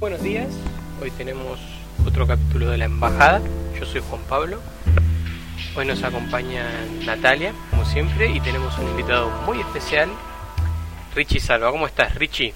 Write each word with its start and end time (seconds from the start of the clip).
Buenos 0.00 0.22
días, 0.22 0.48
hoy 1.02 1.10
tenemos 1.10 1.60
otro 2.06 2.26
capítulo 2.26 2.70
de 2.70 2.78
la 2.78 2.86
Embajada. 2.86 3.42
Yo 3.78 3.84
soy 3.84 4.00
Juan 4.00 4.22
Pablo. 4.30 4.58
Hoy 5.76 5.84
nos 5.84 6.02
acompaña 6.02 6.66
Natalia, 7.04 7.52
como 7.68 7.84
siempre, 7.84 8.30
y 8.30 8.40
tenemos 8.40 8.78
un 8.78 8.88
invitado 8.88 9.28
muy 9.44 9.60
especial, 9.60 10.08
Richie 11.14 11.38
Salva. 11.38 11.70
¿Cómo 11.70 11.86
estás, 11.86 12.14
Richie? 12.14 12.54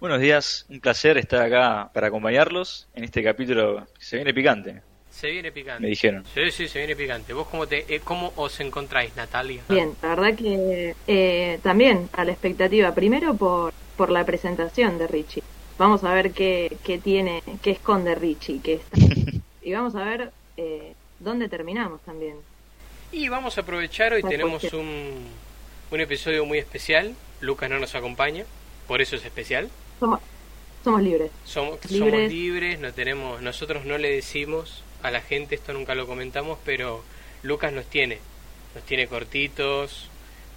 Buenos 0.00 0.20
días, 0.20 0.66
un 0.68 0.80
placer 0.80 1.18
estar 1.18 1.40
acá 1.40 1.88
para 1.94 2.08
acompañarlos 2.08 2.88
en 2.96 3.04
este 3.04 3.22
capítulo 3.22 3.86
que 3.96 4.04
se 4.04 4.16
viene 4.16 4.34
picante. 4.34 4.82
Se 5.08 5.30
viene 5.30 5.52
picante. 5.52 5.82
Me 5.82 5.90
dijeron. 5.90 6.24
Sí, 6.34 6.50
sí, 6.50 6.66
se 6.66 6.80
viene 6.80 6.96
picante. 6.96 7.32
¿Vos 7.32 7.46
cómo, 7.46 7.68
te, 7.68 7.94
eh, 7.94 8.00
cómo 8.02 8.32
os 8.34 8.58
encontráis, 8.58 9.14
Natalia? 9.14 9.62
Bien, 9.68 9.92
la 10.02 10.08
verdad 10.08 10.34
que 10.34 10.96
eh, 11.06 11.60
también 11.62 12.08
a 12.12 12.24
la 12.24 12.32
expectativa. 12.32 12.92
Primero 12.92 13.34
por, 13.34 13.72
por 13.96 14.10
la 14.10 14.26
presentación 14.26 14.98
de 14.98 15.06
Richie. 15.06 15.44
Vamos 15.78 16.04
a 16.04 16.14
ver 16.14 16.32
qué, 16.32 16.76
qué 16.84 16.98
tiene, 16.98 17.42
qué 17.62 17.72
esconde 17.72 18.14
Richie, 18.14 18.60
qué 18.62 18.74
está. 18.74 18.98
y 19.62 19.72
vamos 19.72 19.94
a 19.94 20.04
ver 20.04 20.32
eh, 20.56 20.94
dónde 21.20 21.48
terminamos 21.48 22.00
también. 22.02 22.36
Y 23.12 23.28
vamos 23.28 23.58
a 23.58 23.60
aprovechar, 23.60 24.12
hoy 24.12 24.22
tenemos 24.22 24.64
un, 24.72 25.26
un 25.90 26.00
episodio 26.00 26.44
muy 26.46 26.58
especial. 26.58 27.14
Lucas 27.40 27.68
no 27.68 27.78
nos 27.78 27.94
acompaña, 27.94 28.44
por 28.88 29.02
eso 29.02 29.16
es 29.16 29.24
especial. 29.24 29.68
Somos, 30.00 30.20
somos 30.82 31.02
libres. 31.02 31.30
Somos, 31.44 31.78
somos 31.80 31.90
Libres. 31.90 32.32
libres, 32.32 32.80
no 32.80 32.92
tenemos, 32.92 33.42
nosotros 33.42 33.84
no 33.84 33.98
le 33.98 34.10
decimos 34.10 34.82
a 35.02 35.10
la 35.10 35.20
gente, 35.20 35.54
esto 35.54 35.72
nunca 35.72 35.94
lo 35.94 36.06
comentamos, 36.06 36.58
pero 36.64 37.04
Lucas 37.42 37.72
nos 37.72 37.84
tiene, 37.86 38.18
nos 38.74 38.84
tiene 38.84 39.06
cortitos, 39.06 40.08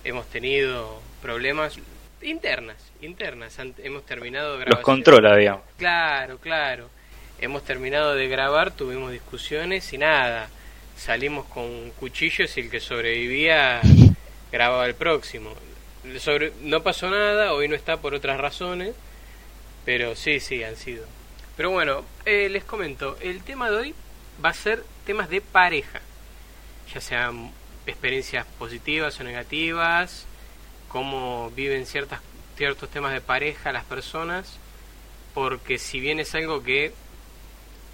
hemos 0.03 0.25
tenido 0.27 1.01
problemas 1.21 1.77
internas, 2.21 2.77
internas, 3.01 3.57
han- 3.59 3.75
hemos 3.79 4.05
terminado 4.05 4.51
Los 4.57 4.59
grabaciones. 4.65 4.85
controla, 4.85 5.35
digamos. 5.35 5.61
Claro, 5.77 6.37
claro. 6.39 6.89
Hemos 7.39 7.63
terminado 7.63 8.15
de 8.15 8.27
grabar, 8.27 8.71
tuvimos 8.71 9.11
discusiones 9.11 9.91
y 9.93 9.97
nada. 9.97 10.49
Salimos 10.97 11.45
con 11.47 11.91
cuchillos 11.91 12.55
y 12.57 12.61
el 12.61 12.69
que 12.69 12.79
sobrevivía 12.81 13.79
grababa 14.51 14.85
el 14.85 14.95
próximo. 14.95 15.53
Sobre, 16.19 16.51
no 16.61 16.83
pasó 16.83 17.09
nada, 17.09 17.53
hoy 17.53 17.67
no 17.67 17.75
está 17.75 17.97
por 17.97 18.13
otras 18.13 18.39
razones, 18.39 18.93
pero 19.85 20.15
sí, 20.15 20.39
sí, 20.39 20.63
han 20.63 20.75
sido. 20.75 21.05
Pero 21.55 21.71
bueno, 21.71 22.03
eh, 22.25 22.49
les 22.49 22.63
comento, 22.63 23.17
el 23.21 23.43
tema 23.43 23.69
de 23.69 23.75
hoy 23.77 23.95
va 24.43 24.49
a 24.49 24.53
ser 24.53 24.83
temas 25.05 25.29
de 25.29 25.41
pareja, 25.41 25.99
ya 26.93 27.01
sean 27.01 27.51
experiencias 27.85 28.45
positivas 28.57 29.19
o 29.19 29.23
negativas, 29.23 30.25
cómo 30.89 31.51
viven 31.51 31.85
ciertas, 31.85 32.19
ciertos 32.57 32.89
temas 32.89 33.13
de 33.13 33.21
pareja 33.21 33.71
las 33.71 33.85
personas, 33.85 34.57
porque 35.33 35.77
si 35.77 35.99
bien 35.99 36.19
es 36.19 36.35
algo 36.35 36.61
que 36.61 36.91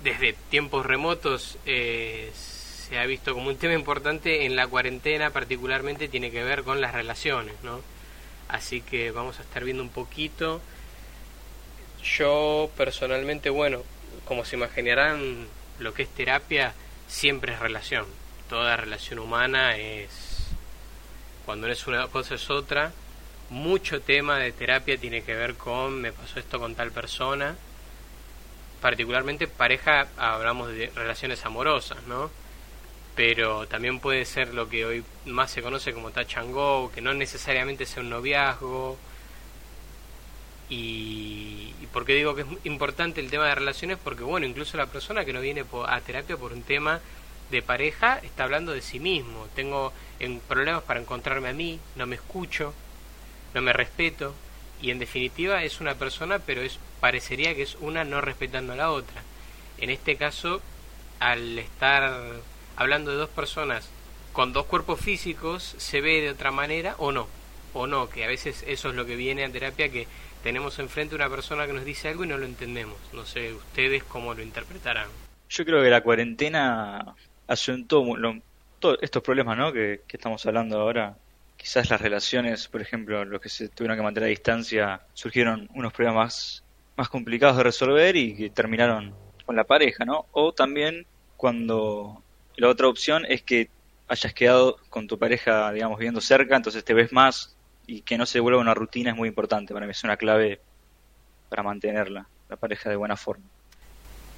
desde 0.04 0.34
tiempos 0.50 0.86
remotos 0.86 1.58
eh, 1.66 2.32
se 2.34 2.98
ha 2.98 3.06
visto 3.06 3.34
como 3.34 3.50
un 3.50 3.58
tema 3.58 3.74
importante 3.74 4.46
en 4.46 4.56
la 4.56 4.68
cuarentena 4.68 5.32
particularmente 5.32 6.08
tiene 6.08 6.32
que 6.32 6.44
ver 6.44 6.64
con 6.64 6.82
las 6.82 6.94
relaciones, 6.94 7.56
¿no? 7.64 7.82
Así 8.48 8.82
que 8.82 9.12
vamos 9.12 9.40
a 9.40 9.42
estar 9.42 9.64
viendo 9.64 9.82
un 9.82 9.90
poquito. 9.90 10.62
Yo 12.04 12.70
personalmente, 12.78 13.50
bueno, 13.50 13.82
como 14.26 14.46
se 14.46 14.56
imaginarán, 14.56 15.48
lo 15.80 15.94
que 15.94 16.04
es 16.04 16.10
terapia 16.10 16.74
siempre 17.08 17.54
es 17.54 17.60
relación. 17.60 18.06
Toda 18.50 18.78
relación 18.78 19.18
humana 19.18 19.78
es, 19.78 20.35
cuando 21.46 21.68
no 21.68 21.74
es 21.74 21.88
una 21.88 22.08
cosa 22.08 22.36
es 22.36 22.50
otra. 22.50 22.92
Mucho 23.50 24.02
tema 24.02 24.38
de 24.40 24.52
terapia 24.52 24.98
tiene 24.98 25.24
que 25.24 25.36
ver 25.36 25.56
con, 25.56 26.02
me 26.02 26.12
pasó 26.12 26.40
esto 26.40 26.60
con 26.60 26.76
tal 26.76 26.92
persona. 26.92 27.56
Particularmente 28.82 29.48
pareja, 29.48 30.08
hablamos 30.18 30.70
de 30.70 30.92
relaciones 30.96 31.46
amorosas, 31.46 32.04
¿no? 32.08 32.32
Pero 33.16 33.68
también 33.68 34.00
puede 34.00 34.26
ser 34.26 34.54
lo 34.54 34.68
que 34.68 34.86
hoy 34.86 35.04
más 35.26 35.52
se 35.52 35.62
conoce 35.62 35.94
como 35.94 36.12
touch 36.12 36.38
and 36.38 36.54
go, 36.54 36.92
que 36.94 37.02
no 37.02 37.14
necesariamente 37.14 37.86
sea 37.86 38.04
un 38.04 38.10
noviazgo. 38.10 38.98
Y, 40.68 41.74
y 41.82 41.88
por 41.94 42.06
qué 42.06 42.14
digo 42.14 42.36
que 42.36 42.42
es 42.42 42.48
importante 42.64 43.22
el 43.22 43.30
tema 43.30 43.48
de 43.48 43.56
relaciones, 43.56 44.00
porque 44.04 44.24
bueno, 44.24 44.48
incluso 44.48 44.78
la 44.78 44.88
persona 44.88 45.24
que 45.24 45.34
no 45.34 45.42
viene 45.42 45.64
a 45.88 46.02
terapia 46.02 46.36
por 46.36 46.52
un 46.52 46.64
tema 46.64 47.00
de 47.52 47.62
pareja 47.62 48.20
está 48.24 48.44
hablando 48.44 48.74
de 48.74 48.82
sí 48.82 49.00
mismo. 49.00 49.48
Tengo 49.56 49.94
en 50.20 50.40
problemas 50.40 50.84
para 50.84 51.00
encontrarme 51.00 51.50
a 51.50 51.54
mí, 51.54 51.80
no 51.96 52.06
me 52.06 52.16
escucho, 52.16 52.74
no 53.54 53.62
me 53.62 53.74
respeto 53.74 54.34
y 54.82 54.92
en 54.92 55.00
definitiva 55.00 55.64
es 55.64 55.80
una 55.80 55.96
persona, 55.96 56.40
pero 56.40 56.62
es 56.62 56.80
parecería 57.00 57.56
que 57.56 57.64
es 57.64 57.76
una 57.80 58.04
no 58.04 58.22
respetando 58.22 58.74
a 58.74 58.76
la 58.76 58.92
otra. 58.92 59.22
En 59.78 59.90
este 59.90 60.16
caso, 60.16 60.62
al 61.20 61.58
estar 61.60 62.22
hablando 62.76 63.12
de 63.12 63.18
dos 63.18 63.30
personas 63.30 63.90
con 64.34 64.54
dos 64.54 64.66
cuerpos 64.66 65.00
físicos, 65.00 65.76
se 65.78 66.02
ve 66.02 66.22
de 66.22 66.32
otra 66.32 66.52
manera 66.52 66.96
o 66.98 67.12
no, 67.12 67.28
o 67.74 67.88
no, 67.88 68.10
que 68.10 68.26
a 68.26 68.28
veces 68.28 68.64
eso 68.68 68.90
es 68.90 68.96
lo 68.96 69.06
que 69.06 69.16
viene 69.16 69.46
a 69.46 69.52
terapia, 69.52 69.90
que 69.90 70.08
tenemos 70.44 70.78
enfrente 70.80 71.16
una 71.16 71.30
persona 71.30 71.66
que 71.68 71.74
nos 71.74 71.86
dice 71.86 72.10
algo 72.10 72.24
y 72.26 72.28
no 72.28 72.38
lo 72.38 72.46
entendemos. 72.46 72.98
No 73.14 73.26
sé 73.26 73.54
ustedes 73.54 74.04
cómo 74.04 74.34
lo 74.34 74.44
interpretarán. 74.44 75.08
Yo 75.50 75.64
creo 75.64 75.82
que 75.82 75.90
la 75.90 76.04
cuarentena 76.04 77.16
asentó 77.48 78.04
lo- 78.18 78.40
todos 78.80 78.98
estos 79.02 79.24
problemas, 79.24 79.58
¿no? 79.58 79.72
Que, 79.74 80.04
estamos 80.08 80.46
hablando 80.46 80.80
ahora. 80.80 81.18
Quizás 81.58 81.90
las 81.90 82.02
relaciones, 82.02 82.68
por 82.68 82.82
ejemplo, 82.82 83.24
los 83.26 83.40
que 83.42 83.50
se 83.50 83.70
tuvieron 83.70 83.98
que 83.98 84.04
mantener 84.04 84.28
a 84.28 84.30
distancia, 84.30 85.02
surgieron 85.14 85.68
unos 85.74 85.94
problemas 85.94 86.16
más, 86.26 86.66
más 86.98 87.10
complicados 87.10 87.58
de 87.58 87.64
resolver 87.64 88.16
y 88.16 88.36
que 88.36 88.50
terminaron 88.50 89.16
con 89.46 89.56
la 89.56 89.64
pareja, 89.64 90.04
¿no? 90.06 90.28
O 90.32 90.54
también 90.54 91.08
cuando 91.36 92.26
la 92.58 92.70
otra 92.70 92.88
opción 92.88 93.26
es 93.28 93.44
que 93.44 93.72
hayas 94.08 94.34
quedado 94.34 94.78
con 94.90 95.08
tu 95.08 95.18
pareja, 95.18 95.72
digamos, 95.72 95.98
viviendo 96.00 96.22
cerca, 96.22 96.56
entonces 96.56 96.84
te 96.84 96.94
ves 96.94 97.12
más 97.14 97.58
y 97.88 98.02
que 98.04 98.18
no 98.18 98.26
se 98.26 98.40
vuelva 98.40 98.60
una 98.62 98.74
rutina 98.74 99.12
es 99.12 99.16
muy 99.16 99.30
importante. 99.30 99.74
Para 99.74 99.86
mí 99.86 99.92
es 99.92 100.04
una 100.04 100.18
clave 100.18 100.62
para 101.50 101.64
mantenerla, 101.64 102.30
la 102.50 102.58
pareja 102.58 102.90
de 102.90 102.96
buena 102.98 103.18
forma. 103.18 103.50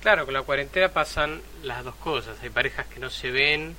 Claro, 0.02 0.25
con 0.25 0.34
la 0.34 0.44
cuarentena 0.44 0.90
pasan 0.90 1.41
las 1.63 1.84
dos 1.84 1.96
cosas. 1.96 2.38
Hay 2.41 2.50
parejas 2.50 2.85
que 2.88 3.00
no 3.00 3.09
se 3.09 3.31
ven 3.31 3.75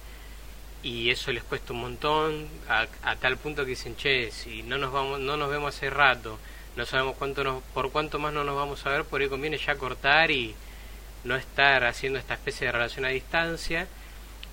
y 0.82 1.10
eso 1.10 1.32
les 1.32 1.42
cuesta 1.42 1.72
un 1.72 1.80
montón, 1.80 2.48
a, 2.68 3.16
tal 3.16 3.36
punto 3.36 3.64
que 3.64 3.70
dicen, 3.70 3.96
che, 3.96 4.30
si 4.30 4.62
no 4.62 4.78
nos 4.78 4.92
vamos, 4.92 5.20
no 5.20 5.36
nos 5.36 5.50
vemos 5.50 5.74
hace 5.74 5.90
rato, 5.90 6.38
no 6.76 6.86
sabemos 6.86 7.16
cuánto 7.16 7.42
nos, 7.44 7.62
por 7.74 7.90
cuánto 7.90 8.18
más 8.18 8.32
no 8.32 8.44
nos 8.44 8.56
vamos 8.56 8.84
a 8.86 8.90
ver, 8.90 9.04
por 9.04 9.20
ahí 9.20 9.28
conviene 9.28 9.58
ya 9.58 9.76
cortar 9.76 10.30
y 10.30 10.54
no 11.24 11.36
estar 11.36 11.84
haciendo 11.84 12.18
esta 12.18 12.34
especie 12.34 12.66
de 12.66 12.72
relación 12.72 13.04
a 13.04 13.08
distancia. 13.08 13.86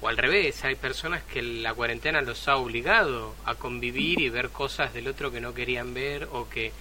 O 0.01 0.07
al 0.07 0.17
revés, 0.17 0.63
hay 0.65 0.75
personas 0.75 1.23
que 1.23 1.41
la 1.41 1.73
cuarentena 1.73 2.21
los 2.21 2.47
ha 2.47 2.57
obligado 2.57 3.33
a 3.45 3.55
convivir 3.55 4.19
y 4.19 4.29
ver 4.29 4.49
cosas 4.49 4.93
del 4.93 5.07
otro 5.07 5.31
que 5.31 5.41
no 5.41 5.53
querían 5.53 5.93
ver 5.93 6.27
o 6.31 6.49
que 6.49 6.73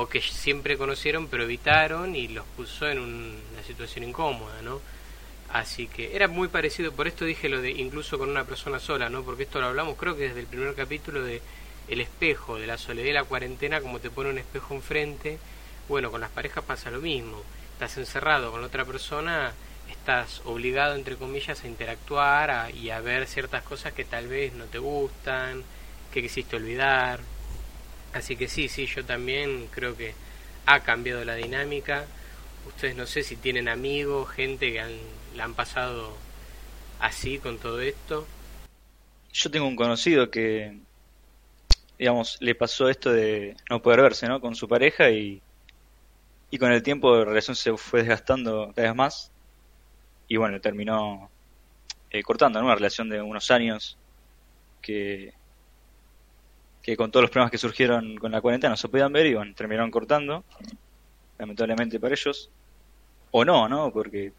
o 0.00 0.08
que 0.08 0.20
siempre 0.22 0.78
conocieron 0.78 1.28
pero 1.28 1.44
evitaron 1.44 2.14
y 2.16 2.28
los 2.28 2.46
puso 2.56 2.88
en 2.88 2.98
un- 3.00 3.38
una 3.54 3.62
situación 3.64 4.04
incómoda, 4.04 4.62
¿no? 4.62 4.80
Así 5.50 5.86
que 5.88 6.14
era 6.16 6.28
muy 6.28 6.48
parecido, 6.48 6.92
por 6.92 7.06
esto 7.08 7.24
dije 7.24 7.48
lo 7.48 7.60
de 7.62 7.70
incluso 7.70 8.18
con 8.18 8.30
una 8.30 8.44
persona 8.44 8.78
sola, 8.80 9.08
¿no? 9.10 9.22
Porque 9.22 9.44
esto 9.44 9.60
lo 9.60 9.66
hablamos 9.68 9.96
creo 9.96 10.16
que 10.16 10.24
desde 10.28 10.40
el 10.40 10.46
primer 10.46 10.74
capítulo 10.74 11.22
de 11.24 11.40
el 11.88 12.00
espejo, 12.00 12.58
de 12.58 12.66
la 12.66 12.78
soledad 12.78 13.08
y 13.08 13.12
la 13.12 13.24
cuarentena, 13.24 13.80
como 13.80 14.00
te 14.00 14.10
pone 14.10 14.30
un 14.30 14.38
espejo 14.38 14.74
enfrente. 14.74 15.38
Bueno, 15.88 16.10
con 16.10 16.20
las 16.20 16.30
parejas 16.30 16.64
pasa 16.64 16.90
lo 16.90 17.00
mismo. 17.00 17.42
Estás 17.74 17.96
encerrado 17.98 18.50
con 18.50 18.64
otra 18.64 18.84
persona, 18.84 19.52
estás 19.90 20.42
obligado, 20.44 20.94
entre 20.96 21.16
comillas, 21.16 21.62
a 21.64 21.68
interactuar 21.68 22.50
a- 22.50 22.70
y 22.70 22.90
a 22.90 23.00
ver 23.00 23.26
ciertas 23.28 23.62
cosas 23.62 23.92
que 23.92 24.04
tal 24.04 24.26
vez 24.28 24.52
no 24.54 24.64
te 24.66 24.78
gustan, 24.78 25.62
que 26.12 26.22
quisiste 26.22 26.56
olvidar. 26.56 27.20
Así 28.16 28.34
que 28.34 28.48
sí, 28.48 28.68
sí, 28.68 28.86
yo 28.86 29.04
también 29.04 29.68
creo 29.70 29.94
que 29.94 30.14
ha 30.64 30.80
cambiado 30.80 31.22
la 31.24 31.34
dinámica. 31.34 32.06
Ustedes 32.66 32.96
no 32.96 33.06
sé 33.06 33.22
si 33.22 33.36
tienen 33.36 33.68
amigos, 33.68 34.30
gente 34.30 34.72
que 34.72 34.80
han, 34.80 34.92
la 35.36 35.44
han 35.44 35.54
pasado 35.54 36.16
así 36.98 37.38
con 37.38 37.58
todo 37.58 37.80
esto. 37.80 38.26
Yo 39.34 39.50
tengo 39.50 39.66
un 39.66 39.76
conocido 39.76 40.30
que, 40.30 40.78
digamos, 41.98 42.38
le 42.40 42.54
pasó 42.54 42.88
esto 42.88 43.12
de 43.12 43.54
no 43.68 43.82
poder 43.82 44.00
verse, 44.00 44.26
¿no? 44.26 44.40
Con 44.40 44.54
su 44.54 44.66
pareja 44.66 45.10
y, 45.10 45.42
y 46.50 46.56
con 46.56 46.72
el 46.72 46.82
tiempo 46.82 47.14
la 47.14 47.26
relación 47.26 47.54
se 47.54 47.76
fue 47.76 48.00
desgastando 48.00 48.72
cada 48.74 48.88
vez 48.88 48.96
más 48.96 49.30
y 50.26 50.38
bueno, 50.38 50.58
terminó 50.58 51.30
eh, 52.10 52.22
cortando, 52.22 52.60
¿no? 52.60 52.64
Una 52.64 52.76
relación 52.76 53.10
de 53.10 53.20
unos 53.20 53.50
años 53.50 53.98
que, 54.80 55.34
que 56.86 56.96
con 56.96 57.10
todos 57.10 57.22
los 57.22 57.30
problemas 57.30 57.50
que 57.50 57.58
surgieron 57.58 58.16
con 58.16 58.30
la 58.30 58.40
cuarentena 58.40 58.70
no 58.70 58.76
se 58.76 58.88
podían 58.88 59.12
ver 59.12 59.26
y 59.26 59.54
terminaron 59.54 59.90
cortando, 59.90 60.44
lamentablemente 61.36 61.98
para 61.98 62.14
ellos. 62.14 62.48
O 63.32 63.44
no, 63.44 63.68
¿no? 63.68 63.92
Porque 63.92 64.32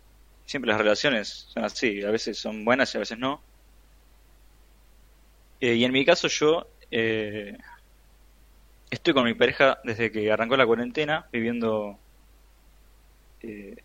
siempre 0.46 0.70
las 0.72 0.78
relaciones 0.78 1.50
son 1.50 1.66
así, 1.66 2.02
a 2.04 2.10
veces 2.10 2.38
son 2.38 2.64
buenas 2.64 2.94
y 2.94 2.98
a 2.98 3.00
veces 3.02 3.20
no. 3.20 3.42
Eh, 5.60 5.76
y 5.76 5.84
en 5.84 5.92
mi 5.92 6.06
caso 6.06 6.30
yo 6.30 6.68
eh, 6.90 7.58
estoy 8.90 9.14
con 9.14 9.26
mi 9.26 9.34
pareja 9.34 9.80
desde 9.84 10.10
que 10.10 10.32
arrancó 10.32 10.56
la 10.56 10.66
cuarentena, 10.66 11.28
viviendo 11.34 12.00
eh, 13.42 13.76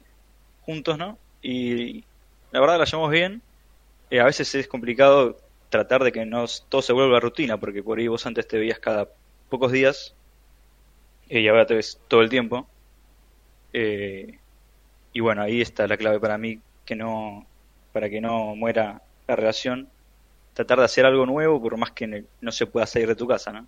juntos, 0.61 0.97
¿no? 0.97 1.19
Y 1.43 2.05
la 2.53 2.61
verdad 2.61 2.79
la 2.79 2.85
llevamos 2.85 3.11
bien. 3.11 3.43
Eh, 4.09 4.21
a 4.21 4.25
veces 4.25 4.55
es 4.55 4.69
complicado 4.69 5.37
tratar 5.73 6.05
de 6.05 6.13
que 6.13 6.27
no 6.27 6.45
todo 6.69 6.83
se 6.83 6.93
vuelva 6.93 7.19
rutina, 7.19 7.57
porque 7.57 7.83
por 7.83 7.99
ahí 7.99 8.07
vos 8.07 8.27
antes 8.27 8.47
te 8.47 8.59
veías 8.59 8.79
cada 8.79 9.09
pocos 9.49 9.73
días 9.73 10.15
y 11.31 11.49
ahora 11.49 11.67
te 11.67 11.75
ves 11.75 11.99
todo 12.09 12.21
el 12.21 12.29
tiempo. 12.29 12.69
y 13.73 15.21
bueno, 15.21 15.43
ahí 15.43 15.63
está 15.63 15.89
la 15.89 15.97
clave 15.97 16.21
para 16.21 16.37
mí, 16.37 16.61
que 16.85 16.95
no, 16.95 17.47
para 17.93 18.11
que 18.11 18.21
no 18.21 18.55
muera 18.55 19.01
la 19.27 19.35
relación, 19.35 19.89
tratar 20.53 20.79
de 20.79 20.85
hacer 20.85 21.07
algo 21.07 21.25
nuevo 21.25 21.61
por 21.61 21.79
más 21.79 21.93
que 21.93 22.25
no 22.43 22.53
se 22.53 22.67
pueda 22.67 22.87
salir 22.87 23.09
de 23.09 23.17
tu 23.17 23.27
casa, 23.27 23.51
¿no? 23.51 23.67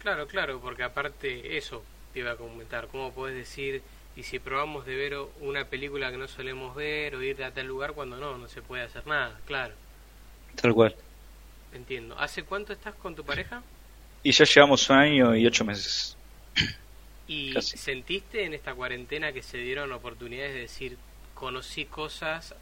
Claro, 0.00 0.28
claro, 0.28 0.60
porque 0.60 0.84
aparte 0.84 1.56
eso 1.56 1.82
te 2.12 2.20
iba 2.20 2.30
a 2.30 2.36
comentar, 2.36 2.86
¿cómo 2.86 3.10
puedes 3.10 3.36
decir, 3.36 3.82
y 4.14 4.22
si 4.22 4.38
probamos 4.38 4.86
de 4.86 4.94
ver 4.94 5.16
una 5.40 5.64
película 5.64 6.12
que 6.12 6.18
no 6.18 6.28
solemos 6.28 6.76
ver 6.76 7.16
o 7.16 7.22
ir 7.22 7.42
a 7.42 7.50
tal 7.50 7.66
lugar 7.66 7.94
cuando 7.94 8.16
no, 8.16 8.38
no 8.38 8.46
se 8.46 8.62
puede 8.62 8.84
hacer 8.84 9.06
nada, 9.08 9.40
claro. 9.46 9.74
Tal 10.60 10.74
cual. 10.74 10.94
Entiendo. 11.72 12.18
¿Hace 12.18 12.42
cuánto 12.42 12.72
estás 12.72 12.94
con 12.96 13.14
tu 13.14 13.24
pareja? 13.24 13.62
Y 14.22 14.32
ya 14.32 14.44
llevamos 14.44 14.88
un 14.90 14.96
año 14.96 15.36
y 15.36 15.46
ocho 15.46 15.64
meses. 15.64 16.16
¿Y 17.26 17.54
sentiste 17.62 18.44
en 18.44 18.54
esta 18.54 18.74
cuarentena 18.74 19.32
que 19.32 19.42
se 19.42 19.58
dieron 19.58 19.92
oportunidades 19.92 20.54
de 20.54 20.60
decir, 20.60 20.98
conocí 21.34 21.86
cosas 21.86 22.54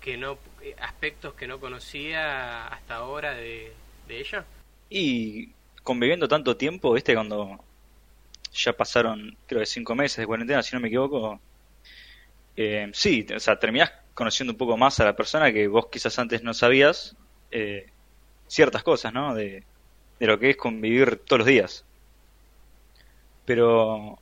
que 0.00 0.16
no, 0.16 0.38
eh, 0.62 0.74
aspectos 0.80 1.34
que 1.34 1.46
no 1.46 1.58
conocía 1.60 2.66
hasta 2.68 2.96
ahora 2.96 3.34
de, 3.34 3.72
de 4.08 4.20
ella? 4.20 4.44
Y 4.88 5.50
conviviendo 5.82 6.28
tanto 6.28 6.56
tiempo, 6.56 6.92
¿viste? 6.92 7.14
Cuando 7.14 7.62
ya 8.52 8.72
pasaron, 8.72 9.36
creo 9.46 9.60
que 9.60 9.66
cinco 9.66 9.94
meses 9.94 10.18
de 10.18 10.26
cuarentena, 10.26 10.62
si 10.62 10.74
no 10.74 10.80
me 10.80 10.88
equivoco. 10.88 11.40
Eh, 12.56 12.88
sí, 12.94 13.26
o 13.34 13.40
sea, 13.40 13.58
terminás 13.58 13.92
conociendo 14.14 14.52
un 14.52 14.58
poco 14.58 14.76
más 14.76 15.00
a 15.00 15.04
la 15.04 15.16
persona 15.16 15.52
que 15.52 15.66
vos 15.66 15.88
quizás 15.90 16.16
antes 16.20 16.42
no 16.42 16.54
sabías 16.54 17.16
eh, 17.54 17.86
ciertas 18.46 18.82
cosas, 18.82 19.12
¿no? 19.14 19.34
De, 19.34 19.64
lo 20.20 20.38
que 20.38 20.50
es 20.50 20.56
convivir 20.56 21.16
todos 21.16 21.40
los 21.40 21.46
días. 21.46 21.84
Pero, 23.44 24.18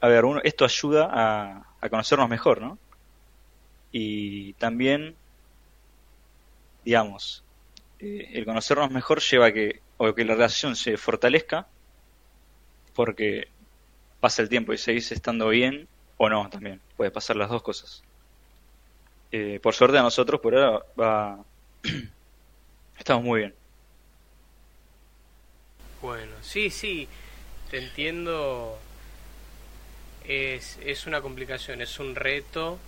a 0.00 0.08
ver, 0.08 0.24
uno, 0.24 0.40
esto 0.42 0.64
ayuda 0.64 1.08
a, 1.10 1.66
a 1.80 1.88
conocernos 1.88 2.28
mejor, 2.28 2.60
¿no? 2.60 2.78
Y 3.92 4.52
también, 4.54 5.16
digamos, 6.84 7.44
eh, 8.00 8.30
el 8.34 8.44
conocernos 8.44 8.90
mejor 8.90 9.20
lleva 9.20 9.46
a 9.46 9.52
que 9.52 9.80
o 9.96 10.14
que 10.14 10.24
la 10.24 10.34
relación 10.34 10.76
se 10.76 10.96
fortalezca 10.96 11.66
porque 12.94 13.48
pasa 14.20 14.42
el 14.42 14.48
tiempo 14.48 14.72
y 14.72 14.78
seguís 14.78 15.10
estando 15.12 15.48
bien 15.48 15.88
o 16.16 16.28
no 16.28 16.48
también. 16.48 16.80
Puede 16.96 17.10
pasar 17.10 17.36
las 17.36 17.48
dos 17.48 17.62
cosas. 17.62 18.02
Eh, 19.30 19.60
por 19.62 19.74
suerte 19.74 19.98
a 19.98 20.02
nosotros 20.02 20.40
por 20.40 20.54
ahora 20.54 20.84
va... 20.98 21.44
estamos 22.98 23.24
muy 23.24 23.40
bien. 23.40 23.54
Bueno, 26.02 26.32
sí, 26.42 26.70
sí, 26.70 27.08
te 27.70 27.78
entiendo. 27.78 28.78
Es, 30.26 30.78
es 30.84 31.06
una 31.06 31.20
complicación, 31.20 31.80
es 31.80 31.98
un 31.98 32.14
reto. 32.14 32.78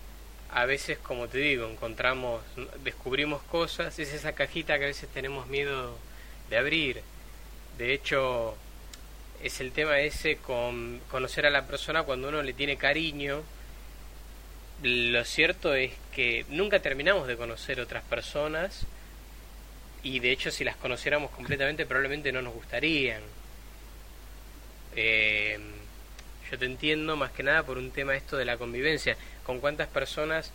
A 0.52 0.66
veces, 0.66 0.98
como 0.98 1.28
te 1.28 1.38
digo, 1.38 1.68
encontramos, 1.68 2.42
descubrimos 2.82 3.42
cosas, 3.44 3.98
es 3.98 4.12
esa 4.12 4.32
cajita 4.32 4.78
que 4.78 4.84
a 4.84 4.88
veces 4.88 5.08
tenemos 5.08 5.46
miedo 5.46 5.96
de 6.50 6.56
abrir. 6.58 7.02
De 7.78 7.94
hecho, 7.94 8.56
es 9.42 9.60
el 9.60 9.72
tema 9.72 10.00
ese 10.00 10.36
con 10.36 11.00
conocer 11.10 11.46
a 11.46 11.50
la 11.50 11.66
persona 11.66 12.02
cuando 12.02 12.28
uno 12.28 12.42
le 12.42 12.52
tiene 12.52 12.76
cariño. 12.76 13.42
Lo 14.82 15.24
cierto 15.24 15.74
es 15.74 15.92
que 16.14 16.44
nunca 16.48 16.80
terminamos 16.80 17.26
de 17.26 17.36
conocer 17.36 17.80
otras 17.80 18.02
personas 18.04 18.86
y 20.02 20.20
de 20.20 20.30
hecho 20.32 20.50
si 20.50 20.64
las 20.64 20.76
conociéramos 20.76 21.30
completamente 21.30 21.86
probablemente 21.86 22.32
no 22.32 22.42
nos 22.42 22.54
gustarían. 22.54 23.22
Eh, 24.96 25.58
yo 26.50 26.58
te 26.58 26.64
entiendo 26.64 27.16
más 27.16 27.30
que 27.30 27.42
nada 27.42 27.62
por 27.62 27.78
un 27.78 27.90
tema 27.90 28.16
esto 28.16 28.36
de 28.36 28.44
la 28.44 28.56
convivencia. 28.56 29.16
¿Con 29.44 29.60
cuántas 29.60 29.88
personas 29.88 30.52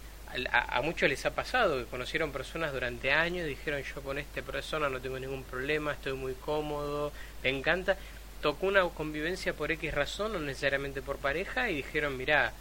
a, 0.51 0.81
muchos 0.81 1.09
les 1.09 1.25
ha 1.25 1.33
pasado 1.33 1.77
que 1.77 1.85
conocieron 1.85 2.31
personas 2.31 2.73
durante 2.73 3.11
años, 3.11 3.47
dijeron 3.47 3.81
yo 3.83 4.01
con 4.01 4.17
esta 4.17 4.41
persona 4.41 4.89
no 4.89 4.99
tengo 4.99 5.19
ningún 5.19 5.43
problema, 5.43 5.93
estoy 5.93 6.13
muy 6.13 6.33
cómodo, 6.33 7.11
me 7.43 7.49
encanta. 7.49 7.97
Tocó 8.41 8.67
una 8.67 8.83
convivencia 8.89 9.53
por 9.53 9.71
X 9.71 9.93
razón, 9.93 10.33
no 10.33 10.39
necesariamente 10.39 11.01
por 11.01 11.17
pareja, 11.17 11.69
y 11.69 11.75
dijeron, 11.75 12.17
mira, 12.17 12.51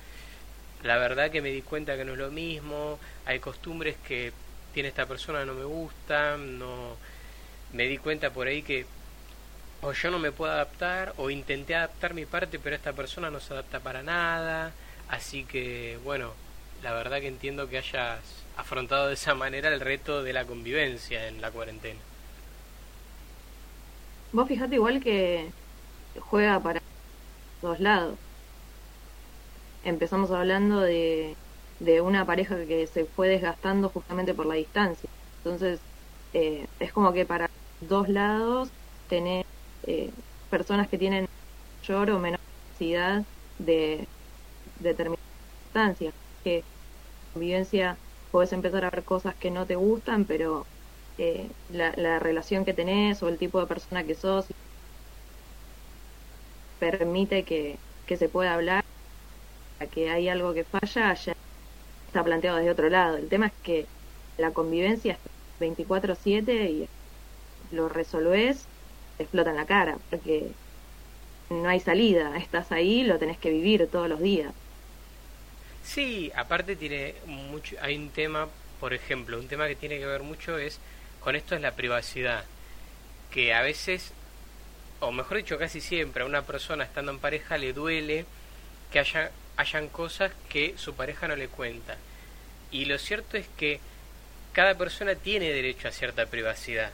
la 0.83 0.99
verdad 0.99 1.31
que 1.31 1.43
me 1.43 1.51
di 1.51 1.63
cuenta 1.63 1.97
que 1.97 2.05
no 2.05 2.13
es 2.13 2.19
lo 2.19 2.31
mismo, 2.31 2.99
hay 3.27 3.41
costumbres 3.41 3.97
que 4.07 4.33
tiene 4.75 4.91
esta 4.91 5.07
persona 5.07 5.47
no 5.47 5.55
me 5.55 5.65
gustan, 5.65 6.59
no 6.59 6.97
me 7.73 7.85
di 7.89 7.97
cuenta 7.97 8.31
por 8.31 8.47
ahí 8.47 8.63
que 8.63 8.85
o 9.81 9.93
yo 9.93 10.11
no 10.11 10.19
me 10.19 10.33
puedo 10.33 10.53
adaptar 10.53 11.15
o 11.17 11.31
intenté 11.31 11.75
adaptar 11.75 12.13
mi 12.13 12.27
parte 12.27 12.59
pero 12.59 12.77
esta 12.77 12.93
persona 12.93 13.31
no 13.31 13.41
se 13.41 13.55
adapta 13.55 13.81
para 13.81 14.03
nada 14.03 14.73
así 15.09 15.45
que 15.45 15.99
bueno 16.05 16.33
la 16.83 16.93
verdad 16.93 17.21
que 17.21 17.29
entiendo 17.29 17.69
que 17.69 17.79
hayas 17.79 18.21
afrontado 18.57 19.09
de 19.09 19.15
esa 19.15 19.35
manera 19.35 19.73
el 19.73 19.81
reto 19.81 20.23
de 20.23 20.33
la 20.33 20.45
convivencia 20.45 21.29
en 21.29 21.41
la 21.41 21.51
cuarentena. 21.51 21.99
Vos 24.33 24.49
fijate 24.49 24.75
igual 24.75 25.01
que 25.01 25.51
juega 26.21 26.61
para 26.61 26.83
dos 27.63 27.81
lados. 27.81 28.19
Empezamos 29.85 30.31
hablando 30.31 30.81
de, 30.81 31.37
de 31.85 32.01
una 32.01 32.25
pareja 32.27 32.57
que 32.67 32.87
se 32.87 33.05
fue 33.05 33.29
desgastando 33.29 33.89
justamente 33.91 34.35
por 34.35 34.47
la 34.47 34.55
distancia. 34.55 35.09
Entonces, 35.39 35.81
eh, 36.33 36.67
es 36.81 36.93
como 36.93 37.13
que 37.13 37.27
para 37.27 37.51
dos 37.81 38.09
lados 38.09 38.71
tener 39.09 39.45
eh, 39.87 40.11
personas 40.51 40.89
que 40.89 40.99
tienen 40.99 41.27
mayor 41.83 42.11
o 42.11 42.19
menor 42.19 42.41
necesidad 42.73 43.25
de 43.59 44.07
determinada 44.81 45.23
distancia. 45.67 46.11
Que 46.43 46.65
convivencia 47.33 47.97
puedes 48.31 48.53
empezar 48.53 48.85
a 48.85 48.91
ver 48.91 49.05
cosas 49.05 49.35
que 49.37 49.51
no 49.51 49.67
te 49.67 49.77
gustan, 49.77 50.25
pero 50.25 50.67
eh, 51.19 51.51
la, 51.71 52.19
relación 52.19 52.65
que 52.65 52.75
tenés 52.75 53.23
o 53.23 53.29
el 53.29 53.39
tipo 53.39 53.61
de 53.61 53.67
persona 53.67 54.05
que 54.05 54.15
sos 54.15 54.47
permite 56.79 57.45
que, 57.45 57.79
se 58.17 58.29
pueda 58.29 58.55
hablar, 58.55 58.85
que 59.93 60.11
hay 60.11 60.29
algo 60.29 60.55
que 60.55 60.65
falla, 60.65 61.15
está 62.15 62.23
planteado 62.23 62.59
desde 62.59 62.71
otro 62.71 62.89
lado. 62.89 63.17
El 63.17 63.29
tema 63.29 63.49
es 63.49 63.53
que 63.65 63.87
la 64.39 64.53
convivencia 64.53 65.15
es 65.15 65.19
24/7 65.59 66.71
y 66.71 66.89
lo 67.75 67.89
resolvés, 67.89 68.67
te 69.17 69.25
explota 69.25 69.51
en 69.51 69.57
la 69.57 69.67
cara, 69.67 69.99
porque 70.11 70.53
no 71.51 71.69
hay 71.69 71.81
salida, 71.81 72.37
estás 72.37 72.71
ahí, 72.71 73.03
lo 73.03 73.19
tenés 73.19 73.37
que 73.39 73.51
vivir 73.51 73.89
todos 73.91 74.09
los 74.09 74.21
días. 74.21 74.53
Sí, 75.83 76.31
aparte 76.37 76.77
tiene 76.77 77.17
mucho, 77.27 77.75
hay 77.81 77.97
un 77.97 78.11
tema, 78.11 78.49
por 78.79 78.95
ejemplo, 78.95 79.39
un 79.39 79.49
tema 79.49 79.67
que 79.67 79.75
tiene 79.75 79.99
que 79.99 80.07
ver 80.07 80.23
mucho 80.23 80.57
es 80.57 80.79
con 81.19 81.35
esto 81.35 81.57
es 81.57 81.61
la 81.61 81.73
privacidad, 81.73 82.45
que 83.33 83.53
a 83.55 83.63
veces, 83.63 84.13
o 85.01 85.11
mejor 85.11 85.39
dicho 85.39 85.59
casi 85.59 85.81
siempre, 85.81 86.23
a 86.23 86.27
una 86.27 86.43
persona 86.43 86.85
estando 86.85 87.11
en 87.11 87.19
pareja 87.19 87.59
le 87.59 87.73
duele 87.73 88.25
que 88.93 89.01
haya, 89.01 89.33
hayan 89.57 89.89
cosas 89.89 90.33
que 90.49 90.75
su 90.77 90.95
pareja 90.95 91.29
no 91.29 91.37
le 91.37 91.49
cuenta. 91.49 91.97
Y 92.71 92.87
lo 92.87 92.99
cierto 92.99 93.37
es 93.37 93.47
que 93.57 93.81
cada 94.53 94.75
persona 94.77 95.15
tiene 95.15 95.53
derecho 95.53 95.89
a 95.89 95.93
cierta 95.93 96.27
privacidad. 96.27 96.93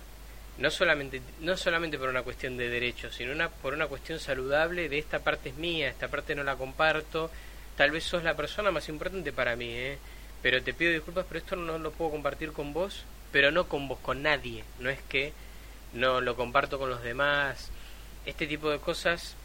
No 0.59 0.71
solamente, 0.71 1.23
no 1.41 1.57
solamente 1.57 1.99
por 1.99 2.09
una 2.09 2.23
cuestión 2.23 2.57
de 2.57 2.69
derechos, 2.69 3.15
sino 3.15 3.33
una, 3.33 3.49
por 3.49 3.73
una 3.73 3.87
cuestión 3.87 4.19
saludable 4.19 4.89
de 4.89 4.99
esta 4.99 5.21
parte 5.21 5.51
es 5.51 5.55
mía, 5.57 5.89
esta 5.89 6.09
parte 6.09 6.35
no 6.35 6.45
la 6.45 6.57
comparto, 6.57 7.31
tal 7.77 7.91
vez 7.91 8.05
sos 8.05 8.25
la 8.25 8.37
persona 8.37 8.71
más 8.71 8.89
importante 8.89 9.33
para 9.33 9.57
mí, 9.57 9.71
¿eh? 9.71 9.99
pero 10.43 10.63
te 10.63 10.75
pido 10.75 10.93
disculpas, 10.93 11.25
pero 11.29 11.39
esto 11.39 11.57
no 11.57 11.79
lo 11.79 11.93
puedo 11.93 12.11
compartir 12.11 12.53
con 12.53 12.75
vos, 12.75 13.05
pero 13.33 13.51
no 13.51 13.69
con 13.69 13.89
vos, 13.89 13.99
con 14.01 14.23
nadie. 14.23 14.65
No 14.79 14.91
es 14.91 15.01
que 15.03 15.33
no 15.93 16.21
lo 16.21 16.37
comparto 16.37 16.79
con 16.79 16.91
los 16.91 17.03
demás. 17.03 17.71
Este 18.27 18.47
tipo 18.47 18.71
de 18.71 18.79
cosas 18.79 19.37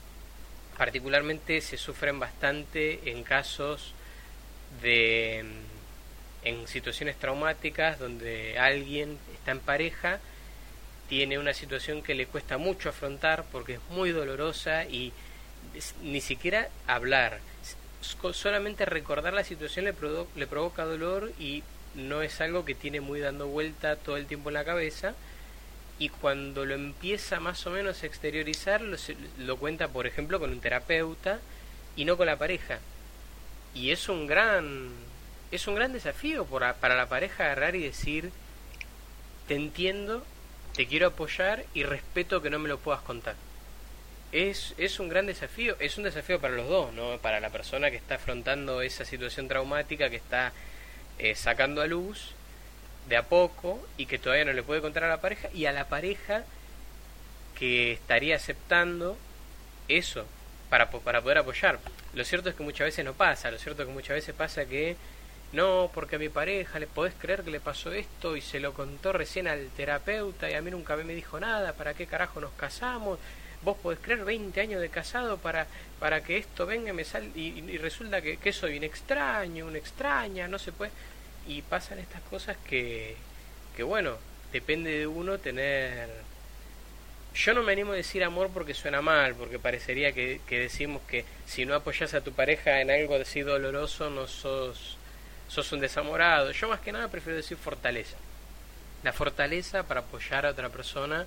particularmente 0.78 1.62
se 1.62 1.78
sufren 1.78 2.20
bastante 2.20 3.12
en 3.12 3.24
casos 3.24 3.94
de 4.82 5.46
en 6.44 6.68
situaciones 6.68 7.18
traumáticas 7.18 7.98
donde 7.98 8.60
alguien 8.60 9.18
está 9.34 9.52
en 9.52 9.60
pareja 9.60 10.20
tiene 11.10 11.40
una 11.40 11.54
situación 11.54 12.02
que 12.02 12.16
le 12.16 12.28
cuesta 12.28 12.58
mucho 12.58 12.90
afrontar 12.90 13.46
porque 13.52 13.76
es 13.76 13.80
muy 13.90 14.12
dolorosa 14.12 14.86
y 14.86 15.14
ni 16.02 16.22
siquiera 16.22 16.70
hablar. 16.88 17.40
Solamente 18.34 18.86
recordar 18.86 19.34
la 19.34 19.44
situación 19.44 19.86
le, 19.86 19.94
le 20.36 20.48
provoca 20.48 20.86
dolor 20.86 21.32
y 21.40 21.64
no 21.96 22.22
es 22.22 22.42
algo 22.42 22.66
que 22.66 22.76
tiene 22.76 23.02
muy 23.02 23.20
dando 23.20 23.48
vuelta 23.48 23.96
todo 23.96 24.18
el 24.18 24.26
tiempo 24.26 24.50
en 24.50 24.56
la 24.56 24.66
cabeza 24.66 25.16
y 25.98 26.10
cuando 26.10 26.66
lo 26.66 26.74
empieza 26.74 27.40
más 27.40 27.66
o 27.66 27.72
menos 27.72 28.04
a 28.04 28.06
exteriorizar 28.06 28.82
lo, 28.82 28.98
lo, 29.40 29.58
cuenta 29.58 29.88
por 29.88 30.08
ejemplo 30.08 30.40
con 30.40 30.52
un 30.52 30.60
terapeuta 30.60 31.40
y 31.96 32.06
no 32.06 32.18
con 32.18 32.26
la 32.28 32.38
pareja 32.38 32.80
y 33.74 33.92
es 33.92 34.10
un 34.10 34.28
gran 34.28 34.90
es 35.52 35.68
un 35.68 35.76
gran 35.76 35.94
desafío 35.94 36.46
para 36.46 36.96
la 36.96 37.08
pareja 37.08 37.46
agarrar 37.46 37.76
y 37.76 37.84
decir 37.84 38.32
te 39.48 39.56
entiendo 39.56 40.26
te 40.76 40.88
quiero 40.88 41.08
apoyar 41.08 41.66
y 41.74 41.84
respeto 41.84 42.42
que 42.42 42.50
no 42.50 42.60
me 42.60 42.68
lo 42.68 42.78
puedas 42.80 43.02
contar 43.02 43.36
es, 44.36 44.74
es 44.78 45.00
un 45.00 45.08
gran 45.08 45.28
desafío, 45.28 45.78
es 45.80 45.98
un 45.98 46.04
desafío 46.04 46.42
para 46.42 46.56
los 46.56 46.68
dos, 46.68 46.94
¿no? 46.94 47.18
Para 47.20 47.40
la 47.40 47.52
persona 47.52 47.90
que 47.90 47.96
está 47.96 48.16
afrontando 48.16 48.82
esa 48.82 49.06
situación 49.06 49.48
traumática, 49.48 50.10
que 50.10 50.18
está 50.18 50.52
eh, 51.18 51.36
sacando 51.36 51.82
a 51.82 51.88
luz 51.88 52.34
de 53.08 53.18
a 53.18 53.24
poco 53.24 53.86
y 53.98 54.06
que 54.06 54.20
todavía 54.20 54.46
no 54.46 54.54
le 54.54 54.64
puede 54.64 54.82
contar 54.82 55.04
a 55.04 55.10
la 55.10 55.22
pareja, 55.22 55.50
y 55.54 55.66
a 55.66 55.72
la 55.72 55.88
pareja 55.88 56.44
que 57.58 57.94
estaría 57.94 58.36
aceptando 58.36 59.18
eso 59.88 60.26
para, 60.70 60.90
para 60.90 61.22
poder 61.22 61.40
apoyar. 61.40 61.80
Lo 62.14 62.24
cierto 62.24 62.50
es 62.50 62.56
que 62.56 62.64
muchas 62.64 62.86
veces 62.86 63.06
no 63.06 63.14
pasa, 63.14 63.52
lo 63.52 63.60
cierto 63.60 63.84
es 63.84 63.88
que 63.88 63.94
muchas 63.94 64.16
veces 64.16 64.36
pasa 64.36 64.66
que 64.66 64.96
no, 65.54 65.90
porque 65.94 66.18
a 66.18 66.20
mi 66.20 66.30
pareja 66.30 66.80
le 66.80 66.88
podés 66.88 67.14
creer 67.14 67.44
que 67.44 67.52
le 67.52 67.60
pasó 67.60 67.92
esto 67.94 68.36
y 68.36 68.42
se 68.42 68.60
lo 68.60 68.74
contó 68.74 69.14
recién 69.14 69.48
al 69.48 69.70
terapeuta 69.70 70.50
y 70.50 70.54
a 70.54 70.62
mí 70.62 70.72
nunca 70.72 70.96
me 70.98 71.14
dijo 71.14 71.40
nada, 71.40 71.74
¿para 71.74 71.94
qué 71.94 72.08
carajo 72.08 72.42
nos 72.42 72.52
casamos? 72.54 73.20
vos 73.66 73.78
podés 73.78 74.00
creer 74.00 74.24
20 74.24 74.62
años 74.62 74.80
de 74.80 74.90
casado 74.90 75.38
para, 75.38 75.66
para 76.00 76.24
que 76.24 76.38
esto 76.38 76.66
venga 76.66 76.92
y 76.92 76.94
me 76.94 77.04
sal 77.04 77.32
y, 77.36 77.78
resulta 77.78 78.22
que, 78.22 78.38
que, 78.38 78.54
soy 78.54 78.78
un 78.78 78.84
extraño, 78.84 79.66
una 79.66 79.80
extraña, 79.80 80.48
no 80.48 80.60
se 80.60 80.72
puede. 80.72 80.92
Y 81.48 81.62
pasan 81.62 82.00
estas 82.00 82.22
cosas 82.24 82.58
que, 82.68 83.16
que 83.76 83.84
bueno, 83.84 84.18
depende 84.52 85.00
de 85.00 85.08
uno 85.08 85.38
tener... 85.38 86.10
Yo 87.34 87.54
no 87.54 87.64
me 87.64 87.74
animo 87.74 87.92
a 87.92 87.96
decir 87.96 88.24
amor 88.24 88.50
porque 88.54 88.74
suena 88.74 89.02
mal, 89.02 89.36
porque 89.36 89.60
parecería 89.60 90.14
que, 90.14 90.40
que 90.48 90.60
decimos 90.60 91.02
que 91.08 91.26
si 91.46 91.66
no 91.66 91.76
apoyas 91.76 92.14
a 92.14 92.22
tu 92.22 92.32
pareja 92.32 92.80
en 92.80 92.90
algo 92.90 93.16
así 93.16 93.42
doloroso 93.42 94.10
no 94.10 94.26
sos, 94.26 94.98
sos 95.50 95.72
un 95.74 95.82
desamorado. 95.82 96.52
Yo 96.52 96.70
más 96.70 96.80
que 96.80 96.94
nada 96.94 97.10
prefiero 97.10 97.36
decir 97.36 97.58
fortaleza. 97.58 98.16
La 99.04 99.12
fortaleza 99.12 99.84
para 99.84 100.00
apoyar 100.00 100.46
a 100.46 100.52
otra 100.52 100.70
persona 100.70 101.26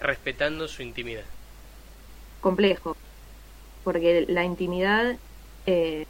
respetando 0.00 0.68
su 0.68 0.82
intimidad 0.82 1.24
complejo, 2.44 2.94
porque 3.84 4.26
la 4.28 4.44
intimidad, 4.44 5.16
eh, 5.64 6.04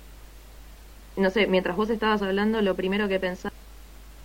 no 1.17 1.31
sé, 1.31 1.47
mientras 1.47 1.77
vos 1.77 1.91
estabas 1.91 2.23
hablando, 2.23 2.61
lo 2.63 2.77
primero 2.77 3.09
que 3.09 3.21
pensaba 3.21 3.51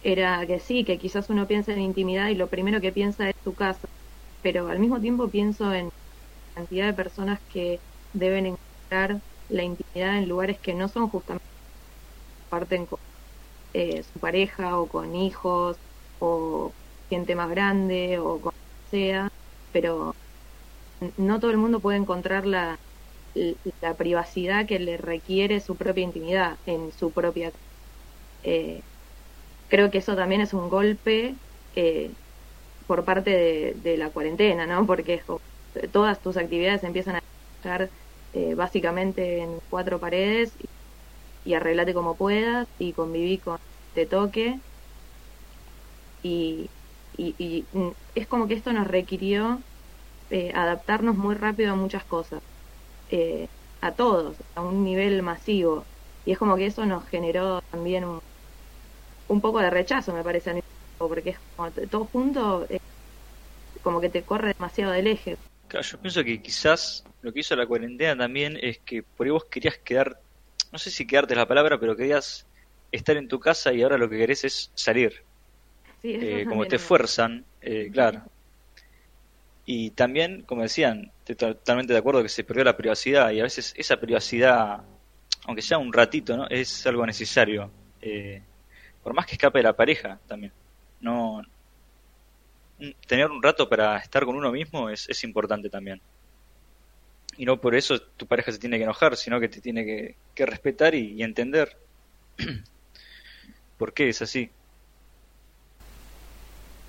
era 0.01 0.46
que 0.48 0.60
sí, 0.60 0.86
que 0.86 0.98
quizás 1.00 1.29
uno 1.29 1.48
piensa 1.48 1.74
en 1.74 1.81
intimidad 1.81 2.29
y 2.29 2.36
lo 2.36 2.50
primero 2.50 2.81
que 2.81 2.93
piensa 2.93 3.29
es 3.29 3.36
tu 3.43 3.55
casa, 3.55 3.88
pero 4.41 4.67
al 4.69 4.79
mismo 4.79 5.01
tiempo 5.01 5.31
pienso 5.31 5.74
en 5.74 5.86
la 5.88 5.91
cantidad 6.55 6.88
de 6.88 6.93
personas 6.96 7.39
que 7.50 7.81
deben 8.13 8.48
encontrar 8.48 9.22
la 9.50 9.63
intimidad 9.63 10.17
en 10.19 10.29
lugares 10.29 10.60
que 10.62 10.75
no 10.75 10.88
son 10.89 11.10
justamente 11.10 11.43
parten 12.50 12.86
con 12.86 12.98
eh, 13.74 14.03
su 14.03 14.19
pareja 14.19 14.79
o 14.79 14.89
con 14.89 15.15
hijos 15.15 15.77
o 16.19 16.74
gente 17.10 17.36
más 17.36 17.50
grande 17.50 18.19
o 18.19 18.41
con 18.41 18.51
sea, 18.86 19.29
pero 19.72 20.13
no 21.17 21.39
todo 21.39 21.51
el 21.51 21.58
mundo 21.58 21.81
puede 21.81 21.98
encontrar 21.98 22.46
la, 22.46 22.75
la 23.82 23.96
privacidad 23.98 24.66
que 24.68 24.80
le 24.80 24.98
requiere 24.98 25.60
su 25.60 25.76
propia 25.78 26.04
intimidad 26.04 26.58
en 26.66 26.92
su 26.92 27.12
propia. 27.14 27.52
Eh, 28.44 28.82
creo 29.68 29.92
que 29.92 30.00
eso 30.00 30.16
también 30.16 30.42
es 30.42 30.54
un 30.54 30.70
golpe 30.70 31.38
eh, 31.76 32.14
por 32.88 33.06
parte 33.06 33.76
de, 33.76 33.98
la 33.98 34.12
cuarentena, 34.12 34.66
¿no? 34.68 34.86
Porque 34.88 35.24
todas 35.92 36.22
tus 36.22 36.38
actividades 36.38 36.84
empiezan 36.84 37.18
a 37.18 37.20
estar 37.58 37.92
eh, 38.34 38.56
básicamente 38.56 39.40
en 39.40 39.60
cuatro 39.70 40.00
paredes 40.00 40.56
y, 40.60 40.66
y, 41.44 41.54
arreglate 41.56 41.94
como 41.94 42.18
puedas 42.18 42.68
y 42.80 42.94
conviví 42.94 43.40
con 43.40 43.58
te 43.94 44.06
toque 44.08 44.62
y, 46.22 46.72
y, 47.14 47.36
y 47.38 47.68
es 48.16 48.28
como 48.28 48.48
que 48.48 48.54
esto 48.56 48.74
nos 48.74 48.88
requirió 48.88 49.64
eh, 50.30 50.52
adaptarnos 50.56 51.18
muy 51.18 51.36
rápido 51.36 51.74
a 51.74 51.76
muchas 51.76 52.06
cosas, 52.06 52.42
eh, 53.10 53.48
a 53.82 53.96
todos, 53.96 54.38
a 54.56 54.62
un 54.62 54.84
nivel 54.84 55.22
masivo. 55.24 55.84
Y 56.25 56.34
es 56.34 56.38
como 56.39 56.56
que 56.56 56.68
eso 56.68 56.86
nos 56.86 57.08
generó 57.08 57.60
también 57.72 58.06
un, 58.06 58.20
un 59.28 59.42
poco 59.42 59.60
de 59.60 59.70
rechazo, 59.70 60.13
me 60.13 60.24
parece, 60.24 60.51
a 60.51 60.54
mí, 60.56 60.60
porque 60.98 61.32
es 61.32 61.38
como 61.56 61.72
todo 61.72 62.06
junto, 62.06 62.66
eh, 62.70 62.78
como 63.82 64.01
que 64.01 64.10
te 64.10 64.25
corre 64.25 64.54
demasiado 64.58 64.92
del 64.92 65.08
eje. 65.08 65.36
Claro, 65.68 65.86
yo 65.86 66.01
pienso 66.01 66.24
que 66.24 66.42
quizás 66.42 67.06
lo 67.22 67.32
que 67.32 67.42
hizo 67.42 67.56
la 67.56 67.68
cuarentena 67.68 68.18
también 68.18 68.58
es 68.60 68.80
que 68.86 69.04
por 69.04 69.25
ahí 69.28 69.32
vos 69.32 69.46
querías 69.50 69.78
quedar, 69.86 70.20
no 70.72 70.80
sé 70.80 70.89
si 70.89 71.06
quedarte 71.06 71.36
la 71.36 71.48
palabra, 71.48 71.80
pero 71.80 71.96
querías 71.96 72.48
estar 72.92 73.18
en 73.18 73.28
tu 73.28 73.39
casa 73.39 73.72
y 73.72 73.84
ahora 73.84 73.98
lo 73.98 74.10
que 74.10 74.18
querés 74.18 74.44
es 74.46 74.72
salir. 74.75 75.13
Sí, 76.01 76.18
como 76.48 76.66
te 76.66 76.80
fuerzan, 76.80 77.46
claro. 77.94 78.24
Y 79.72 79.92
también, 79.92 80.42
como 80.48 80.64
decían, 80.64 81.12
estoy 81.20 81.36
totalmente 81.36 81.94
de 81.94 82.00
acuerdo 82.00 82.24
que 82.24 82.30
se 82.30 82.44
perdió 82.44 82.64
la 82.64 82.76
privacidad 82.76 83.30
y 83.30 83.40
a 83.40 83.44
veces 83.44 83.72
esa 83.78 83.98
privacidad, 83.98 84.82
aunque 85.46 85.62
sea 85.62 85.78
un 85.78 85.94
ratito, 85.94 86.36
¿no? 86.36 86.48
es 86.50 86.88
algo 86.88 87.06
necesario. 87.06 87.70
Eh, 88.02 88.42
por 89.04 89.14
más 89.14 89.28
que 89.28 89.34
escape 89.34 89.60
de 89.60 89.64
la 89.66 89.76
pareja 89.76 90.20
también. 90.28 90.52
No 91.02 91.44
tener 93.06 93.30
un 93.30 93.44
rato 93.44 93.70
para 93.70 94.00
estar 94.00 94.26
con 94.26 94.36
uno 94.36 94.52
mismo 94.52 94.90
es, 94.90 95.08
es 95.08 95.24
importante 95.24 95.70
también. 95.70 96.02
Y 97.38 97.46
no 97.46 97.62
por 97.62 97.76
eso 97.76 98.02
tu 98.02 98.26
pareja 98.26 98.52
se 98.52 98.58
tiene 98.58 98.80
que 98.80 98.86
enojar, 98.86 99.16
sino 99.18 99.40
que 99.40 99.50
te 99.50 99.62
tiene 99.62 100.16
que, 100.34 100.46
respetar 100.48 100.96
y, 100.96 101.22
entender 101.22 101.78
por 103.78 103.94
qué 103.94 104.10
es 104.10 104.20
así. 104.24 104.50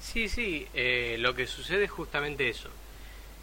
Sí, 0.00 0.28
sí, 0.28 0.66
eh, 0.74 1.16
lo 1.20 1.34
que 1.34 1.46
sucede 1.46 1.84
es 1.84 1.90
justamente 1.90 2.48
eso. 2.48 2.70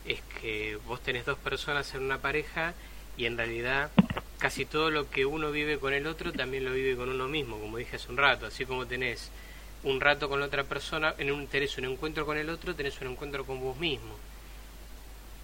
Es 0.06 0.22
que 0.42 0.78
vos 0.88 1.02
tenés 1.02 1.26
dos 1.26 1.38
personas 1.38 1.94
en 1.94 2.04
una 2.04 2.18
pareja 2.18 2.74
y 3.16 3.26
en 3.26 3.38
realidad 3.38 3.92
casi 4.40 4.66
todo 4.66 4.90
lo 4.90 5.10
que 5.10 5.26
uno 5.26 5.52
vive 5.52 5.80
con 5.80 5.94
el 5.94 6.08
otro 6.08 6.32
también 6.32 6.66
lo 6.66 6.74
vive 6.74 6.96
con 6.96 7.10
uno 7.10 7.28
mismo, 7.28 7.60
como 7.60 7.78
dije 7.78 7.98
hace 7.98 8.10
un 8.10 8.18
rato. 8.18 8.48
Así 8.48 8.66
como 8.66 8.88
tenés 8.88 9.30
un 9.84 10.02
rato 10.02 10.30
con 10.30 10.40
la 10.40 10.48
otra 10.48 10.64
persona, 10.64 11.14
en 11.18 11.32
un, 11.32 11.48
tenés 11.48 11.78
un 11.78 11.86
encuentro 11.86 12.26
con 12.26 12.38
el 12.38 12.50
otro, 12.50 12.76
tenés 12.76 13.00
un 13.02 13.10
encuentro 13.10 13.46
con 13.46 13.60
vos 13.60 13.78
mismo. 13.78 14.16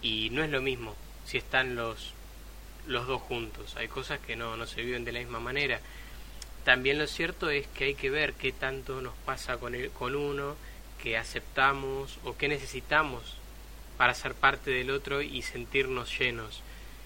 Y 0.02 0.30
no 0.32 0.44
es 0.44 0.50
lo 0.50 0.62
mismo 0.62 0.96
si 1.26 1.38
están 1.38 1.76
los, 1.76 2.14
los 2.88 3.06
dos 3.08 3.22
juntos. 3.22 3.76
Hay 3.78 3.88
cosas 3.88 4.20
que 4.20 4.36
no, 4.36 4.58
no 4.58 4.66
se 4.66 4.82
viven 4.82 5.06
de 5.06 5.12
la 5.12 5.20
misma 5.20 5.40
manera. 5.40 5.80
También 6.66 6.98
lo 6.98 7.08
cierto 7.08 7.50
es 7.50 7.68
que 7.68 7.86
hay 7.86 7.96
que 7.96 8.10
ver 8.10 8.34
qué 8.34 8.52
tanto 8.52 9.02
nos 9.02 9.14
pasa 9.26 9.58
con, 9.58 9.76
el, 9.76 9.92
con 9.92 10.16
uno 10.16 10.56
que 11.04 11.18
aceptamos 11.18 12.18
o 12.24 12.38
que 12.38 12.48
necesitamos 12.48 13.36
para 13.98 14.14
ser 14.14 14.36
parte 14.36 14.72
del 14.72 14.90
otro 14.90 15.22
y 15.22 15.42
sentirnos 15.42 16.18
llenos. 16.18 16.62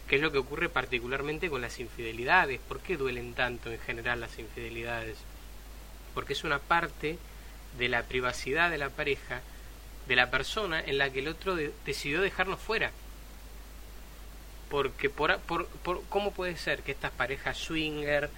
¿Qué 0.08 0.18
es 0.18 0.22
lo 0.22 0.32
que 0.32 0.38
ocurre 0.38 0.70
particularmente 0.70 1.50
con 1.50 1.62
las 1.62 1.80
infidelidades? 1.80 2.60
¿Por 2.60 2.80
qué 2.80 2.96
duelen 2.96 3.34
tanto 3.34 3.72
en 3.72 3.80
general 3.80 4.22
las 4.22 4.38
infidelidades? 4.38 5.18
Porque 6.14 6.34
es 6.34 6.44
una 6.44 6.60
parte 6.60 7.18
de 7.80 7.90
la 7.90 8.04
privacidad 8.04 8.70
de 8.70 8.78
la 8.78 8.92
pareja, 8.92 9.42
de 10.08 10.16
la 10.16 10.30
persona 10.30 10.80
en 10.80 11.00
la 11.00 11.10
que 11.10 11.20
el 11.20 11.28
otro 11.28 11.56
decidió 11.56 12.22
dejarnos 12.22 12.60
fuera. 12.60 12.92
Porque 14.70 15.10
por, 15.10 15.40
por, 15.40 15.66
por, 15.68 16.04
¿cómo 16.10 16.34
puede 16.34 16.56
ser 16.56 16.84
que 16.84 16.92
estas 16.92 17.14
parejas 17.14 17.58
swinger 17.58 18.30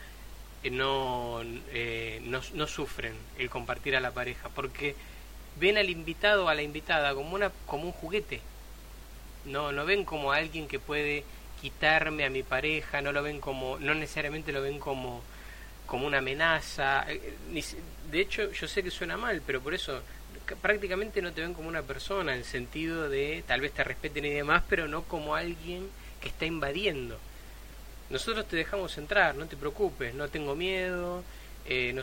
eh, 0.64 0.70
no, 0.70 1.42
eh, 1.74 2.22
no, 2.24 2.40
no 2.54 2.66
sufren 2.66 3.14
el 3.38 3.50
compartir 3.50 3.98
a 3.98 4.00
la 4.00 4.12
pareja? 4.12 4.48
Porque 4.48 4.96
ven 5.60 5.78
al 5.78 5.90
invitado 5.90 6.46
o 6.46 6.50
a 6.50 6.56
la 6.56 6.62
invitada 6.62 7.14
como 7.14 7.36
una 7.36 7.52
como 7.66 7.86
un 7.86 7.92
juguete. 7.92 8.42
No 9.46 9.72
no 9.72 9.86
ven 9.86 10.06
como 10.06 10.32
alguien 10.32 10.68
que 10.68 10.80
puede 10.80 11.24
quitarme 11.62 12.26
a 12.26 12.30
mi 12.30 12.44
pareja 12.44 13.02
no 13.02 13.12
lo 13.12 13.22
ven 13.22 13.40
como 13.40 13.78
no 13.80 13.94
necesariamente 13.94 14.52
lo 14.52 14.62
ven 14.62 14.80
como 14.80 15.22
como 15.86 16.08
una 16.08 16.20
amenaza. 16.20 17.06
Eh, 17.08 17.34
de 18.12 18.22
hecho 18.22 18.52
yo 18.52 18.68
sé 18.68 18.84
que 18.84 18.92
suena 18.92 19.18
mal 19.18 19.42
pero 19.46 19.62
por 19.62 19.74
eso 19.74 20.02
prácticamente 20.62 21.22
no 21.22 21.32
te 21.32 21.42
ven 21.42 21.54
como 21.54 21.68
una 21.70 21.84
persona 21.84 22.36
en 22.36 22.44
sentido 22.44 23.10
de 23.10 23.44
tal 23.46 23.62
vez 23.62 23.72
te 23.74 23.84
respeten 23.84 24.26
y 24.26 24.30
demás 24.30 24.64
pero 24.68 24.88
no 24.88 25.04
como 25.04 25.36
alguien 25.36 25.90
que 26.22 26.30
está 26.30 26.46
invadiendo. 26.46 27.18
Nosotros 28.10 28.48
te 28.48 28.56
dejamos 28.56 28.98
entrar 28.98 29.36
no 29.36 29.46
te 29.46 29.58
preocupes 29.58 30.14
no 30.16 30.30
tengo 30.30 30.56
miedo. 30.56 31.24
Eh, 31.66 31.94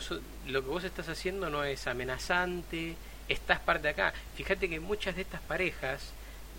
lo 0.47 0.61
que 0.63 0.69
vos 0.69 0.83
estás 0.83 1.09
haciendo 1.09 1.49
no 1.49 1.63
es 1.63 1.87
amenazante 1.87 2.95
estás 3.27 3.59
parte 3.59 3.89
acá. 3.89 4.13
Fíjate 4.35 4.69
que 4.69 4.79
muchas 4.79 5.15
de 5.15 5.21
estas 5.23 5.41
parejas 5.41 6.13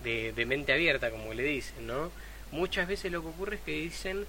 de, 0.05 0.33
de 0.33 0.47
mente 0.47 0.73
abierta, 0.73 1.11
como 1.11 1.35
le 1.35 1.43
dicen, 1.43 1.87
¿no? 1.87 2.11
Muchas 2.51 2.89
veces 2.89 3.13
lo 3.13 3.23
que 3.23 3.29
ocurre 3.29 3.57
es 3.57 3.63
que 3.63 3.73
dicen, 3.73 4.27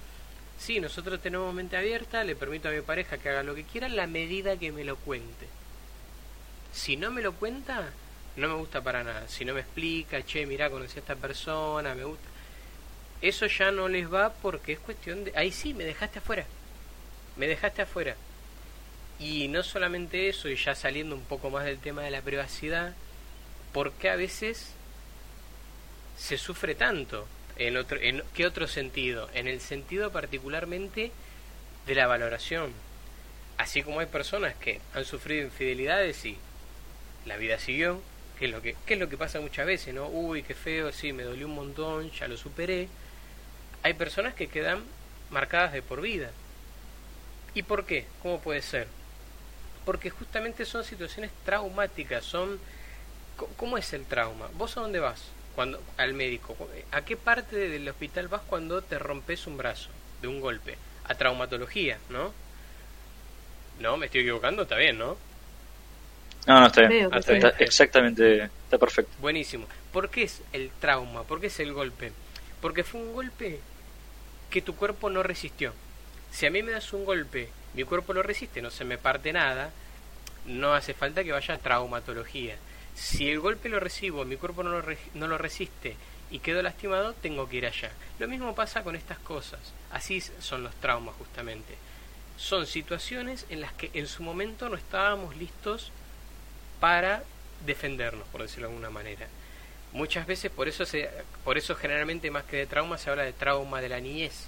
sí, 0.57 0.79
nosotros 0.79 1.21
tenemos 1.21 1.53
mente 1.53 1.77
abierta, 1.77 2.23
le 2.23 2.35
permito 2.35 2.69
a 2.69 2.71
mi 2.71 2.81
pareja 2.81 3.17
que 3.17 3.29
haga 3.29 3.43
lo 3.43 3.55
que 3.55 3.63
quiera 3.63 3.87
la 3.87 4.07
medida 4.07 4.57
que 4.57 4.71
me 4.71 4.83
lo 4.83 4.97
cuente. 4.97 5.47
Si 6.73 6.97
no 6.97 7.11
me 7.11 7.21
lo 7.21 7.33
cuenta, 7.33 7.91
no 8.35 8.47
me 8.47 8.53
gusta 8.55 8.81
para 8.81 9.03
nada. 9.03 9.27
Si 9.27 9.45
no 9.45 9.53
me 9.53 9.61
explica, 9.61 10.23
che, 10.23 10.45
mira, 10.45 10.69
conocí 10.69 10.97
a 10.97 10.99
esta 10.99 11.15
persona, 11.15 11.95
me 11.95 12.03
gusta. 12.03 12.27
Eso 13.21 13.47
ya 13.47 13.71
no 13.71 13.87
les 13.87 14.11
va 14.11 14.31
porque 14.31 14.73
es 14.73 14.79
cuestión 14.79 15.25
de... 15.25 15.33
Ahí 15.35 15.51
sí, 15.51 15.73
me 15.73 15.83
dejaste 15.83 16.19
afuera. 16.19 16.45
me 17.35 17.47
dejaste 17.47 17.81
afuera. 17.81 18.15
Y 19.19 19.49
no 19.49 19.63
solamente 19.63 20.29
eso, 20.29 20.47
y 20.47 20.55
ya 20.55 20.75
saliendo 20.75 21.15
un 21.15 21.23
poco 21.23 21.49
más 21.49 21.65
del 21.65 21.79
tema 21.79 22.03
de 22.03 22.11
la 22.11 22.21
privacidad, 22.21 22.93
¿por 23.73 23.91
qué 23.93 24.09
a 24.09 24.15
veces 24.15 24.73
se 26.17 26.37
sufre 26.37 26.73
tanto? 26.73 27.27
¿En, 27.57 27.75
otro, 27.75 27.99
¿En 27.99 28.23
qué 28.33 28.45
otro 28.45 28.67
sentido? 28.67 29.29
En 29.33 29.47
el 29.47 29.59
sentido 29.59 30.11
particularmente 30.11 31.11
de 31.85 31.95
la 31.95 32.07
valoración. 32.07 32.71
Así 33.57 33.83
como 33.83 33.99
hay 33.99 34.05
personas 34.05 34.55
que 34.55 34.79
han 34.93 35.03
sufrido 35.03 35.43
infidelidades 35.43 36.23
y 36.23 36.37
la 37.25 37.35
vida 37.35 37.59
siguió, 37.59 38.01
que 38.37 38.45
es 38.45 38.51
lo 38.51 38.61
que, 38.61 38.77
es 38.87 38.97
lo 38.97 39.09
que 39.09 39.17
pasa 39.17 39.41
muchas 39.41 39.65
veces, 39.65 39.93
¿no? 39.93 40.07
Uy, 40.07 40.43
qué 40.43 40.53
feo, 40.53 40.93
sí, 40.93 41.11
me 41.11 41.23
dolió 41.23 41.45
un 41.47 41.55
montón, 41.55 42.09
ya 42.11 42.29
lo 42.29 42.37
superé. 42.37 42.87
Hay 43.83 43.95
personas 43.95 44.33
que 44.33 44.47
quedan 44.47 44.83
marcadas 45.29 45.73
de 45.73 45.81
por 45.81 45.99
vida. 45.99 46.31
¿Y 47.53 47.63
por 47.63 47.85
qué? 47.85 48.05
¿Cómo 48.21 48.39
puede 48.39 48.61
ser? 48.61 48.87
Porque 49.85 50.09
justamente 50.09 50.65
son 50.65 50.83
situaciones 50.83 51.31
traumáticas, 51.45 52.23
son... 52.23 52.59
¿Cómo 53.55 53.77
es 53.77 53.93
el 53.93 54.05
trauma? 54.05 54.49
¿Vos 54.57 54.75
a 54.77 54.81
dónde 54.81 54.99
vas? 54.99 55.23
Cuando, 55.55 55.81
al 55.97 56.13
médico. 56.13 56.55
¿A 56.91 57.01
qué 57.03 57.15
parte 57.15 57.55
del 57.55 57.87
hospital 57.87 58.27
vas 58.27 58.41
cuando 58.41 58.81
te 58.81 58.99
rompes 58.99 59.47
un 59.47 59.57
brazo 59.57 59.89
de 60.21 60.27
un 60.27 60.41
golpe? 60.41 60.77
A 61.05 61.15
traumatología, 61.15 61.97
¿no? 62.09 62.33
No, 63.79 63.95
me 63.95 64.07
estoy 64.07 64.21
equivocando, 64.21 64.63
está 64.63 64.75
bien, 64.75 64.97
¿no? 64.97 65.17
No, 66.47 66.59
no, 66.59 66.67
está 66.67 66.87
bien. 66.87 67.09
está 67.13 67.49
exactamente, 67.59 68.49
está 68.63 68.77
perfecto. 68.77 69.11
Buenísimo. 69.19 69.67
¿Por 69.91 70.09
qué 70.09 70.23
es 70.23 70.41
el 70.53 70.69
trauma? 70.79 71.23
¿Por 71.23 71.39
qué 71.39 71.47
es 71.47 71.59
el 71.59 71.73
golpe? 71.73 72.11
Porque 72.61 72.83
fue 72.83 73.01
un 73.01 73.13
golpe 73.13 73.59
que 74.49 74.61
tu 74.61 74.75
cuerpo 74.75 75.09
no 75.09 75.23
resistió. 75.23 75.73
Si 76.31 76.45
a 76.45 76.51
mí 76.51 76.61
me 76.63 76.71
das 76.71 76.91
un 76.93 77.05
golpe, 77.05 77.49
mi 77.73 77.83
cuerpo 77.83 78.13
lo 78.13 78.23
resiste, 78.23 78.61
no 78.61 78.71
se 78.71 78.85
me 78.85 78.97
parte 78.97 79.33
nada, 79.33 79.71
no 80.45 80.73
hace 80.73 80.93
falta 80.93 81.23
que 81.23 81.31
vaya 81.31 81.55
a 81.55 81.59
traumatología. 81.59 82.55
Si 82.95 83.29
el 83.29 83.39
golpe 83.39 83.69
lo 83.69 83.79
recibo, 83.79 84.25
mi 84.25 84.35
cuerpo 84.35 84.63
no 84.63 84.71
lo, 84.71 84.83
no 85.13 85.27
lo 85.27 85.37
resiste 85.37 85.95
y 86.31 86.39
quedo 86.39 86.61
lastimado, 86.61 87.13
tengo 87.13 87.47
que 87.47 87.57
ir 87.57 87.65
allá. 87.65 87.91
Lo 88.19 88.27
mismo 88.27 88.53
pasa 88.55 88.83
con 88.83 88.95
estas 88.95 89.19
cosas. 89.19 89.59
Así 89.91 90.21
son 90.21 90.63
los 90.63 90.75
traumas 90.75 91.15
justamente. 91.15 91.75
Son 92.37 92.65
situaciones 92.65 93.45
en 93.49 93.61
las 93.61 93.73
que 93.73 93.89
en 93.93 94.07
su 94.07 94.23
momento 94.23 94.69
no 94.69 94.75
estábamos 94.75 95.35
listos 95.37 95.91
para 96.79 97.23
defendernos, 97.65 98.27
por 98.29 98.41
decirlo 98.41 98.67
de 98.67 98.73
alguna 98.73 98.89
manera. 98.89 99.27
Muchas 99.91 100.27
veces 100.27 100.51
por 100.51 100.67
eso 100.67 100.85
se, 100.85 101.09
por 101.43 101.57
eso 101.57 101.75
generalmente 101.75 102.29
más 102.31 102.43
que 102.45 102.57
de 102.57 102.67
trauma 102.67 102.97
se 102.97 103.09
habla 103.09 103.23
de 103.23 103.33
trauma 103.33 103.81
de 103.81 103.89
la 103.89 103.99
niñez, 103.99 104.47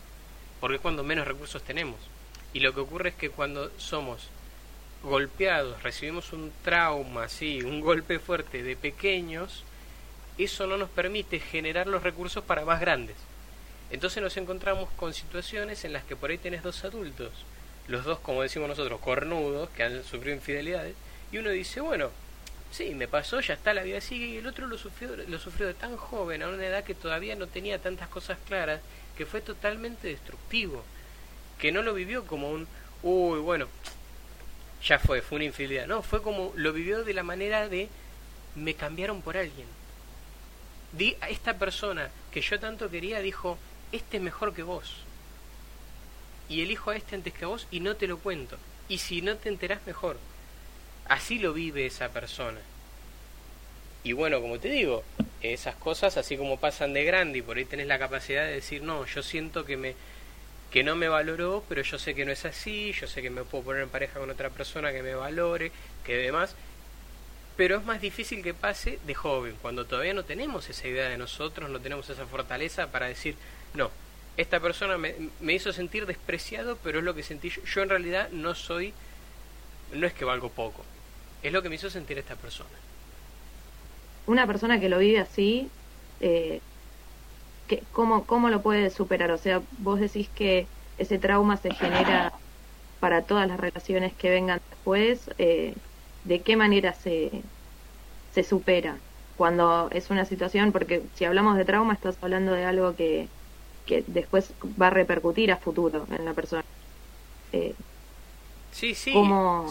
porque 0.59 0.75
es 0.75 0.81
cuando 0.81 1.03
menos 1.03 1.27
recursos 1.27 1.63
tenemos. 1.63 1.99
Y 2.53 2.59
lo 2.59 2.73
que 2.73 2.81
ocurre 2.81 3.09
es 3.09 3.15
que 3.15 3.29
cuando 3.29 3.71
somos 3.77 4.29
golpeados, 5.03 5.81
recibimos 5.83 6.33
un 6.33 6.51
trauma, 6.63 7.27
sí, 7.27 7.63
un 7.63 7.81
golpe 7.81 8.19
fuerte 8.19 8.61
de 8.61 8.75
pequeños, 8.75 9.63
eso 10.37 10.67
no 10.67 10.77
nos 10.77 10.89
permite 10.89 11.39
generar 11.39 11.87
los 11.87 12.03
recursos 12.03 12.43
para 12.43 12.65
más 12.65 12.79
grandes. 12.79 13.15
Entonces 13.89 14.23
nos 14.23 14.37
encontramos 14.37 14.89
con 14.95 15.13
situaciones 15.13 15.83
en 15.85 15.93
las 15.93 16.03
que 16.03 16.15
por 16.15 16.29
ahí 16.29 16.37
tenés 16.37 16.63
dos 16.63 16.83
adultos, 16.85 17.31
los 17.87 18.05
dos, 18.05 18.19
como 18.19 18.41
decimos 18.41 18.69
nosotros, 18.69 18.99
cornudos, 19.01 19.69
que 19.71 19.83
han 19.83 20.03
sufrido 20.03 20.35
infidelidades, 20.35 20.95
y 21.31 21.37
uno 21.37 21.49
dice, 21.49 21.81
bueno, 21.81 22.09
sí, 22.71 22.95
me 22.95 23.07
pasó, 23.07 23.41
ya 23.41 23.55
está, 23.55 23.73
la 23.73 23.83
vida 23.83 23.99
sigue, 23.99 24.27
y 24.27 24.37
el 24.37 24.47
otro 24.47 24.67
lo 24.67 24.77
sufrió, 24.77 25.15
lo 25.15 25.39
sufrió 25.39 25.67
de 25.67 25.73
tan 25.73 25.97
joven, 25.97 26.41
a 26.41 26.47
una 26.47 26.65
edad 26.65 26.83
que 26.83 26.95
todavía 26.95 27.35
no 27.35 27.47
tenía 27.47 27.79
tantas 27.79 28.07
cosas 28.07 28.37
claras, 28.47 28.81
que 29.17 29.25
fue 29.25 29.41
totalmente 29.41 30.07
destructivo, 30.07 30.83
que 31.61 31.71
no 31.71 31.83
lo 31.83 31.93
vivió 31.93 32.25
como 32.25 32.49
un, 32.49 32.67
uy, 33.03 33.39
bueno, 33.39 33.67
ya 34.83 34.97
fue, 34.97 35.21
fue 35.21 35.35
una 35.35 35.45
infidelidad, 35.45 35.85
no, 35.85 36.01
fue 36.01 36.23
como, 36.23 36.51
lo 36.55 36.73
vivió 36.73 37.03
de 37.03 37.13
la 37.13 37.21
manera 37.21 37.69
de, 37.69 37.87
me 38.55 38.73
cambiaron 38.73 39.21
por 39.21 39.37
alguien. 39.37 39.67
Di, 40.91 41.15
a 41.21 41.29
esta 41.29 41.59
persona 41.59 42.09
que 42.31 42.41
yo 42.41 42.59
tanto 42.59 42.89
quería 42.89 43.21
dijo, 43.21 43.59
este 43.91 44.17
es 44.17 44.23
mejor 44.23 44.55
que 44.55 44.63
vos. 44.63 44.91
Y 46.49 46.63
elijo 46.63 46.89
a 46.89 46.95
este 46.95 47.15
antes 47.15 47.31
que 47.33 47.45
a 47.45 47.49
vos 47.49 47.67
y 47.69 47.79
no 47.79 47.95
te 47.95 48.07
lo 48.07 48.17
cuento. 48.17 48.57
Y 48.89 48.97
si 48.97 49.21
no 49.21 49.37
te 49.37 49.47
enterás 49.47 49.85
mejor. 49.85 50.17
Así 51.07 51.39
lo 51.39 51.53
vive 51.53 51.85
esa 51.85 52.09
persona. 52.09 52.59
Y 54.03 54.13
bueno, 54.13 54.41
como 54.41 54.59
te 54.59 54.69
digo, 54.69 55.03
esas 55.41 55.75
cosas 55.75 56.17
así 56.17 56.35
como 56.35 56.59
pasan 56.59 56.93
de 56.93 57.05
grande 57.05 57.37
y 57.37 57.41
por 57.41 57.55
ahí 57.55 57.65
tenés 57.65 57.87
la 57.87 57.99
capacidad 57.99 58.45
de 58.45 58.53
decir, 58.53 58.81
no, 58.81 59.05
yo 59.05 59.21
siento 59.23 59.63
que 59.63 59.77
me 59.77 59.95
que 60.71 60.83
no 60.83 60.95
me 60.95 61.09
valoró, 61.09 61.63
pero 61.67 61.81
yo 61.81 61.99
sé 61.99 62.15
que 62.15 62.25
no 62.25 62.31
es 62.31 62.45
así, 62.45 62.93
yo 62.93 63.05
sé 63.05 63.21
que 63.21 63.29
me 63.29 63.43
puedo 63.43 63.65
poner 63.65 63.83
en 63.83 63.89
pareja 63.89 64.19
con 64.19 64.29
otra 64.29 64.49
persona 64.49 64.93
que 64.93 65.03
me 65.03 65.13
valore, 65.13 65.71
que 66.05 66.15
demás, 66.15 66.55
pero 67.57 67.77
es 67.77 67.85
más 67.85 67.99
difícil 67.99 68.41
que 68.41 68.53
pase 68.53 68.97
de 69.05 69.13
joven, 69.13 69.55
cuando 69.61 69.85
todavía 69.85 70.13
no 70.13 70.23
tenemos 70.23 70.69
esa 70.69 70.87
idea 70.87 71.09
de 71.09 71.17
nosotros, 71.17 71.69
no 71.69 71.81
tenemos 71.81 72.09
esa 72.09 72.25
fortaleza 72.25 72.87
para 72.87 73.07
decir, 73.07 73.35
no, 73.73 73.91
esta 74.37 74.61
persona 74.61 74.97
me, 74.97 75.53
hizo 75.53 75.73
sentir 75.73 76.05
despreciado, 76.05 76.77
pero 76.81 76.99
es 76.99 77.05
lo 77.05 77.13
que 77.13 77.23
sentí 77.23 77.49
yo, 77.49 77.61
yo 77.63 77.81
en 77.81 77.89
realidad 77.89 78.29
no 78.31 78.55
soy, 78.55 78.93
no 79.93 80.07
es 80.07 80.13
que 80.13 80.23
valgo 80.23 80.49
poco, 80.49 80.85
es 81.43 81.51
lo 81.51 81.61
que 81.61 81.67
me 81.67 81.75
hizo 81.75 81.89
sentir 81.89 82.17
esta 82.17 82.37
persona. 82.37 82.69
Una 84.25 84.47
persona 84.47 84.79
que 84.79 84.87
lo 84.87 84.99
vive 84.99 85.19
así, 85.19 85.69
eh, 86.21 86.61
que, 87.79 87.87
¿cómo, 87.91 88.25
¿cómo 88.25 88.49
lo 88.49 88.61
puede 88.63 88.89
superar? 88.89 89.31
O 89.31 89.37
sea, 89.37 89.63
vos 89.71 89.99
decís 89.99 90.31
que 90.33 90.71
ese 90.97 91.19
trauma 91.19 91.57
se 91.57 91.73
genera 91.73 92.31
para 92.99 93.25
todas 93.25 93.47
las 93.47 93.59
relaciones 93.59 94.15
que 94.17 94.29
vengan 94.29 94.59
después. 94.69 95.29
Eh, 95.37 95.75
¿De 96.23 96.43
qué 96.43 96.55
manera 96.57 96.93
se, 96.93 97.43
se 98.31 98.43
supera? 98.43 99.03
Cuando 99.35 99.89
es 99.91 100.09
una 100.11 100.25
situación, 100.25 100.71
porque 100.71 101.09
si 101.15 101.25
hablamos 101.25 101.57
de 101.57 101.65
trauma, 101.65 101.93
estás 101.93 102.17
hablando 102.21 102.53
de 102.53 102.65
algo 102.65 102.95
que, 102.95 103.31
que 103.85 104.03
después 104.07 104.55
va 104.63 104.87
a 104.87 104.91
repercutir 104.91 105.51
a 105.51 105.57
futuro 105.59 106.07
en 106.11 106.25
la 106.25 106.33
persona. 106.35 106.63
Eh, 107.51 107.75
Sí, 108.71 108.95
sí, 108.95 109.13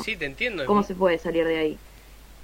sí, 0.05 0.17
te 0.17 0.27
entiendo. 0.27 0.67
¿Cómo 0.67 0.83
se 0.83 0.95
puede 0.95 1.19
salir 1.19 1.47
de 1.47 1.59
ahí? 1.59 1.81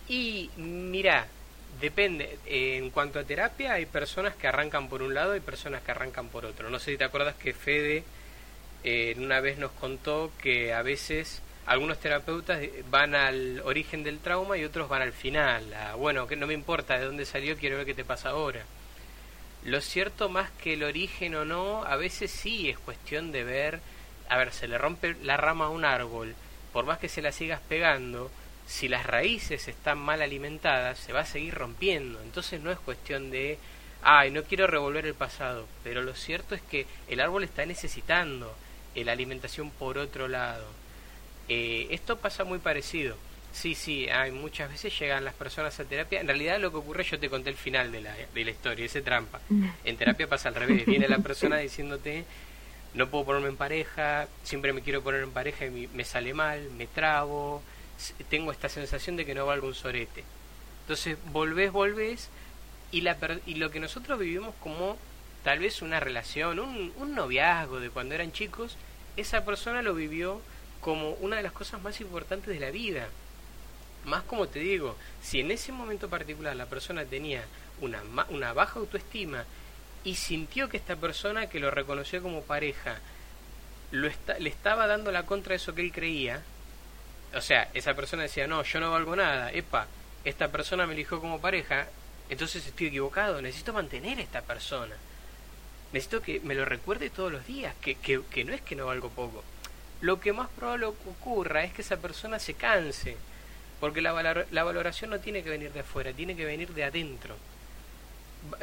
Y 0.09 0.51
mira, 0.57 1.36
depende. 1.81 2.39
En 2.47 2.91
cuanto 2.91 3.19
a 3.19 3.25
terapia, 3.25 3.75
hay 3.75 3.87
personas 3.87 4.35
que 4.35 4.47
arrancan 4.47 4.89
por 4.89 5.03
un 5.03 5.15
lado 5.15 5.37
y 5.37 5.41
personas 5.41 5.83
que 5.83 5.91
arrancan 5.91 6.29
por 6.29 6.47
otro. 6.47 6.71
No 6.71 6.79
sé 6.79 6.93
si 6.93 6.99
te 6.99 7.05
acuerdas 7.05 7.35
que 7.37 7.53
Fede 7.53 8.05
eh, 8.85 9.15
una 9.19 9.41
vez 9.41 9.59
nos 9.59 9.73
contó 9.73 10.31
que 10.41 10.73
a 10.73 10.83
veces 10.83 11.43
algunos 11.67 11.99
terapeutas 11.99 12.61
van 12.91 13.15
al 13.15 13.61
origen 13.65 14.05
del 14.05 14.21
trauma 14.21 14.57
y 14.57 14.65
otros 14.65 14.89
van 14.89 15.03
al 15.03 15.12
final. 15.12 15.65
bueno, 15.99 16.27
que 16.27 16.37
no 16.37 16.47
me 16.47 16.55
importa 16.55 16.99
de 16.99 17.07
dónde 17.07 17.25
salió, 17.25 17.57
quiero 17.57 17.77
ver 17.79 17.87
qué 17.87 17.95
te 17.95 18.05
pasa 18.05 18.31
ahora. 18.31 18.65
Lo 19.65 19.81
cierto, 19.81 20.29
más 20.29 20.51
que 20.53 20.75
el 20.75 20.85
origen 20.85 21.35
o 21.35 21.45
no, 21.45 21.83
a 21.85 21.97
veces 21.97 22.31
sí 22.31 22.71
es 22.71 22.79
cuestión 22.79 23.33
de 23.33 23.43
ver. 23.43 23.81
A 24.29 24.37
ver, 24.39 24.53
se 24.53 24.69
le 24.69 24.79
rompe 24.79 25.17
la 25.23 25.37
rama 25.37 25.67
a 25.67 25.71
un 25.71 25.85
árbol 25.85 26.35
por 26.77 26.85
más 26.85 26.99
que 26.99 27.09
se 27.09 27.23
la 27.23 27.33
sigas 27.33 27.62
pegando, 27.71 28.31
si 28.66 28.88
las 28.88 29.07
raíces 29.07 29.68
están 29.68 29.98
mal 29.98 30.22
alimentadas, 30.22 30.98
se 30.98 31.12
va 31.12 31.20
a 31.20 31.26
seguir 31.26 31.55
rompiendo. 31.55 32.20
Entonces 32.22 32.61
no 32.61 32.70
es 32.70 32.79
cuestión 32.79 33.31
de, 33.31 33.59
ay, 34.02 34.31
no 34.31 34.42
quiero 34.44 34.66
revolver 34.66 35.07
el 35.07 35.14
pasado, 35.14 35.66
pero 35.85 36.02
lo 36.02 36.14
cierto 36.14 36.55
es 36.55 36.62
que 36.62 36.87
el 37.09 37.20
árbol 37.20 37.44
está 37.44 37.64
necesitando 37.64 38.55
la 39.05 39.12
alimentación 39.12 39.70
por 39.70 39.98
otro 39.98 40.29
lado. 40.29 40.64
Eh, 41.48 41.88
esto 41.90 42.16
pasa 42.18 42.44
muy 42.44 42.59
parecido. 42.59 43.16
Sí, 43.52 43.74
sí, 43.74 44.09
hay 44.09 44.33
muchas 44.33 44.70
veces 44.70 44.98
llegan 44.98 45.24
las 45.24 45.35
personas 45.35 45.79
a 45.81 45.85
terapia. 45.85 46.20
En 46.20 46.26
realidad 46.26 46.61
lo 46.61 46.70
que 46.70 46.76
ocurre, 46.79 47.05
yo 47.05 47.18
te 47.18 47.31
conté 47.31 47.50
el 47.50 47.57
final 47.57 47.90
de 47.90 48.02
la, 48.02 48.14
de 48.35 48.44
la 48.44 48.50
historia, 48.50 48.85
ese 48.85 49.02
trampa. 49.02 49.40
En 49.85 49.96
terapia 49.96 50.26
pasa 50.26 50.50
al 50.50 50.55
revés. 50.55 50.85
Viene 50.85 51.09
la 51.09 51.18
persona 51.20 51.57
diciéndote, 51.59 52.24
no 52.94 53.09
puedo 53.09 53.24
ponerme 53.24 53.48
en 53.48 53.57
pareja, 53.57 54.29
siempre 54.42 54.72
me 54.72 54.83
quiero 54.83 55.02
poner 55.02 55.22
en 55.22 55.31
pareja 55.31 55.66
y 55.66 55.88
me 55.94 56.05
sale 56.05 56.35
mal, 56.35 56.70
me 56.72 56.87
trabo, 56.87 57.62
tengo 58.28 58.52
esta 58.52 58.68
sensación 58.68 59.16
de 59.16 59.24
que 59.24 59.35
no 59.35 59.46
valgo 59.46 59.66
un 59.66 59.74
sorete. 59.74 60.24
Entonces 60.82 61.18
volvés, 61.32 61.72
volvés 61.72 62.28
y, 62.92 63.00
la, 63.00 63.16
y 63.46 63.54
lo 63.54 63.70
que 63.70 63.80
nosotros 63.80 64.18
vivimos 64.18 64.54
como 64.61 64.96
tal 65.42 65.59
vez 65.61 65.82
una 65.82 66.00
relación, 66.00 66.59
un, 66.59 66.92
un 66.96 67.14
noviazgo 67.14 67.80
de 67.80 67.90
cuando 67.90 68.14
eran 68.14 68.32
chicos, 68.32 68.76
esa 69.16 69.44
persona 69.44 69.82
lo 69.82 69.94
vivió 69.94 70.40
como 70.80 71.11
una 71.14 71.37
de 71.37 71.42
las 71.42 71.52
cosas 71.52 71.82
más 71.82 72.00
importantes 72.00 72.48
de 72.48 72.61
la 72.61 72.70
vida. 72.70 73.09
Más 74.04 74.22
como 74.22 74.46
te 74.46 74.61
digo, 74.61 74.96
si 75.22 75.40
en 75.40 75.50
ese 75.50 75.72
momento 75.72 76.09
particular 76.09 76.54
la 76.54 76.66
persona 76.66 77.04
tenía 77.04 77.44
una, 77.80 78.02
una 78.28 78.52
baja 78.52 78.78
autoestima 78.78 79.44
y 80.04 80.14
sintió 80.14 80.68
que 80.68 80.76
esta 80.76 80.96
persona 80.96 81.48
que 81.48 81.59
lo 81.59 81.70
reconoció 81.70 82.22
como 82.22 82.42
pareja 82.42 83.00
lo 83.90 84.09
le 84.38 84.48
estaba 84.48 84.87
dando 84.87 85.12
la 85.12 85.26
contra 85.26 85.50
de 85.50 85.56
eso 85.56 85.74
que 85.74 85.82
él 85.82 85.92
creía, 85.92 86.42
o 87.37 87.40
sea, 87.40 87.68
esa 87.75 87.94
persona 87.94 88.22
decía, 88.22 88.46
no, 88.46 88.62
yo 88.62 88.81
no 88.81 88.90
valgo 88.90 89.14
nada, 89.14 89.53
epa, 89.53 89.87
esta 90.25 90.49
persona 90.49 90.87
me 90.87 90.94
eligió 90.94 91.20
como 91.20 91.40
pareja, 91.40 91.87
entonces 92.29 92.66
estoy 92.66 92.88
equivocado, 92.88 93.42
necesito 93.42 93.72
mantener 93.72 94.18
a 94.18 94.22
esta 94.22 94.42
persona, 94.42 94.96
necesito 95.92 96.22
que 96.22 96.40
me 96.40 96.55
lo 96.55 96.64
recuerde 96.64 97.11
todos 97.11 97.31
los 97.31 97.46
días, 97.46 97.75
que, 97.81 97.96
que, 97.96 98.22
que 98.31 98.44
no 98.44 98.55
es 98.55 98.62
que 98.62 98.75
no 98.75 98.87
valgo 98.87 99.11
poco, 99.11 99.44
lo 100.01 100.18
que 100.20 100.33
más 100.33 100.49
probable 100.49 100.87
ocurra 100.87 101.64
es 101.64 101.72
que 101.72 101.83
esa 101.83 101.99
persona 101.99 102.38
se 102.38 102.55
canse, 102.55 103.16
porque 103.81 104.01
la, 104.01 104.46
la 104.51 104.64
valoración 104.64 105.11
no 105.11 105.20
tiene 105.20 105.42
que 105.42 105.51
venir 105.51 105.72
de 105.72 105.81
afuera, 105.81 106.12
tiene 106.12 106.37
que 106.37 106.44
venir 106.44 106.72
de 106.72 106.85
adentro. 106.85 107.37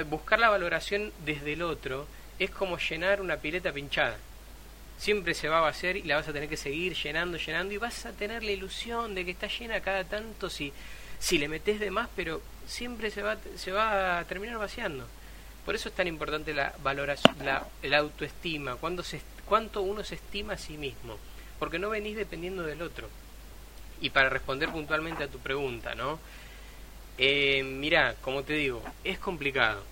Buscar 0.07 0.39
la 0.39 0.49
valoración 0.49 1.11
desde 1.25 1.53
el 1.53 1.61
otro 1.61 2.07
es 2.39 2.49
como 2.49 2.77
llenar 2.77 3.21
una 3.21 3.37
pileta 3.37 3.71
pinchada. 3.71 4.17
Siempre 5.03 5.33
se 5.33 5.49
va 5.49 5.57
a 5.57 5.61
vaciar 5.61 5.97
y 5.97 6.03
la 6.03 6.15
vas 6.15 6.29
a 6.29 6.31
tener 6.31 6.47
que 6.47 6.55
seguir 6.55 6.93
llenando, 6.93 7.37
llenando 7.37 7.73
y 7.73 7.77
vas 7.77 8.05
a 8.05 8.13
tener 8.13 8.41
la 8.41 8.51
ilusión 8.51 9.13
de 9.13 9.25
que 9.25 9.31
está 9.31 9.47
llena 9.47 9.81
cada 9.81 10.05
tanto 10.05 10.49
si, 10.49 10.71
si 11.19 11.37
le 11.37 11.49
metes 11.49 11.81
de 11.81 11.91
más, 11.91 12.07
pero 12.15 12.41
siempre 12.65 13.11
se 13.11 13.21
va, 13.21 13.35
se 13.57 13.73
va 13.73 14.19
a 14.19 14.23
terminar 14.23 14.57
vaciando. 14.57 15.05
Por 15.65 15.75
eso 15.75 15.89
es 15.89 15.95
tan 15.95 16.07
importante 16.07 16.53
la 16.53 16.73
valoración, 16.81 17.35
la, 17.43 17.97
autoestima, 17.97 18.77
cuando 18.77 19.03
se, 19.03 19.19
cuánto 19.45 19.81
uno 19.81 20.05
se 20.05 20.15
estima 20.15 20.53
a 20.53 20.57
sí 20.57 20.77
mismo, 20.77 21.17
porque 21.59 21.79
no 21.79 21.89
venís 21.89 22.15
dependiendo 22.15 22.63
del 22.63 22.81
otro. 22.81 23.09
Y 23.99 24.09
para 24.09 24.29
responder 24.29 24.69
puntualmente 24.69 25.25
a 25.25 25.27
tu 25.27 25.39
pregunta, 25.39 25.95
¿no? 25.95 26.17
Eh, 27.17 27.61
mira, 27.61 28.15
como 28.21 28.43
te 28.43 28.53
digo, 28.53 28.81
es 29.03 29.19
complicado, 29.19 29.83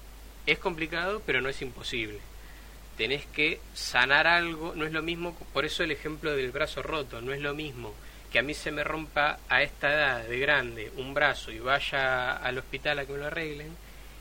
es 0.46 0.58
complicado, 0.58 1.22
pero 1.26 1.42
no 1.42 1.50
es 1.50 1.62
imposible. 1.62 2.31
Tenés 3.02 3.26
que 3.26 3.60
sanar 3.74 4.28
algo, 4.28 4.76
no 4.76 4.86
es 4.86 4.92
lo 4.92 5.02
mismo, 5.02 5.36
por 5.54 5.66
eso 5.66 5.82
el 5.82 5.90
ejemplo 5.90 6.36
del 6.36 6.52
brazo 6.52 6.84
roto, 6.84 7.20
no 7.20 7.34
es 7.34 7.42
lo 7.42 7.56
mismo 7.56 7.96
que 8.32 8.38
a 8.38 8.44
mí 8.44 8.54
se 8.54 8.70
me 8.70 8.84
rompa 8.84 9.40
a 9.50 9.64
esta 9.64 9.92
edad 9.92 10.24
de 10.24 10.38
grande 10.38 10.92
un 10.98 11.16
brazo 11.16 11.52
y 11.52 11.58
vaya 11.58 12.34
al 12.34 12.60
hospital 12.60 13.00
a 13.00 13.06
que 13.08 13.14
me 13.14 13.18
lo 13.18 13.26
arreglen, 13.26 13.76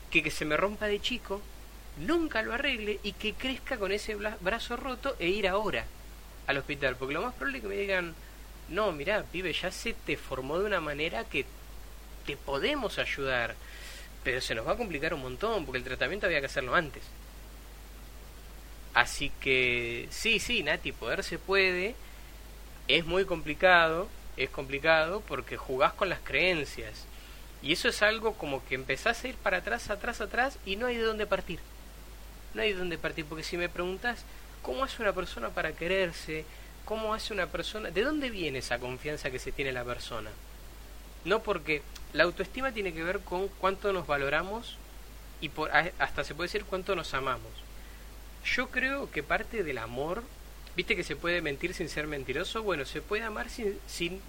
que 0.09 0.23
que 0.23 0.31
se 0.31 0.45
me 0.45 0.57
rompa 0.57 0.87
de 0.87 0.99
chico, 0.99 1.43
nunca 1.99 2.41
lo 2.41 2.55
arregle 2.55 2.99
y 3.03 3.11
que 3.11 3.35
crezca 3.35 3.77
con 3.77 3.91
ese 3.91 4.15
brazo 4.15 4.77
roto 4.77 5.15
e 5.19 5.27
ir 5.27 5.47
ahora 5.47 5.85
al 6.47 6.57
hospital. 6.57 6.95
Porque 6.95 7.13
lo 7.13 7.21
más 7.21 7.35
probable 7.35 7.59
es 7.59 7.61
que 7.61 7.69
me 7.69 7.75
digan, 7.75 8.15
no, 8.69 8.91
mira, 8.93 9.21
pibe, 9.31 9.53
ya 9.53 9.69
se 9.69 9.93
te 9.93 10.17
formó 10.17 10.57
de 10.57 10.65
una 10.65 10.81
manera 10.81 11.23
que 11.25 11.45
te 12.25 12.35
podemos 12.35 12.97
ayudar, 12.97 13.53
pero 14.23 14.41
se 14.41 14.55
nos 14.55 14.67
va 14.67 14.71
a 14.71 14.77
complicar 14.77 15.13
un 15.13 15.21
montón 15.21 15.67
porque 15.67 15.77
el 15.77 15.83
tratamiento 15.83 16.25
había 16.25 16.39
que 16.39 16.47
hacerlo 16.47 16.73
antes. 16.73 17.03
Así 18.93 19.31
que 19.39 20.07
sí, 20.09 20.39
sí, 20.39 20.63
Nati, 20.63 20.91
poder 20.91 21.23
se 21.23 21.37
puede, 21.37 21.95
es 22.87 23.05
muy 23.05 23.25
complicado, 23.25 24.09
es 24.37 24.49
complicado 24.49 25.21
porque 25.21 25.55
jugás 25.57 25.93
con 25.93 26.09
las 26.09 26.19
creencias 26.19 27.05
y 27.61 27.73
eso 27.73 27.87
es 27.87 28.01
algo 28.01 28.33
como 28.33 28.65
que 28.65 28.75
empezás 28.75 29.23
a 29.23 29.27
ir 29.27 29.35
para 29.35 29.57
atrás, 29.57 29.89
atrás, 29.89 30.19
atrás 30.19 30.57
y 30.65 30.75
no 30.75 30.87
hay 30.87 30.97
de 30.97 31.03
dónde 31.03 31.27
partir. 31.27 31.59
No 32.53 32.61
hay 32.61 32.73
de 32.73 32.79
dónde 32.79 32.97
partir, 32.97 33.25
porque 33.25 33.43
si 33.43 33.55
me 33.55 33.69
preguntas 33.69 34.25
cómo 34.61 34.83
hace 34.83 35.01
una 35.01 35.13
persona 35.13 35.49
para 35.49 35.71
quererse, 35.73 36.43
cómo 36.83 37.13
hace 37.13 37.33
una 37.33 37.47
persona, 37.47 37.91
¿de 37.91 38.03
dónde 38.03 38.29
viene 38.29 38.59
esa 38.59 38.79
confianza 38.79 39.31
que 39.31 39.39
se 39.39 39.51
tiene 39.51 39.71
la 39.71 39.85
persona? 39.85 40.31
No 41.23 41.43
porque 41.43 41.81
la 42.13 42.23
autoestima 42.23 42.71
tiene 42.71 42.93
que 42.93 43.03
ver 43.03 43.19
con 43.19 43.47
cuánto 43.47 43.93
nos 43.93 44.07
valoramos 44.07 44.77
y 45.39 45.49
por, 45.49 45.71
hasta 45.71 46.23
se 46.23 46.35
puede 46.35 46.47
decir 46.47 46.65
cuánto 46.65 46.95
nos 46.95 47.13
amamos. 47.13 47.51
Yo 48.45 48.69
creo 48.69 49.11
que 49.11 49.23
parte 49.23 49.63
del 49.63 49.77
amor, 49.77 50.23
viste 50.75 50.95
que 50.95 51.03
se 51.03 51.15
puede 51.15 51.41
mentir 51.41 51.73
sin 51.73 51.89
ser 51.89 52.07
mentiroso, 52.07 52.63
bueno, 52.63 52.85
se 52.85 53.01
puede 53.01 53.23
amar 53.23 53.49
sin, 53.49 53.79
sin 53.87 54.21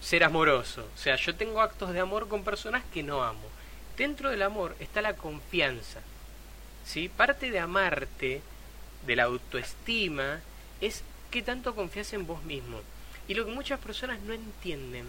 ser 0.00 0.24
amoroso. 0.24 0.86
O 0.94 0.98
sea, 0.98 1.16
yo 1.16 1.34
tengo 1.34 1.60
actos 1.60 1.92
de 1.92 2.00
amor 2.00 2.28
con 2.28 2.44
personas 2.44 2.82
que 2.92 3.02
no 3.02 3.22
amo. 3.22 3.48
Dentro 3.96 4.30
del 4.30 4.42
amor 4.42 4.76
está 4.80 5.02
la 5.02 5.14
confianza. 5.14 6.00
¿sí? 6.84 7.08
Parte 7.08 7.50
de 7.50 7.58
amarte, 7.58 8.40
de 9.06 9.16
la 9.16 9.24
autoestima, 9.24 10.40
es 10.80 11.02
que 11.30 11.42
tanto 11.42 11.74
confías 11.74 12.12
en 12.12 12.26
vos 12.26 12.42
mismo. 12.44 12.80
Y 13.28 13.34
lo 13.34 13.44
que 13.44 13.52
muchas 13.52 13.78
personas 13.78 14.20
no 14.20 14.32
entienden 14.32 15.06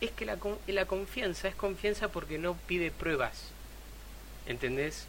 es 0.00 0.10
que 0.10 0.26
la, 0.26 0.36
la 0.66 0.86
confianza 0.86 1.48
es 1.48 1.54
confianza 1.54 2.08
porque 2.08 2.38
no 2.38 2.54
pide 2.66 2.90
pruebas. 2.90 3.50
¿Entendés? 4.46 5.06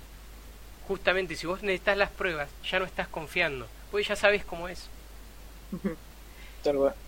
Justamente 0.88 1.36
si 1.36 1.48
vos 1.48 1.64
necesitas 1.64 1.98
las 1.98 2.12
pruebas, 2.12 2.50
ya 2.70 2.80
no 2.80 2.86
estás 2.86 3.08
confiando, 3.08 3.68
porque 3.92 4.08
ya 4.08 4.16
sabes 4.16 4.46
cómo 4.46 4.68
es. 4.68 4.88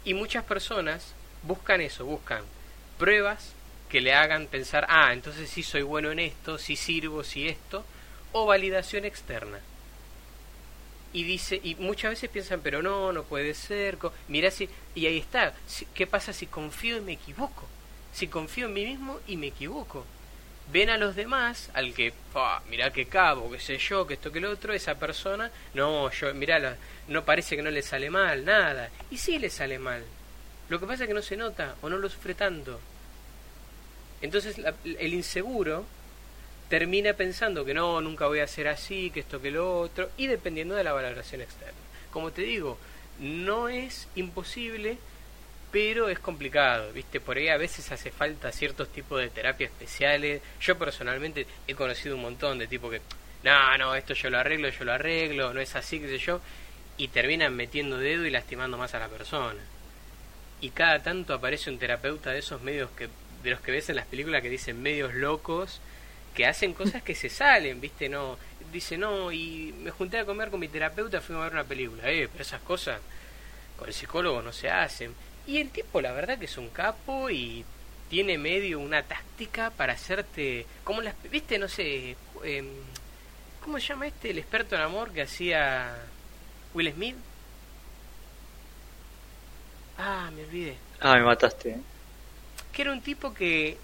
Y 0.04 0.14
muchas 0.14 0.44
personas 0.44 1.14
buscan 1.44 1.82
eso, 1.82 2.06
buscan 2.06 2.44
pruebas 2.98 3.54
que 3.90 4.02
le 4.02 4.14
hagan 4.14 4.48
pensar, 4.48 4.86
ah, 4.90 5.14
entonces 5.14 5.50
sí 5.50 5.64
soy 5.64 5.82
bueno 5.82 6.12
en 6.12 6.20
esto, 6.20 6.58
sí 6.58 6.76
sirvo, 6.76 7.24
sí 7.24 7.48
esto, 7.48 7.86
o 8.34 8.46
validación 8.46 9.06
externa. 9.06 9.60
Y 11.14 11.24
dice, 11.24 11.60
y 11.64 11.76
muchas 11.76 12.12
veces 12.12 12.30
piensan, 12.30 12.60
pero 12.62 12.82
no, 12.82 13.14
no 13.14 13.24
puede 13.24 13.54
ser, 13.54 13.98
mira 14.28 14.52
si, 14.52 14.70
y 14.94 15.06
ahí 15.06 15.18
está, 15.18 15.54
¿qué 15.94 16.06
pasa 16.06 16.34
si 16.34 16.48
confío 16.48 16.98
y 16.98 17.02
me 17.02 17.14
equivoco? 17.14 17.66
Si 18.14 18.28
confío 18.28 18.66
en 18.66 18.74
mí 18.74 18.86
mismo 18.86 19.20
y 19.28 19.38
me 19.38 19.48
equivoco. 19.48 20.06
Ven 20.72 20.90
a 20.90 20.98
los 20.98 21.16
demás, 21.16 21.70
al 21.74 21.94
que, 21.94 22.14
mira 22.70 22.92
que 22.92 23.06
cabo, 23.08 23.50
qué 23.50 23.60
sé 23.60 23.78
yo, 23.78 24.06
que 24.06 24.16
esto 24.16 24.32
que 24.32 24.42
lo 24.42 24.52
otro, 24.52 24.74
esa 24.74 24.96
persona, 24.96 25.50
no, 25.74 26.12
yo, 26.12 26.34
mira, 26.34 26.76
no 27.08 27.24
parece 27.24 27.56
que 27.56 27.62
no 27.62 27.72
le 27.72 27.82
sale 27.82 28.10
mal, 28.10 28.44
nada. 28.44 28.90
Y 29.10 29.18
sí 29.18 29.40
le 29.40 29.50
sale 29.50 29.80
mal, 29.80 30.04
lo 30.70 30.80
que 30.80 30.86
pasa 30.86 31.04
es 31.04 31.08
que 31.08 31.14
no 31.14 31.22
se 31.22 31.38
nota 31.38 31.76
o 31.82 31.90
no 31.90 31.98
lo 31.98 32.10
sufre 32.10 32.34
tanto. 32.34 32.80
Entonces 34.22 34.58
el 34.84 35.14
inseguro 35.14 35.86
termina 36.70 37.14
pensando 37.14 37.64
que 37.64 37.74
no, 37.74 38.02
nunca 38.02 38.28
voy 38.28 38.40
a 38.40 38.48
ser 38.48 38.68
así, 38.68 39.10
que 39.12 39.22
esto, 39.22 39.42
que 39.42 39.52
lo 39.52 39.80
otro, 39.80 40.10
y 40.18 40.28
dependiendo 40.28 40.76
de 40.76 40.84
la 40.84 40.92
valoración 40.92 41.42
externa. 41.42 41.80
Como 42.12 42.32
te 42.32 42.42
digo, 42.42 42.78
no 43.20 43.70
es 43.70 44.08
imposible, 44.16 44.98
pero 45.72 46.10
es 46.10 46.20
complicado, 46.20 46.92
¿viste? 46.94 47.20
Por 47.20 47.38
ahí 47.38 47.50
a 47.50 47.58
veces 47.58 47.92
hace 47.92 48.12
falta 48.12 48.52
ciertos 48.52 48.90
tipos 48.90 49.20
de 49.20 49.30
terapia 49.30 49.68
especiales. 49.68 50.42
Yo 50.62 50.78
personalmente 50.78 51.46
he 51.68 51.76
conocido 51.76 52.16
un 52.16 52.22
montón 52.22 52.58
de 52.60 52.68
tipos 52.68 52.92
que, 52.92 53.02
no, 53.44 53.78
no, 53.78 53.96
esto 53.96 54.14
yo 54.14 54.30
lo 54.30 54.40
arreglo, 54.40 54.70
yo 54.70 54.86
lo 54.86 54.94
arreglo, 54.94 55.54
no 55.54 55.60
es 55.60 55.76
así, 55.76 56.00
qué 56.00 56.08
sé 56.08 56.18
yo, 56.18 56.42
y 56.98 57.10
terminan 57.10 57.56
metiendo 57.56 57.98
dedo 57.98 58.26
y 58.26 58.32
lastimando 58.32 58.78
más 58.78 58.94
a 58.96 59.00
la 59.00 59.08
persona 59.08 59.60
y 60.62 60.70
cada 60.72 61.04
tanto 61.04 61.34
aparece 61.34 61.70
un 61.70 61.78
terapeuta 61.78 62.32
de 62.32 62.40
esos 62.40 62.62
medios 62.62 62.90
que 62.92 63.10
de 63.44 63.52
los 63.52 63.62
que 63.62 63.72
ves 63.72 63.90
en 63.90 63.96
las 63.96 64.08
películas 64.08 64.42
que 64.42 64.50
dicen 64.50 64.82
medios 64.82 65.14
locos 65.14 65.80
que 66.34 66.46
hacen 66.46 66.74
cosas 66.74 67.04
que 67.04 67.16
se 67.16 67.30
salen, 67.30 67.80
¿viste? 67.82 68.10
No, 68.10 68.38
dice, 68.72 68.98
"No, 68.98 69.32
y 69.32 69.74
me 69.80 69.92
junté 69.92 70.20
a 70.20 70.26
comer 70.26 70.50
con 70.50 70.60
mi 70.60 70.68
terapeuta, 70.68 71.22
fuimos 71.22 71.42
a 71.42 71.46
ver 71.46 71.54
una 71.54 71.64
película." 71.64 72.12
Eh, 72.12 72.28
pero 72.32 72.42
esas 72.44 72.62
cosas 72.62 73.00
con 73.78 73.88
el 73.88 73.94
psicólogo 73.94 74.42
no 74.42 74.52
se 74.52 74.70
hacen. 74.70 75.14
Y 75.48 75.60
el 75.60 75.70
tipo, 75.70 76.02
la 76.02 76.12
verdad 76.12 76.38
que 76.38 76.46
es 76.46 76.58
un 76.58 76.70
capo 76.70 77.30
y 77.30 77.64
tiene 78.10 78.38
medio 78.38 78.80
una 78.80 79.04
táctica 79.04 79.70
para 79.72 79.94
hacerte 79.94 80.66
como 80.84 81.02
las, 81.02 81.16
¿viste? 81.32 81.58
No 81.58 81.68
sé, 81.68 82.16
eh, 82.44 82.64
¿cómo 83.64 83.80
se 83.80 83.88
llama 83.88 84.08
este 84.08 84.30
el 84.32 84.38
experto 84.38 84.76
en 84.76 84.82
amor 84.82 85.12
que 85.12 85.22
hacía 85.22 85.96
Will 86.74 86.92
Smith? 86.94 87.16
Ah, 89.98 90.30
me 90.36 90.44
olvidé. 90.44 90.76
Ah, 91.00 91.16
me 91.16 91.24
mataste. 91.24 91.70
¿eh? 91.72 91.82
Que 92.72 92.82
era 92.84 92.92
un 92.92 93.02
tipo 93.02 93.34
que, 93.34 93.78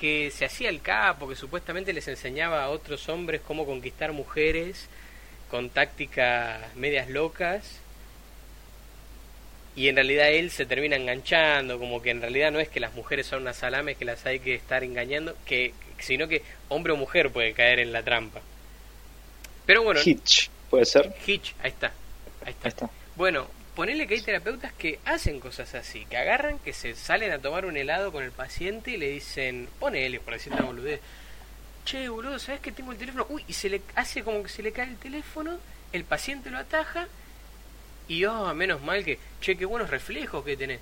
que 0.00 0.30
se 0.30 0.44
hacía 0.44 0.68
el 0.68 0.82
capo, 0.82 1.28
que 1.28 1.36
supuestamente 1.36 1.92
les 1.92 2.06
enseñaba 2.06 2.64
a 2.64 2.68
otros 2.68 3.08
hombres 3.08 3.40
cómo 3.40 3.66
conquistar 3.66 4.12
mujeres 4.12 4.88
con 5.50 5.70
tácticas 5.70 6.74
medias 6.76 7.08
locas. 7.08 7.80
Y 9.78 9.88
en 9.88 9.94
realidad 9.94 10.28
él 10.32 10.50
se 10.50 10.66
termina 10.66 10.96
enganchando, 10.96 11.78
como 11.78 12.02
que 12.02 12.10
en 12.10 12.20
realidad 12.20 12.50
no 12.50 12.58
es 12.58 12.68
que 12.68 12.80
las 12.80 12.94
mujeres 12.94 13.28
son 13.28 13.42
unas 13.42 13.58
salames 13.58 13.96
que 13.96 14.04
las 14.04 14.26
hay 14.26 14.40
que 14.40 14.56
estar 14.56 14.82
engañando, 14.82 15.36
que 15.46 15.72
sino 16.00 16.26
que 16.26 16.42
hombre 16.68 16.94
o 16.94 16.96
mujer 16.96 17.30
puede 17.30 17.52
caer 17.52 17.78
en 17.78 17.92
la 17.92 18.02
trampa. 18.02 18.40
Pero 19.66 19.84
bueno. 19.84 20.00
Hitch, 20.04 20.50
puede 20.68 20.84
ser. 20.84 21.14
Hitch, 21.24 21.54
ahí 21.62 21.70
está. 21.70 21.92
Ahí 22.44 22.50
está. 22.50 22.66
Ahí 22.66 22.70
está. 22.70 22.90
Bueno, 23.14 23.46
ponele 23.76 24.08
que 24.08 24.14
hay 24.14 24.20
terapeutas 24.20 24.72
que 24.72 24.98
hacen 25.04 25.38
cosas 25.38 25.72
así, 25.76 26.04
que 26.06 26.16
agarran, 26.16 26.58
que 26.58 26.72
se 26.72 26.96
salen 26.96 27.30
a 27.30 27.38
tomar 27.38 27.64
un 27.64 27.76
helado 27.76 28.10
con 28.10 28.24
el 28.24 28.32
paciente 28.32 28.90
y 28.90 28.96
le 28.96 29.10
dicen, 29.10 29.68
ponele, 29.78 30.18
por 30.18 30.34
decir 30.34 30.52
una 30.54 30.62
boludez, 30.62 30.98
che, 31.84 32.08
boludo, 32.08 32.40
¿sabes 32.40 32.60
que 32.60 32.72
tengo 32.72 32.90
el 32.90 32.98
teléfono? 32.98 33.26
Uy, 33.28 33.44
y 33.46 33.52
se 33.52 33.68
le 33.68 33.80
hace 33.94 34.24
como 34.24 34.42
que 34.42 34.48
se 34.48 34.64
le 34.64 34.72
cae 34.72 34.88
el 34.88 34.96
teléfono, 34.96 35.60
el 35.92 36.02
paciente 36.02 36.50
lo 36.50 36.58
ataja 36.58 37.06
y, 38.08 38.24
oh, 38.24 38.52
menos 38.54 38.82
mal 38.82 39.04
que, 39.04 39.18
che, 39.40 39.56
qué 39.56 39.66
buenos 39.66 39.90
reflejos 39.90 40.44
que 40.44 40.56
tenés. 40.56 40.80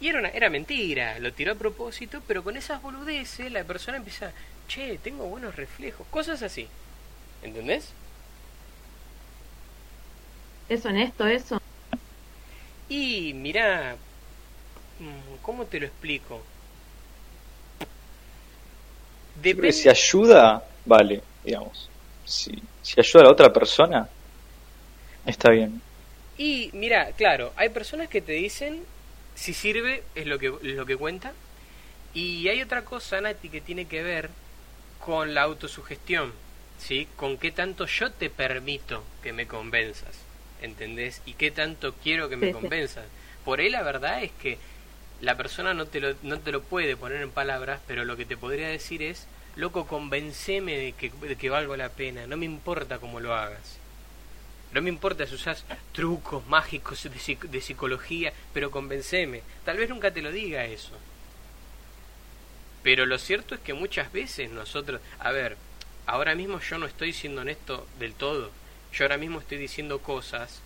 Y 0.00 0.08
era, 0.08 0.20
una, 0.20 0.28
era 0.28 0.48
mentira, 0.48 1.18
lo 1.18 1.32
tiró 1.32 1.52
a 1.52 1.56
propósito, 1.56 2.22
pero 2.26 2.42
con 2.42 2.56
esas 2.56 2.80
boludeces 2.80 3.50
la 3.52 3.64
persona 3.64 3.96
empieza, 3.96 4.32
che, 4.68 4.98
tengo 4.98 5.26
buenos 5.26 5.56
reflejos, 5.56 6.06
cosas 6.08 6.42
así. 6.42 6.68
¿Entendés? 7.42 7.92
¿Es 10.68 10.86
honesto 10.86 11.26
eso? 11.26 11.60
Y 12.88 13.32
mira, 13.34 13.96
mm, 15.00 15.42
¿cómo 15.42 15.64
te 15.66 15.80
lo 15.80 15.86
explico? 15.86 16.42
Depende... 19.42 19.72
Si 19.72 19.88
ayuda, 19.88 20.64
vale, 20.84 21.22
digamos. 21.44 21.88
Si, 22.24 22.62
si 22.82 23.00
ayuda 23.00 23.22
a 23.22 23.24
la 23.24 23.32
otra 23.32 23.52
persona, 23.52 24.08
está 25.26 25.50
bien. 25.50 25.80
Y 26.38 26.70
mira, 26.72 27.12
claro, 27.12 27.52
hay 27.56 27.68
personas 27.68 28.08
que 28.08 28.20
te 28.20 28.32
dicen 28.32 28.84
si 29.34 29.54
sirve 29.54 30.02
es 30.14 30.26
lo 30.26 30.38
que, 30.38 30.52
lo 30.62 30.86
que 30.86 30.96
cuenta. 30.96 31.32
Y 32.14 32.48
hay 32.48 32.60
otra 32.62 32.84
cosa, 32.84 33.20
Nati, 33.20 33.48
que 33.48 33.60
tiene 33.60 33.86
que 33.86 34.02
ver 34.02 34.30
con 34.98 35.34
la 35.34 35.42
autosugestión, 35.42 36.32
¿sí? 36.78 37.08
Con 37.16 37.38
qué 37.38 37.50
tanto 37.50 37.86
yo 37.86 38.12
te 38.12 38.30
permito 38.30 39.02
que 39.22 39.32
me 39.32 39.46
convenzas, 39.46 40.16
¿entendés? 40.60 41.22
Y 41.26 41.34
qué 41.34 41.50
tanto 41.50 41.94
quiero 42.02 42.28
que 42.28 42.36
me 42.36 42.52
convenzas. 42.52 43.06
Por 43.44 43.60
ahí 43.60 43.70
la 43.70 43.82
verdad 43.82 44.22
es 44.22 44.30
que 44.32 44.58
la 45.20 45.36
persona 45.36 45.74
no 45.74 45.86
te, 45.86 46.00
lo, 46.00 46.14
no 46.22 46.38
te 46.40 46.52
lo 46.52 46.62
puede 46.62 46.96
poner 46.96 47.22
en 47.22 47.30
palabras, 47.30 47.80
pero 47.86 48.04
lo 48.04 48.16
que 48.16 48.26
te 48.26 48.36
podría 48.36 48.68
decir 48.68 49.02
es, 49.02 49.26
loco, 49.56 49.86
convenceme 49.86 50.76
de 50.76 50.92
que, 50.92 51.10
de 51.10 51.36
que 51.36 51.50
valgo 51.50 51.76
la 51.76 51.88
pena, 51.88 52.26
no 52.26 52.36
me 52.36 52.44
importa 52.44 52.98
cómo 52.98 53.20
lo 53.20 53.34
hagas. 53.34 53.78
No 54.72 54.80
me 54.80 54.88
importa 54.88 55.26
si 55.26 55.34
usas 55.34 55.64
trucos 55.92 56.46
mágicos 56.46 57.02
de, 57.02 57.38
de 57.48 57.60
psicología, 57.60 58.32
pero 58.54 58.70
convenceme. 58.70 59.42
Tal 59.64 59.76
vez 59.76 59.88
nunca 59.88 60.10
te 60.10 60.22
lo 60.22 60.32
diga 60.32 60.64
eso. 60.64 60.98
Pero 62.82 63.06
lo 63.06 63.18
cierto 63.18 63.54
es 63.54 63.60
que 63.60 63.74
muchas 63.74 64.12
veces 64.12 64.50
nosotros, 64.50 65.00
a 65.18 65.30
ver, 65.30 65.56
ahora 66.06 66.34
mismo 66.34 66.58
yo 66.60 66.78
no 66.78 66.86
estoy 66.86 67.12
siendo 67.12 67.42
honesto 67.42 67.86
del 67.98 68.14
todo. 68.14 68.50
Yo 68.92 69.04
ahora 69.04 69.18
mismo 69.18 69.40
estoy 69.40 69.58
diciendo 69.58 70.00
cosas 70.00 70.60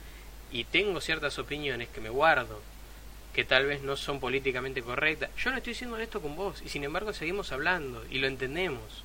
y 0.53 0.65
tengo 0.65 1.01
ciertas 1.01 1.39
opiniones 1.39 1.89
que 1.89 2.01
me 2.01 2.09
guardo, 2.09 2.63
que 3.35 3.45
tal 3.45 3.67
vez 3.67 3.83
no 3.83 3.97
son 3.97 4.21
políticamente 4.21 4.83
correctas. 4.83 5.31
Yo 5.37 5.51
no 5.51 5.59
estoy 5.59 5.75
siendo 5.75 5.97
honesto 5.97 6.23
con 6.23 6.37
vos 6.37 6.63
y 6.65 6.69
sin 6.69 6.85
embargo 6.85 7.13
seguimos 7.13 7.53
hablando 7.53 8.05
y 8.09 8.19
lo 8.19 8.29
entendemos. 8.29 9.05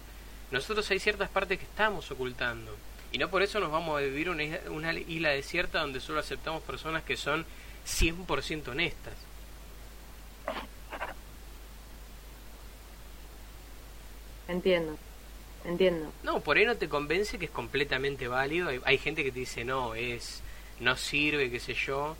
Nosotros 0.51 0.89
hay 0.91 0.99
ciertas 0.99 1.29
partes 1.29 1.59
que 1.59 1.65
estamos 1.65 2.09
ocultando 2.11 2.75
y 3.11 3.17
no 3.17 3.29
por 3.29 3.43
eso 3.43 3.59
nos 3.59 3.71
vamos 3.71 3.97
a 3.97 4.03
vivir 4.03 4.29
una, 4.29 4.43
una 4.69 4.93
isla 4.93 5.29
desierta 5.29 5.81
donde 5.81 5.99
solo 5.99 6.19
aceptamos 6.19 6.63
personas 6.63 7.03
que 7.03 7.17
son 7.17 7.45
100% 7.85 8.69
honestas. 8.69 9.13
Entiendo, 14.47 14.97
entiendo. 15.65 16.11
No, 16.23 16.39
por 16.41 16.57
ahí 16.57 16.65
no 16.65 16.75
te 16.75 16.87
convence 16.87 17.37
que 17.37 17.45
es 17.45 17.51
completamente 17.51 18.27
válido. 18.27 18.69
Hay, 18.83 18.97
gente 18.97 19.23
que 19.23 19.31
te 19.31 19.39
dice, 19.39 19.65
no, 19.65 19.93
es 19.95 20.41
no 20.79 20.95
sirve, 20.95 21.51
qué 21.51 21.59
sé 21.59 21.73
yo. 21.73 22.15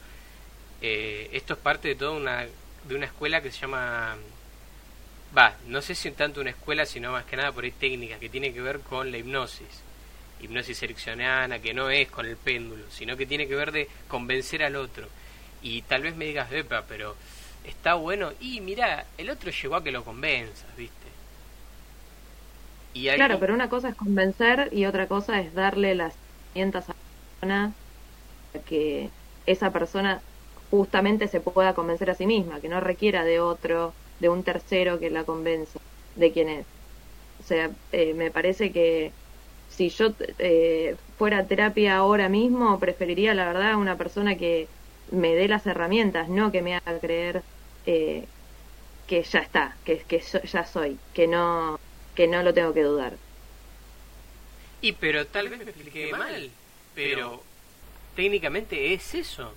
Eh, 0.82 1.30
esto 1.32 1.54
es 1.54 1.60
parte 1.60 1.90
de 1.90 1.96
toda 1.96 2.12
una, 2.12 2.46
de 2.88 2.96
una 2.96 3.06
escuela 3.06 3.42
que 3.42 3.52
se 3.52 3.60
llama... 3.60 4.18
Va, 5.38 5.56
no 5.68 5.82
sé 5.82 5.96
si 5.96 6.12
tanto 6.12 6.42
una 6.42 6.50
escuela, 6.50 6.86
sino 6.86 7.14
más 7.14 7.24
que 7.26 7.38
nada 7.38 7.54
por 7.54 7.64
ahí 7.64 7.72
técnicas 7.72 8.20
que 8.20 8.28
tiene 8.28 8.54
que 8.54 8.62
ver 8.62 8.82
con 8.82 9.12
la 9.12 9.18
hipnosis 9.18 9.84
hipnosis 10.42 10.82
ericksoniana, 10.84 11.60
que 11.60 11.74
no 11.74 11.90
es 11.90 12.10
con 12.10 12.26
el 12.26 12.38
péndulo, 12.38 12.84
sino 12.90 13.16
que 13.18 13.26
tiene 13.26 13.48
que 13.48 13.56
ver 13.56 13.72
de 13.72 13.88
convencer 14.08 14.64
al 14.64 14.76
otro. 14.76 15.08
Y 15.62 15.84
tal 15.84 16.04
vez 16.04 16.16
me 16.16 16.26
digas, 16.26 16.52
Epa, 16.52 16.86
pero 16.88 17.16
está 17.64 17.96
bueno. 17.96 18.32
Y 18.40 18.62
mira, 18.62 19.06
el 19.18 19.30
otro 19.30 19.52
llegó 19.52 19.76
a 19.76 19.84
que 19.84 19.92
lo 19.92 20.04
convenzas, 20.04 20.76
¿viste? 20.76 20.96
Y 22.94 23.08
Claro, 23.10 23.40
pero 23.40 23.54
una 23.54 23.70
cosa 23.70 23.90
es 23.90 23.96
convencer 23.96 24.70
y 24.74 24.86
otra 24.86 25.08
cosa 25.08 25.40
es 25.40 25.54
darle 25.54 25.96
las 25.96 26.14
herramientas 26.54 26.90
a 26.90 26.94
la 26.94 27.00
persona 27.40 27.74
para 28.52 28.66
que 28.66 29.10
esa 29.46 29.72
persona 29.72 30.22
justamente 30.70 31.28
se 31.28 31.40
pueda 31.40 31.74
convencer 31.74 32.10
a 32.10 32.16
sí 32.16 32.26
misma, 32.26 32.60
que 32.60 32.70
no 32.70 32.80
requiera 32.80 33.24
de 33.24 33.40
otro, 33.40 33.94
de 34.20 34.30
un 34.30 34.44
tercero 34.44 35.00
que 35.00 35.10
la 35.10 35.24
convenza 35.24 35.80
de 36.16 36.32
quién 36.32 36.50
es. 36.50 36.66
O 37.40 37.44
sea, 37.44 37.72
eh, 37.92 38.14
me 38.14 38.30
parece 38.30 38.72
que 38.72 39.12
si 39.76 39.90
yo 39.90 40.14
eh, 40.40 40.96
fuera 41.18 41.40
a 41.40 41.46
terapia 41.46 41.98
ahora 41.98 42.30
mismo, 42.30 42.80
preferiría, 42.80 43.34
la 43.34 43.46
verdad, 43.46 43.76
una 43.76 43.98
persona 43.98 44.38
que 44.38 44.68
me 45.12 45.36
dé 45.36 45.48
las 45.48 45.66
herramientas, 45.66 46.30
no 46.30 46.52
que 46.52 46.62
me 46.62 46.76
haga 46.76 47.00
creer 47.00 47.42
eh, 47.86 48.26
que 49.08 49.24
ya 49.24 49.40
está, 49.40 49.76
que, 49.86 50.00
que 50.00 50.20
ya 50.20 50.66
soy, 50.66 50.98
que 51.14 51.28
no, 51.28 51.80
que 52.16 52.28
no 52.28 52.44
lo 52.44 52.54
tengo 52.54 52.74
que 52.74 52.84
dudar. 52.84 53.14
Y 54.82 54.94
pero 54.94 55.28
tal 55.28 55.50
vez 55.50 55.60
me 55.60 55.72
expliqué 55.72 56.12
mal, 56.12 56.50
pero 56.96 57.44
técnicamente 58.16 58.94
es 58.94 59.14
eso. 59.14 59.54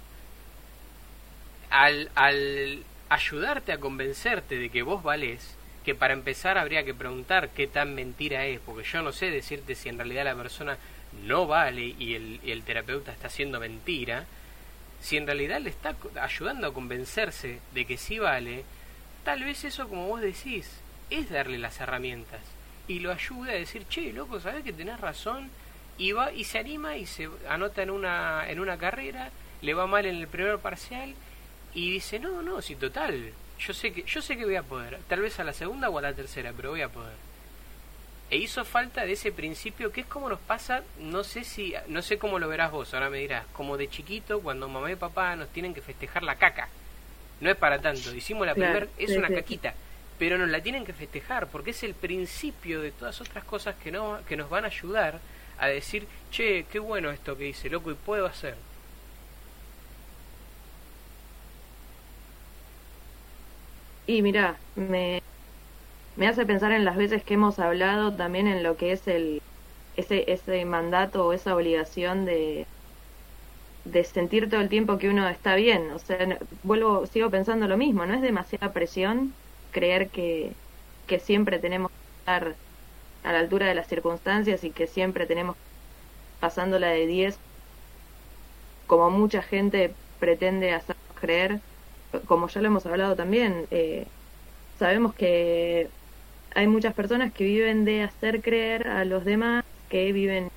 Al, 1.70 2.10
al 2.14 2.84
ayudarte 3.08 3.72
a 3.72 3.78
convencerte 3.78 4.58
de 4.58 4.68
que 4.68 4.82
vos 4.82 5.02
valés, 5.02 5.53
que 5.84 5.94
para 5.94 6.14
empezar 6.14 6.58
habría 6.58 6.84
que 6.84 6.94
preguntar 6.94 7.50
qué 7.50 7.66
tan 7.66 7.94
mentira 7.94 8.46
es, 8.46 8.60
porque 8.60 8.88
yo 8.88 9.02
no 9.02 9.12
sé 9.12 9.30
decirte 9.30 9.74
si 9.74 9.88
en 9.88 9.98
realidad 9.98 10.24
la 10.24 10.34
persona 10.34 10.78
no 11.24 11.46
vale 11.46 11.94
y 11.98 12.14
el, 12.14 12.40
el 12.44 12.62
terapeuta 12.62 13.12
está 13.12 13.26
haciendo 13.26 13.60
mentira, 13.60 14.24
si 15.00 15.16
en 15.16 15.26
realidad 15.26 15.60
le 15.60 15.70
está 15.70 15.94
ayudando 16.20 16.66
a 16.66 16.74
convencerse 16.74 17.60
de 17.72 17.84
que 17.84 17.98
sí 17.98 18.18
vale, 18.18 18.64
tal 19.24 19.44
vez 19.44 19.64
eso, 19.64 19.88
como 19.88 20.08
vos 20.08 20.20
decís, 20.20 20.70
es 21.10 21.30
darle 21.30 21.58
las 21.58 21.78
herramientas 21.80 22.40
y 22.88 23.00
lo 23.00 23.12
ayuda 23.12 23.52
a 23.52 23.56
decir, 23.56 23.86
che, 23.88 24.12
loco, 24.12 24.40
sabes 24.40 24.64
que 24.64 24.72
tenés 24.72 25.00
razón, 25.00 25.50
y 25.96 26.12
va 26.12 26.32
y 26.32 26.44
se 26.44 26.58
anima 26.58 26.96
y 26.96 27.06
se 27.06 27.28
anota 27.48 27.82
en 27.82 27.90
una, 27.90 28.48
en 28.48 28.60
una 28.60 28.76
carrera, 28.78 29.30
le 29.62 29.74
va 29.74 29.86
mal 29.86 30.06
en 30.06 30.16
el 30.16 30.28
primer 30.28 30.58
parcial 30.58 31.14
y 31.72 31.90
dice, 31.90 32.18
no, 32.18 32.42
no, 32.42 32.60
si 32.62 32.76
total, 32.76 33.32
yo 33.66 33.72
sé 33.72 33.92
que 33.92 34.02
yo 34.02 34.20
sé 34.20 34.36
que 34.36 34.44
voy 34.44 34.56
a 34.56 34.62
poder, 34.62 34.98
tal 35.08 35.20
vez 35.20 35.38
a 35.40 35.44
la 35.44 35.52
segunda 35.52 35.88
o 35.88 35.98
a 35.98 36.02
la 36.02 36.12
tercera, 36.12 36.52
pero 36.54 36.70
voy 36.70 36.82
a 36.82 36.88
poder. 36.88 37.14
E 38.30 38.36
hizo 38.36 38.64
falta 38.64 39.04
de 39.04 39.12
ese 39.12 39.32
principio 39.32 39.92
que 39.92 40.02
es 40.02 40.06
como 40.06 40.28
nos 40.28 40.40
pasa, 40.40 40.82
no 40.98 41.24
sé 41.24 41.44
si 41.44 41.74
no 41.88 42.02
sé 42.02 42.18
cómo 42.18 42.38
lo 42.38 42.48
verás 42.48 42.70
vos, 42.72 42.92
ahora 42.94 43.10
me 43.10 43.18
dirás, 43.18 43.44
como 43.52 43.76
de 43.76 43.88
chiquito 43.88 44.40
cuando 44.40 44.68
mamá 44.68 44.90
y 44.90 44.96
papá 44.96 45.36
nos 45.36 45.48
tienen 45.50 45.74
que 45.74 45.80
festejar 45.80 46.22
la 46.22 46.36
caca. 46.36 46.68
No 47.40 47.50
es 47.50 47.56
para 47.56 47.80
tanto, 47.80 48.14
hicimos 48.14 48.46
la 48.46 48.54
primera, 48.54 48.86
es 48.96 49.16
una 49.16 49.28
caquita, 49.28 49.74
pero 50.18 50.38
nos 50.38 50.48
la 50.48 50.62
tienen 50.62 50.84
que 50.84 50.92
festejar 50.92 51.48
porque 51.48 51.70
es 51.70 51.82
el 51.82 51.94
principio 51.94 52.80
de 52.80 52.92
todas 52.92 53.20
otras 53.20 53.44
cosas 53.44 53.76
que 53.82 53.90
no 53.90 54.20
que 54.26 54.36
nos 54.36 54.48
van 54.48 54.64
a 54.64 54.68
ayudar 54.68 55.20
a 55.58 55.66
decir, 55.68 56.06
"Che, 56.30 56.64
qué 56.64 56.78
bueno 56.78 57.10
esto 57.10 57.36
que 57.36 57.48
hice, 57.48 57.68
loco, 57.68 57.90
y 57.90 57.94
puedo 57.94 58.26
hacer." 58.26 58.56
Y 64.06 64.22
mira, 64.22 64.62
me, 64.74 65.20
me 66.16 66.28
hace 66.28 66.46
pensar 66.46 66.72
en 66.72 66.84
las 66.84 66.96
veces 66.96 67.24
que 67.24 67.34
hemos 67.34 67.58
hablado 67.58 68.16
también 68.16 68.46
en 68.48 68.62
lo 68.62 68.76
que 68.76 68.92
es 68.92 69.06
el 69.08 69.42
ese, 69.94 70.32
ese 70.32 70.64
mandato 70.66 71.26
o 71.26 71.32
esa 71.34 71.56
obligación 71.56 72.24
de, 72.26 72.68
de 73.84 74.04
sentir 74.04 74.48
todo 74.48 74.60
el 74.60 74.68
tiempo 74.68 74.98
que 74.98 75.08
uno 75.10 75.28
está 75.28 75.54
bien. 75.56 75.90
O 75.92 75.98
sea, 75.98 76.38
vuelvo, 76.62 77.06
sigo 77.06 77.30
pensando 77.30 77.68
lo 77.68 77.76
mismo, 77.76 78.06
no 78.06 78.14
es 78.14 78.22
demasiada 78.22 78.72
presión 78.72 79.38
creer 79.70 80.10
que, 80.10 80.58
que 81.06 81.18
siempre 81.20 81.58
tenemos 81.58 81.90
que 81.90 81.96
estar 82.32 82.60
a 83.22 83.32
la 83.32 83.40
altura 83.40 83.68
de 83.68 83.74
las 83.76 83.88
circunstancias 83.88 84.64
y 84.64 84.72
que 84.72 84.86
siempre 84.88 85.26
tenemos 85.26 85.56
pasándola 86.40 86.88
de 86.90 87.06
10, 87.06 87.40
como 88.86 89.10
mucha 89.10 89.42
gente 89.42 89.98
pretende 90.18 90.72
hacer 90.72 90.96
creer 91.14 91.62
como 92.26 92.48
ya 92.48 92.60
lo 92.60 92.68
hemos 92.68 92.86
hablado 92.86 93.16
también, 93.16 93.66
eh, 93.70 94.06
sabemos 94.78 95.14
que 95.14 95.88
hay 96.54 96.66
muchas 96.66 96.94
personas 96.94 97.32
que 97.32 97.44
viven 97.44 97.84
de 97.84 98.02
hacer 98.02 98.42
creer 98.42 98.88
a 98.88 99.04
los 99.04 99.24
demás 99.24 99.64
que 99.88 100.12
viven 100.12 100.44
de 100.44 100.50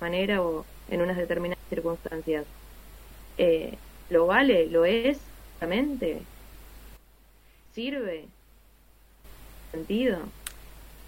manera 0.00 0.42
o 0.42 0.64
en 0.90 1.00
unas 1.00 1.16
determinadas 1.16 1.64
circunstancias. 1.68 2.46
Eh, 3.38 3.76
¿Lo 4.10 4.26
vale? 4.26 4.66
¿Lo 4.66 4.84
es? 4.84 5.18
¿Realmente? 5.60 6.22
¿Sirve? 7.74 8.26
¿Sentido? 9.72 10.18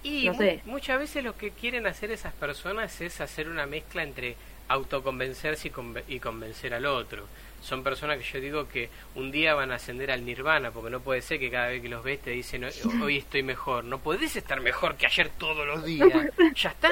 Y 0.03 0.31
muchas 0.65 0.99
veces 1.01 1.25
lo 1.25 1.37
que 1.37 1.51
quieren 1.51 1.87
hacer 1.87 2.11
esas 2.11 2.33
personas 2.33 3.01
es 3.01 3.21
hacer 3.21 3.49
una 3.49 3.67
mezcla 3.67 4.03
entre 4.03 4.37
autoconvencerse 4.69 5.73
y, 6.09 6.21
convencer 6.21 6.75
al 6.75 6.87
otro. 6.87 7.27
Son 7.63 7.83
personas 7.83 8.19
que 8.19 8.25
yo 8.25 8.41
digo 8.41 8.69
que 8.69 8.91
un 9.15 9.33
día 9.33 9.55
van 9.55 9.73
a 9.73 9.77
ascender 9.77 10.11
al 10.11 10.25
nirvana, 10.25 10.71
porque 10.71 10.91
no 10.91 11.01
puede 11.01 11.21
ser 11.21 11.41
que 11.41 11.51
cada 11.51 11.69
vez 11.69 11.83
que 11.83 11.89
los 11.89 12.05
ves 12.05 12.21
te 12.21 12.31
dicen 12.31 12.65
hoy 13.03 13.19
estoy 13.19 13.43
mejor. 13.43 13.85
No 13.85 13.99
podés 13.99 14.37
estar 14.37 14.61
mejor 14.61 14.97
que 14.97 15.07
ayer 15.07 15.31
todos 15.37 15.67
los 15.67 15.85
días. 15.85 16.31
Ya 16.55 16.71
está. 16.71 16.91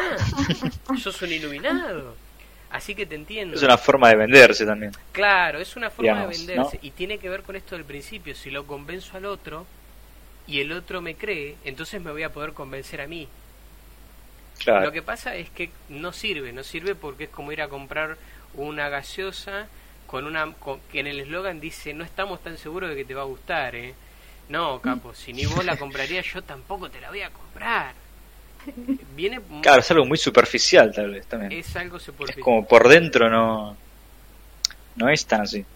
Sos 0.98 1.22
un 1.22 1.32
iluminado. 1.32 2.16
Así 2.70 2.96
que 2.96 3.06
te 3.06 3.14
entiendo. 3.14 3.54
Es 3.54 3.62
una 3.62 3.78
forma 3.78 4.08
de 4.08 4.16
venderse 4.16 4.66
también. 4.66 4.90
Claro, 5.12 5.60
es 5.60 5.76
una 5.76 5.90
forma 5.90 6.26
de 6.26 6.26
venderse. 6.26 6.80
Y 6.82 6.90
tiene 6.90 7.18
que 7.18 7.28
ver 7.28 7.42
con 7.42 7.54
esto 7.54 7.76
del 7.76 7.84
principio. 7.84 8.34
Si 8.34 8.50
lo 8.50 8.66
convenzo 8.66 9.16
al 9.16 9.26
otro 9.26 9.64
y 10.48 10.60
el 10.60 10.72
otro 10.72 11.00
me 11.00 11.14
cree, 11.14 11.54
entonces 11.64 12.02
me 12.02 12.10
voy 12.10 12.24
a 12.24 12.32
poder 12.32 12.52
convencer 12.52 13.00
a 13.00 13.06
mí. 13.06 13.28
Lo 14.66 14.92
que 14.92 15.02
pasa 15.02 15.36
es 15.36 15.50
que 15.50 15.70
no 15.88 16.12
sirve, 16.12 16.52
no 16.52 16.64
sirve 16.64 16.94
porque 16.94 17.24
es 17.24 17.30
como 17.30 17.52
ir 17.52 17.62
a 17.62 17.68
comprar 17.68 18.16
una 18.54 18.88
gaseosa 18.88 19.68
con 20.14 20.26
una 20.26 20.54
que 20.92 21.00
en 21.00 21.08
el 21.08 21.18
eslogan 21.18 21.58
dice 21.58 21.92
no 21.92 22.04
estamos 22.04 22.40
tan 22.40 22.56
seguros 22.56 22.88
de 22.88 22.94
que 22.94 23.04
te 23.04 23.14
va 23.14 23.22
a 23.22 23.24
gustar, 23.24 23.74
¿eh? 23.74 23.96
No, 24.48 24.80
capo, 24.80 25.12
si 25.12 25.32
ni 25.32 25.44
vos 25.44 25.64
la 25.64 25.76
comprarías 25.76 26.24
yo 26.32 26.40
tampoco 26.40 26.88
te 26.88 27.00
la 27.00 27.08
voy 27.08 27.22
a 27.22 27.30
comprar. 27.30 27.94
Viene 29.16 29.40
Claro, 29.60 29.80
es 29.80 29.90
algo 29.90 30.04
muy 30.04 30.16
superficial 30.16 30.92
tal 30.94 31.10
vez 31.10 31.26
también. 31.26 31.50
Es 31.50 31.74
algo 31.74 31.98
superficial. 31.98 32.38
Es 32.38 32.44
como 32.44 32.64
por 32.64 32.88
dentro 32.88 33.28
no 33.28 33.76
no 34.94 35.08
es 35.08 35.26
tan 35.26 35.40
así. 35.40 35.66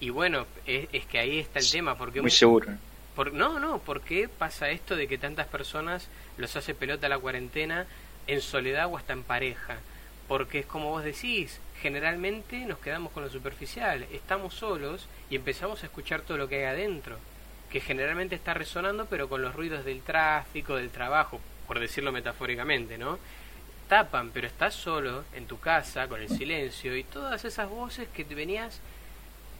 Y 0.00 0.08
bueno, 0.08 0.46
es, 0.64 0.88
es 0.90 1.04
que 1.04 1.18
ahí 1.18 1.40
está 1.40 1.58
el 1.58 1.70
tema, 1.70 1.94
porque... 1.98 2.22
Muy 2.22 2.30
seguro. 2.30 2.68
Por, 3.14 3.34
no, 3.34 3.58
no, 3.58 3.80
¿por 3.80 4.00
qué 4.00 4.30
pasa 4.30 4.70
esto 4.70 4.96
de 4.96 5.08
que 5.08 5.18
tantas 5.18 5.46
personas 5.46 6.08
los 6.38 6.56
hace 6.56 6.74
pelota 6.74 7.06
la 7.10 7.18
cuarentena 7.18 7.84
en 8.28 8.40
soledad 8.40 8.86
o 8.86 8.96
hasta 8.96 9.12
en 9.12 9.24
pareja? 9.24 9.76
Porque 10.26 10.60
es 10.60 10.66
como 10.66 10.88
vos 10.88 11.04
decís, 11.04 11.60
generalmente 11.84 12.64
nos 12.64 12.78
quedamos 12.78 13.12
con 13.12 13.24
lo 13.24 13.28
superficial, 13.28 14.06
estamos 14.10 14.54
solos 14.54 15.06
y 15.28 15.36
empezamos 15.36 15.82
a 15.82 15.86
escuchar 15.86 16.22
todo 16.22 16.38
lo 16.38 16.48
que 16.48 16.56
hay 16.56 16.64
adentro, 16.64 17.18
que 17.68 17.78
generalmente 17.78 18.34
está 18.34 18.54
resonando 18.54 19.04
pero 19.04 19.28
con 19.28 19.42
los 19.42 19.54
ruidos 19.54 19.84
del 19.84 20.00
tráfico, 20.00 20.76
del 20.76 20.88
trabajo, 20.88 21.42
por 21.66 21.78
decirlo 21.78 22.10
metafóricamente, 22.10 22.96
¿no? 22.96 23.18
Tapan, 23.86 24.30
pero 24.30 24.46
estás 24.46 24.72
solo 24.72 25.24
en 25.34 25.46
tu 25.46 25.60
casa 25.60 26.08
con 26.08 26.22
el 26.22 26.30
silencio 26.30 26.96
y 26.96 27.04
todas 27.04 27.44
esas 27.44 27.68
voces 27.68 28.08
que 28.08 28.24
te 28.24 28.34
venías 28.34 28.80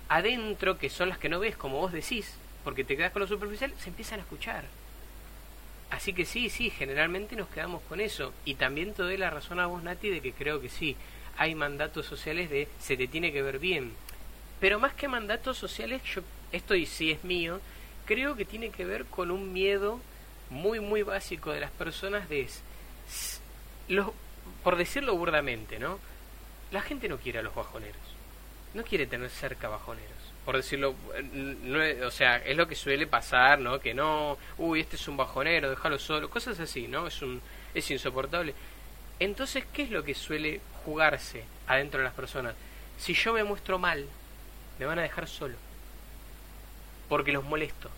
adentro, 0.08 0.78
que 0.78 0.88
son 0.88 1.10
las 1.10 1.18
que 1.18 1.28
no 1.28 1.40
ves 1.40 1.58
como 1.58 1.76
vos 1.76 1.92
decís, 1.92 2.38
porque 2.64 2.84
te 2.84 2.96
quedas 2.96 3.12
con 3.12 3.20
lo 3.20 3.28
superficial, 3.28 3.74
se 3.76 3.90
empiezan 3.90 4.20
a 4.20 4.22
escuchar. 4.22 4.64
Así 5.90 6.14
que 6.14 6.24
sí, 6.24 6.48
sí, 6.48 6.70
generalmente 6.70 7.36
nos 7.36 7.48
quedamos 7.48 7.82
con 7.82 8.00
eso. 8.00 8.32
Y 8.46 8.54
también 8.54 8.94
te 8.94 9.02
doy 9.02 9.18
la 9.18 9.28
razón 9.28 9.60
a 9.60 9.66
vos, 9.66 9.82
Nati, 9.82 10.08
de 10.08 10.22
que 10.22 10.32
creo 10.32 10.62
que 10.62 10.70
sí, 10.70 10.96
hay 11.36 11.54
mandatos 11.54 12.06
sociales 12.06 12.50
de 12.50 12.68
se 12.78 12.96
te 12.96 13.08
tiene 13.08 13.32
que 13.32 13.42
ver 13.42 13.58
bien. 13.58 13.92
Pero 14.60 14.78
más 14.78 14.94
que 14.94 15.08
mandatos 15.08 15.58
sociales, 15.58 16.02
yo, 16.04 16.22
esto 16.52 16.74
y 16.74 16.86
sí 16.86 17.10
es 17.10 17.24
mío, 17.24 17.60
creo 18.04 18.36
que 18.36 18.44
tiene 18.44 18.70
que 18.70 18.84
ver 18.84 19.04
con 19.06 19.30
un 19.30 19.52
miedo 19.52 20.00
muy, 20.50 20.80
muy 20.80 21.02
básico 21.02 21.52
de 21.52 21.60
las 21.60 21.70
personas 21.70 22.28
de... 22.28 22.48
Los, 23.88 24.10
por 24.62 24.76
decirlo 24.76 25.16
burdamente, 25.16 25.78
¿no? 25.78 25.98
La 26.70 26.80
gente 26.80 27.08
no 27.08 27.18
quiere 27.18 27.40
a 27.40 27.42
los 27.42 27.54
bajoneros. 27.54 27.96
No 28.72 28.82
quiere 28.82 29.06
tener 29.06 29.30
cerca 29.30 29.68
bajoneros 29.68 30.14
por 30.44 30.56
decirlo, 30.56 30.94
no, 31.32 32.06
o 32.06 32.10
sea, 32.10 32.36
es 32.36 32.56
lo 32.56 32.68
que 32.68 32.74
suele 32.74 33.06
pasar, 33.06 33.58
¿no? 33.58 33.80
Que 33.80 33.94
no, 33.94 34.36
uy, 34.58 34.80
este 34.80 34.96
es 34.96 35.08
un 35.08 35.16
bajonero, 35.16 35.70
déjalo 35.70 35.98
solo, 35.98 36.28
cosas 36.28 36.60
así, 36.60 36.86
¿no? 36.86 37.06
Es 37.06 37.22
un 37.22 37.40
es 37.72 37.90
insoportable. 37.90 38.54
Entonces, 39.18 39.64
¿qué 39.72 39.84
es 39.84 39.90
lo 39.90 40.04
que 40.04 40.14
suele 40.14 40.60
jugarse 40.84 41.44
adentro 41.66 41.98
de 41.98 42.04
las 42.04 42.14
personas? 42.14 42.54
Si 42.98 43.14
yo 43.14 43.32
me 43.32 43.44
muestro 43.44 43.78
mal, 43.78 44.06
me 44.78 44.86
van 44.86 44.98
a 44.98 45.02
dejar 45.02 45.28
solo. 45.28 45.56
Porque 47.08 47.32
los 47.32 47.44
molesto. 47.44 47.90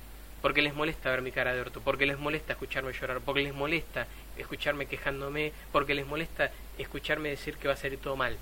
Porque 0.43 0.63
les 0.63 0.75
molesta 0.75 1.11
ver 1.11 1.23
mi 1.23 1.33
cara 1.33 1.55
de 1.55 1.61
orto. 1.61 1.81
Porque 1.81 2.07
les 2.07 2.19
molesta 2.19 2.53
escucharme 2.53 2.93
llorar. 2.93 3.21
Porque 3.21 3.43
les 3.43 3.55
molesta 3.55 4.07
escucharme 4.37 4.87
quejándome. 4.87 5.53
Porque 5.73 5.95
les 5.95 6.07
molesta 6.07 6.51
escucharme 6.79 7.31
decir 7.31 7.57
que 7.57 7.69
va 7.69 7.75
a 7.75 7.79
salir 7.79 7.99
todo 7.99 8.17
mal. 8.17 8.37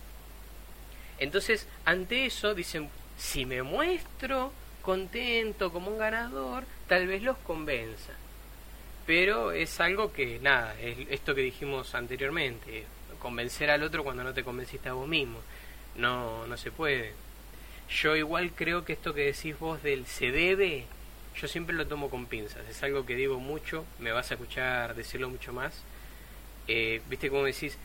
Entonces, 1.18 1.68
ante 1.84 2.26
eso 2.26 2.54
dicen, 2.54 2.88
si 3.16 3.46
me 3.46 3.62
muestro 3.62 4.52
contento 4.82 5.72
como 5.72 5.90
un 5.90 5.98
ganador, 5.98 6.64
tal 6.88 7.06
vez 7.06 7.22
los 7.22 7.38
convenza. 7.38 8.12
Pero 9.06 9.52
es 9.52 9.80
algo 9.80 10.12
que, 10.12 10.38
nada, 10.40 10.74
es 10.80 10.96
esto 11.10 11.34
que 11.34 11.42
dijimos 11.42 11.94
anteriormente, 11.94 12.84
convencer 13.24 13.70
al 13.70 13.82
otro 13.82 14.04
cuando 14.04 14.22
no 14.22 14.32
te 14.32 14.44
convenciste 14.44 14.88
a 14.88 14.92
vos 14.92 15.08
mismo. 15.08 15.40
No, 15.96 16.46
no 16.46 16.56
se 16.56 16.70
puede. 16.70 17.12
Yo 17.90 18.14
igual 18.14 18.52
creo 18.54 18.84
que 18.84 18.92
esto 18.92 19.14
que 19.14 19.24
decís 19.24 19.58
vos 19.58 19.82
del 19.82 20.06
se 20.06 20.30
debe, 20.30 20.84
yo 21.36 21.48
siempre 21.48 21.74
lo 21.74 21.88
tomo 21.88 22.08
con 22.08 22.26
pinzas. 22.26 22.68
Es 22.68 22.82
algo 22.82 23.04
que 23.04 23.16
digo 23.16 23.40
mucho, 23.40 23.84
me 23.98 24.12
vas 24.12 24.30
a 24.30 24.34
escuchar 24.34 24.94
decirlo 24.94 25.28
mucho 25.28 25.52
más. 25.52 25.82
Eh, 26.68 27.02
Viste 27.08 27.30
cómo 27.30 27.42
decís, 27.42 27.76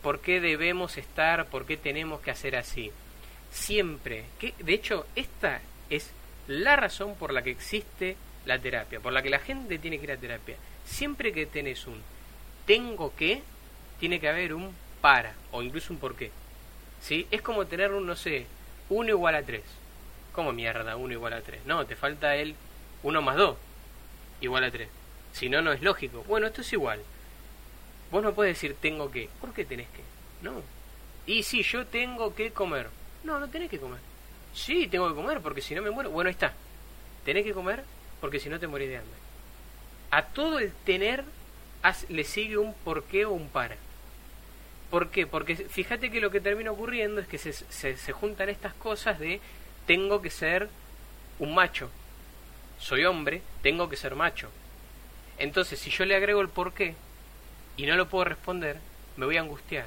¿por 0.00 0.20
qué 0.20 0.40
debemos 0.40 0.96
estar, 0.96 1.46
por 1.46 1.66
qué 1.66 1.76
tenemos 1.76 2.20
que 2.20 2.30
hacer 2.30 2.56
así? 2.56 2.90
siempre, 3.50 4.24
que 4.38 4.54
de 4.58 4.74
hecho 4.74 5.06
esta 5.16 5.60
es 5.88 6.10
la 6.46 6.76
razón 6.76 7.14
por 7.16 7.32
la 7.32 7.42
que 7.42 7.50
existe 7.50 8.16
la 8.46 8.58
terapia, 8.58 9.00
por 9.00 9.12
la 9.12 9.22
que 9.22 9.30
la 9.30 9.38
gente 9.38 9.78
tiene 9.78 9.98
que 9.98 10.04
ir 10.04 10.12
a 10.12 10.16
terapia. 10.16 10.56
Siempre 10.84 11.32
que 11.32 11.46
tenés 11.46 11.86
un 11.86 12.00
tengo 12.66 13.14
que, 13.16 13.42
tiene 14.00 14.18
que 14.18 14.28
haber 14.28 14.54
un 14.54 14.74
para 15.00 15.34
o 15.52 15.62
incluso 15.62 15.92
un 15.92 16.00
por 16.00 16.16
qué. 16.16 16.32
¿Sí? 17.00 17.26
Es 17.30 17.42
como 17.42 17.66
tener 17.66 17.92
un, 17.92 18.06
no 18.06 18.16
sé, 18.16 18.46
1 18.88 19.08
igual 19.10 19.34
a 19.34 19.42
3. 19.42 19.62
¿Cómo 20.32 20.52
mierda 20.52 20.96
1 20.96 21.12
igual 21.12 21.34
a 21.34 21.42
3? 21.42 21.64
No, 21.66 21.86
te 21.86 21.96
falta 21.96 22.34
el 22.34 22.56
1 23.02 23.22
más 23.22 23.36
2 23.36 23.56
igual 24.40 24.64
a 24.64 24.70
3. 24.70 24.88
Si 25.32 25.48
no, 25.48 25.62
no 25.62 25.72
es 25.72 25.82
lógico. 25.82 26.24
Bueno, 26.26 26.46
esto 26.46 26.62
es 26.62 26.72
igual. 26.72 27.00
Vos 28.10 28.22
no 28.22 28.34
puedes 28.34 28.56
decir 28.56 28.76
tengo 28.80 29.10
que. 29.10 29.28
¿Por 29.40 29.52
qué 29.52 29.64
tenés 29.64 29.86
que? 29.88 30.02
No. 30.42 30.62
Y 31.26 31.44
si 31.44 31.62
yo 31.62 31.86
tengo 31.86 32.34
que 32.34 32.50
comer. 32.50 32.88
No, 33.22 33.38
no 33.38 33.48
tenés 33.48 33.70
que 33.70 33.78
comer. 33.78 34.00
Sí, 34.54 34.88
tengo 34.88 35.08
que 35.08 35.14
comer 35.14 35.40
porque 35.40 35.60
si 35.60 35.74
no 35.74 35.82
me 35.82 35.90
muero. 35.90 36.10
Bueno, 36.10 36.28
ahí 36.28 36.32
está. 36.32 36.54
Tenés 37.24 37.44
que 37.44 37.52
comer 37.52 37.84
porque 38.20 38.40
si 38.40 38.48
no 38.48 38.58
te 38.58 38.66
morís 38.66 38.88
de 38.88 38.96
hambre. 38.96 39.18
A 40.10 40.24
todo 40.24 40.58
el 40.58 40.72
tener 40.72 41.24
le 42.08 42.24
sigue 42.24 42.58
un 42.58 42.74
porqué 42.74 43.24
o 43.24 43.32
un 43.32 43.48
para. 43.48 43.76
¿Por 44.90 45.10
qué? 45.10 45.26
Porque 45.26 45.56
fíjate 45.56 46.10
que 46.10 46.20
lo 46.20 46.30
que 46.30 46.40
termina 46.40 46.72
ocurriendo 46.72 47.20
es 47.20 47.28
que 47.28 47.38
se, 47.38 47.52
se, 47.52 47.96
se 47.96 48.12
juntan 48.12 48.48
estas 48.48 48.74
cosas 48.74 49.18
de 49.18 49.40
tengo 49.86 50.20
que 50.20 50.30
ser 50.30 50.68
un 51.38 51.54
macho. 51.54 51.90
Soy 52.78 53.04
hombre, 53.04 53.42
tengo 53.62 53.88
que 53.88 53.96
ser 53.96 54.14
macho. 54.14 54.50
Entonces, 55.38 55.78
si 55.78 55.90
yo 55.90 56.04
le 56.04 56.16
agrego 56.16 56.40
el 56.40 56.48
porqué 56.48 56.94
y 57.76 57.86
no 57.86 57.96
lo 57.96 58.08
puedo 58.08 58.24
responder, 58.24 58.78
me 59.16 59.26
voy 59.26 59.36
a 59.36 59.40
angustiar 59.40 59.86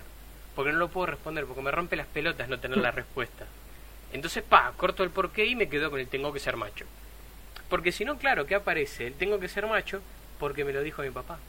porque 0.56 0.72
no 0.72 0.78
lo 0.78 0.89
puedo 0.89 1.08
responder, 1.08 1.46
porque 1.46 1.62
me 1.62 1.72
rompe 1.72 1.96
las 1.96 2.08
pelotas 2.08 2.48
no 2.48 2.60
tener 2.60 2.78
la 2.78 2.92
respuesta. 2.92 3.46
Entonces, 4.12 4.44
pa, 4.44 4.72
corto 4.78 5.04
el 5.04 5.10
porqué 5.10 5.46
y 5.46 5.56
me 5.56 5.68
quedo 5.68 5.89
con 5.89 6.00
el 6.00 6.08
tengo 6.08 6.32
que 6.32 6.39
ser 6.39 6.58
macho. 6.58 6.86
Porque 7.70 7.92
si 7.92 8.06
no, 8.06 8.18
claro, 8.18 8.46
¿qué 8.46 8.56
aparece? 8.56 9.08
El 9.08 9.13
tengo 9.13 9.39
que 9.39 9.48
ser 9.48 9.66
macho 9.66 10.02
porque 10.39 10.63
me 10.63 10.74
lo 10.74 10.82
dijo 10.84 11.02
mi 11.02 11.10
papá. 11.10 11.39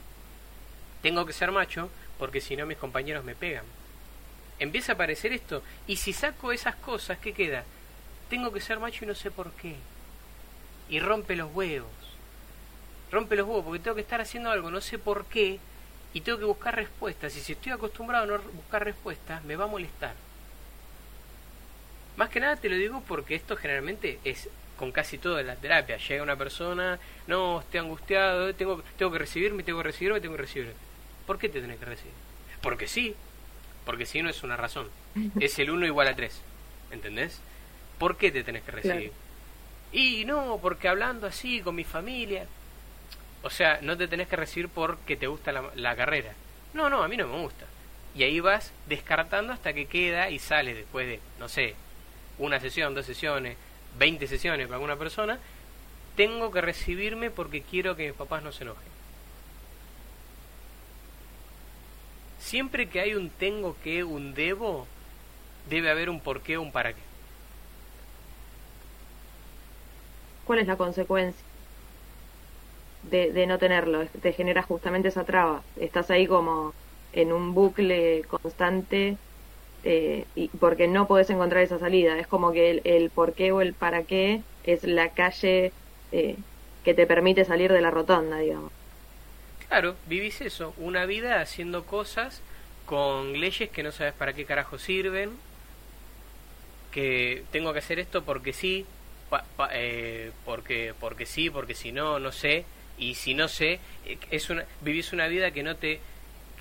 Tengo 1.02 1.26
que 1.26 1.34
ser 1.34 1.52
macho 1.52 1.90
porque 2.18 2.40
si 2.40 2.56
no 2.56 2.66
mis 2.66 2.78
compañeros 2.78 3.24
me 3.24 3.34
pegan. 3.34 3.64
Empieza 4.58 4.92
a 4.92 4.94
aparecer 4.94 5.32
esto. 5.32 5.62
Y 5.86 5.96
si 5.96 6.12
saco 6.12 6.52
esas 6.52 6.76
cosas, 6.76 7.18
¿qué 7.18 7.32
queda? 7.32 7.64
Tengo 8.28 8.52
que 8.52 8.60
ser 8.60 8.78
macho 8.78 9.04
y 9.04 9.08
no 9.08 9.14
sé 9.14 9.30
por 9.30 9.52
qué. 9.52 9.74
Y 10.88 11.00
rompe 11.00 11.36
los 11.36 11.52
huevos. 11.52 11.90
Rompe 13.10 13.36
los 13.36 13.46
huevos 13.46 13.64
porque 13.64 13.82
tengo 13.82 13.94
que 13.94 14.02
estar 14.02 14.20
haciendo 14.20 14.50
algo, 14.50 14.70
no 14.70 14.80
sé 14.80 14.98
por 14.98 15.26
qué, 15.26 15.58
y 16.12 16.20
tengo 16.20 16.38
que 16.38 16.44
buscar 16.44 16.76
respuestas. 16.76 17.36
Y 17.36 17.40
si 17.40 17.52
estoy 17.52 17.72
acostumbrado 17.72 18.24
a 18.24 18.38
no 18.38 18.42
buscar 18.52 18.84
respuestas, 18.84 19.44
me 19.44 19.56
va 19.56 19.64
a 19.64 19.68
molestar. 19.68 20.14
Más 22.16 22.28
que 22.28 22.40
nada 22.40 22.56
te 22.56 22.68
lo 22.68 22.76
digo 22.76 23.02
porque 23.06 23.34
esto 23.34 23.56
generalmente 23.56 24.20
es 24.24 24.48
con 24.76 24.92
casi 24.92 25.18
todo 25.18 25.38
en 25.38 25.48
la 25.48 25.56
terapia. 25.56 25.96
Llega 25.96 26.22
una 26.22 26.36
persona, 26.36 26.98
no, 27.26 27.60
estoy 27.60 27.80
angustiado, 27.80 28.54
tengo, 28.54 28.82
tengo 28.96 29.12
que 29.12 29.18
recibirme, 29.18 29.62
tengo 29.62 29.78
que 29.78 29.84
recibirme, 29.84 30.20
tengo 30.20 30.36
que 30.36 30.42
recibirme. 30.42 30.74
¿Por 31.26 31.38
qué 31.38 31.48
te 31.48 31.60
tenés 31.60 31.78
que 31.78 31.86
recibir? 31.86 32.14
Porque 32.60 32.86
sí. 32.86 33.14
Porque 33.84 34.06
si 34.06 34.22
no 34.22 34.30
es 34.30 34.42
una 34.42 34.56
razón. 34.56 34.88
Es 35.40 35.58
el 35.58 35.70
1 35.70 35.86
igual 35.86 36.08
a 36.08 36.16
3. 36.16 36.40
¿Entendés? 36.90 37.40
¿Por 37.98 38.16
qué 38.16 38.30
te 38.32 38.42
tenés 38.42 38.62
que 38.62 38.72
recibir? 38.72 39.12
Y 39.92 40.24
no, 40.24 40.58
porque 40.60 40.88
hablando 40.88 41.26
así 41.26 41.60
con 41.60 41.74
mi 41.74 41.84
familia. 41.84 42.46
O 43.42 43.50
sea, 43.50 43.78
no 43.82 43.96
te 43.96 44.08
tenés 44.08 44.26
que 44.26 44.36
recibir 44.36 44.68
porque 44.68 45.16
te 45.16 45.26
gusta 45.26 45.52
la, 45.52 45.96
carrera. 45.96 46.32
No, 46.72 46.88
no, 46.88 47.02
a 47.02 47.08
mí 47.08 47.16
no 47.16 47.28
me 47.28 47.40
gusta. 47.40 47.66
Y 48.14 48.22
ahí 48.22 48.40
vas 48.40 48.72
descartando 48.88 49.52
hasta 49.52 49.72
que 49.72 49.86
queda 49.86 50.30
y 50.30 50.38
sale 50.38 50.74
después 50.74 51.06
de, 51.06 51.20
no 51.38 51.48
sé, 51.48 51.74
una 52.38 52.58
sesión, 52.58 52.94
dos 52.94 53.06
sesiones, 53.06 53.56
20 53.98 54.26
sesiones 54.26 54.66
para 54.66 54.76
alguna 54.76 54.96
persona, 54.96 55.38
tengo 56.16 56.50
que 56.50 56.60
recibirme 56.60 57.30
porque 57.30 57.62
quiero 57.62 57.96
que 57.96 58.06
mis 58.06 58.16
papás 58.16 58.42
no 58.42 58.52
se 58.52 58.64
enojen. 58.64 58.93
Siempre 62.44 62.86
que 62.86 63.00
hay 63.00 63.14
un 63.14 63.30
tengo 63.30 63.74
que, 63.82 64.04
un 64.04 64.34
debo, 64.34 64.86
debe 65.70 65.90
haber 65.90 66.10
un 66.10 66.20
por 66.20 66.40
qué 66.40 66.56
o 66.56 66.62
un 66.62 66.70
para 66.70 66.92
qué. 66.92 67.00
¿Cuál 70.46 70.58
es 70.60 70.66
la 70.66 70.76
consecuencia? 70.76 71.42
de, 73.10 73.46
no 73.46 73.58
tenerlo, 73.58 74.04
te 74.06 74.32
genera 74.32 74.62
justamente 74.62 75.08
esa 75.08 75.24
traba. 75.24 75.62
Estás 75.76 76.10
ahí 76.10 76.26
como 76.26 76.72
en 77.12 77.32
un 77.32 77.54
bucle 77.54 78.22
constante 78.24 79.16
eh, 79.84 80.24
y 80.34 80.48
porque 80.48 80.88
no 80.88 81.06
puedes 81.06 81.30
encontrar 81.30 81.62
esa 81.62 81.78
salida. 81.78 82.18
Es 82.18 82.26
como 82.26 82.52
que 82.52 82.82
el, 82.84 83.10
por 83.10 83.34
qué 83.34 83.52
o 83.52 83.60
el 83.60 83.74
para 83.74 84.04
qué 84.04 84.42
es 84.64 84.84
la 84.84 85.10
calle 85.10 85.72
eh, 86.12 86.36
que 86.84 86.94
te 86.94 87.06
permite 87.06 87.44
salir 87.44 87.72
de 87.72 87.80
la 87.80 87.90
rotonda, 87.90 88.38
digamos. 88.38 88.70
Claro, 89.74 89.96
vivís 90.06 90.40
eso, 90.40 90.72
una 90.76 91.04
vida 91.04 91.40
haciendo 91.40 91.84
cosas 91.84 92.42
con 92.86 93.40
leyes 93.40 93.70
que 93.70 93.82
no 93.82 93.90
sabes 93.90 94.12
para 94.12 94.32
qué 94.32 94.44
carajo 94.44 94.78
sirven, 94.78 95.32
que 96.92 97.42
tengo 97.50 97.72
que 97.72 97.80
hacer 97.80 97.98
esto 97.98 98.22
porque 98.22 98.52
sí, 98.52 98.86
eh, 99.72 100.30
porque 100.44 100.94
porque 101.00 101.26
sí, 101.26 101.50
porque 101.50 101.74
si 101.74 101.90
no, 101.90 102.20
no 102.20 102.30
sé, 102.30 102.66
y 102.98 103.16
si 103.16 103.34
no 103.34 103.48
sé, 103.48 103.80
eh, 104.06 104.16
es 104.30 104.48
una, 104.48 104.64
vivís 104.80 105.12
una 105.12 105.26
vida 105.26 105.50
que 105.50 105.64
no 105.64 105.74
te 105.74 105.98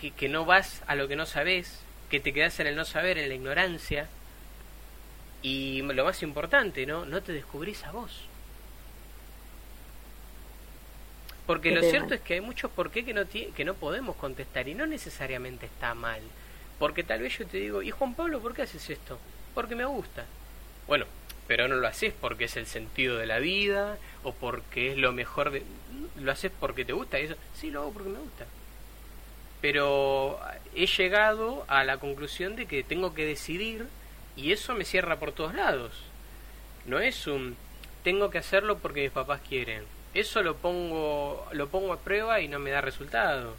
que, 0.01 0.28
no 0.28 0.45
vas 0.45 0.82
a 0.88 0.95
lo 0.95 1.07
que 1.07 1.16
no 1.16 1.28
sabes, 1.28 1.82
que 2.09 2.20
te 2.20 2.34
quedas 2.34 2.59
en 2.61 2.66
el 2.66 2.76
no 2.76 2.84
saber, 2.84 3.20
en 3.20 3.30
la 3.30 3.36
ignorancia. 3.36 4.09
Y 5.43 5.84
lo 5.84 6.03
más 6.03 6.24
importante, 6.24 6.88
¿no? 6.88 7.05
No 7.05 7.22
te 7.22 7.32
descubrís 7.32 7.84
a 7.84 7.91
vos. 7.91 8.32
Porque 11.45 11.71
lo 11.71 11.81
cierto 11.81 12.13
es 12.13 12.21
que 12.21 12.35
hay 12.35 12.41
muchos 12.41 12.71
por 12.71 12.89
qué 12.89 13.03
que 13.03 13.13
no, 13.13 13.27
que 13.27 13.65
no 13.65 13.73
podemos 13.73 14.15
contestar 14.15 14.67
y 14.67 14.75
no 14.75 14.85
necesariamente 14.85 15.65
está 15.65 15.93
mal. 15.93 16.21
Porque 16.79 17.03
tal 17.03 17.21
vez 17.21 17.37
yo 17.37 17.45
te 17.45 17.57
digo, 17.57 17.81
¿y 17.81 17.91
Juan 17.91 18.13
Pablo 18.13 18.39
por 18.39 18.53
qué 18.53 18.61
haces 18.61 18.89
esto? 18.89 19.19
Porque 19.53 19.75
me 19.75 19.85
gusta. 19.85 20.25
Bueno, 20.87 21.05
pero 21.47 21.67
no 21.67 21.75
lo 21.75 21.87
haces 21.87 22.13
porque 22.19 22.45
es 22.45 22.55
el 22.55 22.65
sentido 22.65 23.17
de 23.17 23.25
la 23.25 23.39
vida 23.39 23.97
o 24.23 24.33
porque 24.33 24.91
es 24.91 24.97
lo 24.97 25.11
mejor 25.11 25.51
de... 25.51 25.63
Lo 26.19 26.31
haces 26.31 26.51
porque 26.59 26.85
te 26.85 26.93
gusta 26.93 27.19
y 27.19 27.25
eso. 27.25 27.35
Sí, 27.53 27.71
lo 27.71 27.81
hago 27.81 27.91
porque 27.91 28.09
me 28.09 28.19
gusta. 28.19 28.45
Pero 29.59 30.39
he 30.75 30.87
llegado 30.87 31.65
a 31.67 31.83
la 31.83 31.97
conclusión 31.97 32.55
de 32.55 32.65
que 32.65 32.83
tengo 32.83 33.13
que 33.13 33.25
decidir 33.25 33.85
y 34.35 34.51
eso 34.51 34.73
me 34.75 34.85
cierra 34.85 35.19
por 35.19 35.33
todos 35.33 35.53
lados. 35.53 35.91
No 36.85 36.99
es 36.99 37.27
un 37.27 37.55
tengo 38.03 38.29
que 38.29 38.37
hacerlo 38.37 38.79
porque 38.79 39.01
mis 39.01 39.11
papás 39.11 39.41
quieren. 39.47 39.83
Eso 40.14 40.43
lo 40.43 40.55
pongo 40.57 41.47
lo 41.53 41.70
pongo 41.70 41.93
a 41.93 41.99
prueba 41.99 42.39
y 42.41 42.47
no 42.47 42.59
me 42.59 42.72
da 42.72 42.82
resultado. 42.82 43.55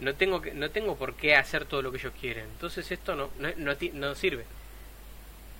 No 0.00 0.14
tengo 0.14 0.40
que, 0.42 0.54
no 0.54 0.70
tengo 0.70 0.96
por 0.96 1.14
qué 1.14 1.36
hacer 1.36 1.64
todo 1.66 1.82
lo 1.82 1.92
que 1.92 1.98
ellos 1.98 2.12
quieren. 2.20 2.44
Entonces 2.46 2.90
esto 2.90 3.14
no 3.16 3.30
no, 3.38 3.50
no, 3.56 3.72
no 3.94 4.14
sirve. 4.14 4.44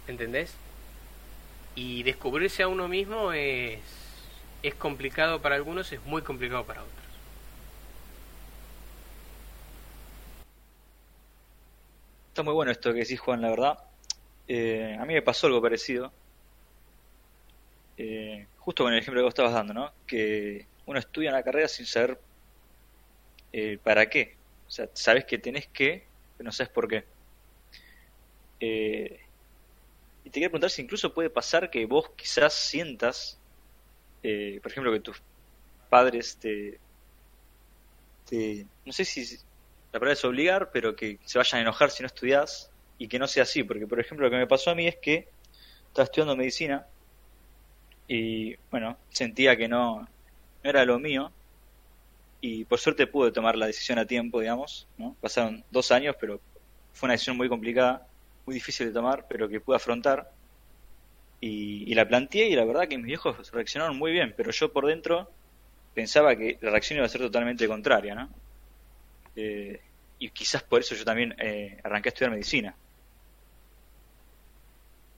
¿Entendés? 0.06 0.54
Y 1.74 2.02
descubrirse 2.02 2.62
a 2.62 2.68
uno 2.68 2.88
mismo 2.88 3.32
es 3.32 3.80
es 4.62 4.74
complicado 4.74 5.40
para 5.40 5.56
algunos, 5.56 5.92
es 5.92 6.02
muy 6.04 6.22
complicado 6.22 6.64
para 6.64 6.82
otros. 6.82 6.96
Está 12.28 12.42
muy 12.42 12.54
bueno 12.54 12.72
esto 12.72 12.92
que 12.92 13.00
decís, 13.00 13.20
Juan, 13.20 13.40
la 13.42 13.50
verdad. 13.50 13.78
Eh, 14.48 14.96
a 15.00 15.04
mí 15.04 15.14
me 15.14 15.22
pasó 15.22 15.46
algo 15.46 15.62
parecido. 15.62 16.12
Eh, 17.96 18.46
justo 18.70 18.84
con 18.84 18.92
el 18.92 19.00
ejemplo 19.00 19.20
que 19.20 19.24
vos 19.24 19.32
estabas 19.32 19.52
dando, 19.52 19.74
¿no? 19.74 19.92
Que 20.06 20.64
uno 20.86 21.00
estudia 21.00 21.32
la 21.32 21.42
carrera 21.42 21.66
sin 21.66 21.86
saber 21.86 22.20
eh, 23.52 23.78
para 23.82 24.08
qué. 24.08 24.36
O 24.68 24.70
sea, 24.70 24.88
sabes 24.94 25.24
que 25.24 25.38
tenés 25.38 25.66
que, 25.66 26.04
pero 26.36 26.46
no 26.46 26.52
sabes 26.52 26.72
por 26.72 26.86
qué. 26.86 27.04
y 28.60 30.30
te 30.30 30.30
quería 30.30 30.50
preguntar 30.50 30.70
si 30.70 30.82
incluso 30.82 31.12
puede 31.12 31.30
pasar 31.30 31.68
que 31.68 31.84
vos 31.84 32.10
quizás 32.16 32.54
sientas, 32.54 33.40
por 34.22 34.70
ejemplo, 34.70 34.92
que 34.92 35.00
tus 35.00 35.20
padres 35.88 36.36
te, 36.36 36.78
te, 38.28 38.66
no 38.84 38.92
sé 38.92 39.04
si 39.04 39.36
la 39.92 39.98
palabra 39.98 40.12
es 40.12 40.24
obligar, 40.24 40.70
pero 40.70 40.94
que 40.94 41.18
se 41.24 41.38
vayan 41.38 41.58
a 41.58 41.62
enojar 41.62 41.90
si 41.90 42.04
no 42.04 42.06
estudias 42.06 42.70
y 42.98 43.08
que 43.08 43.18
no 43.18 43.26
sea 43.26 43.42
así, 43.42 43.64
porque 43.64 43.88
por 43.88 43.98
ejemplo 43.98 44.26
lo 44.26 44.30
que 44.30 44.36
me 44.36 44.46
pasó 44.46 44.70
a 44.70 44.76
mí 44.76 44.86
es 44.86 44.94
que 44.94 45.28
estaba 45.88 46.04
estudiando 46.04 46.36
medicina 46.36 46.86
y 48.12 48.56
bueno, 48.72 48.98
sentía 49.10 49.56
que 49.56 49.68
no, 49.68 50.00
no 50.00 50.08
era 50.68 50.84
lo 50.84 50.98
mío 50.98 51.30
y 52.40 52.64
por 52.64 52.80
suerte 52.80 53.06
pude 53.06 53.30
tomar 53.30 53.54
la 53.54 53.66
decisión 53.66 54.00
a 54.00 54.04
tiempo, 54.04 54.40
digamos, 54.40 54.88
¿no? 54.98 55.14
Pasaron 55.20 55.62
dos 55.70 55.92
años, 55.92 56.16
pero 56.20 56.40
fue 56.92 57.06
una 57.06 57.12
decisión 57.12 57.36
muy 57.36 57.48
complicada, 57.48 58.08
muy 58.46 58.54
difícil 58.54 58.88
de 58.88 58.92
tomar, 58.92 59.26
pero 59.28 59.48
que 59.48 59.60
pude 59.60 59.76
afrontar 59.76 60.28
y, 61.40 61.94
la 61.94 62.08
planteé 62.08 62.48
y 62.48 62.56
la 62.56 62.64
verdad 62.64 62.88
que 62.88 62.96
mis 62.96 63.06
viejos 63.06 63.48
reaccionaron 63.52 63.96
muy 63.96 64.10
bien, 64.10 64.34
pero 64.36 64.50
yo 64.50 64.72
por 64.72 64.86
dentro 64.86 65.30
pensaba 65.94 66.34
que 66.34 66.58
la 66.62 66.72
reacción 66.72 66.96
iba 66.96 67.06
a 67.06 67.10
ser 67.10 67.20
totalmente 67.20 67.68
contraria, 67.68 68.16
¿no? 68.16 68.28
Eh, 69.36 69.80
y 70.18 70.30
quizás 70.30 70.64
por 70.64 70.80
eso 70.80 70.96
yo 70.96 71.04
también 71.04 71.36
eh, 71.38 71.78
arranqué 71.84 72.08
a 72.08 72.10
estudiar 72.10 72.32
medicina. 72.32 72.74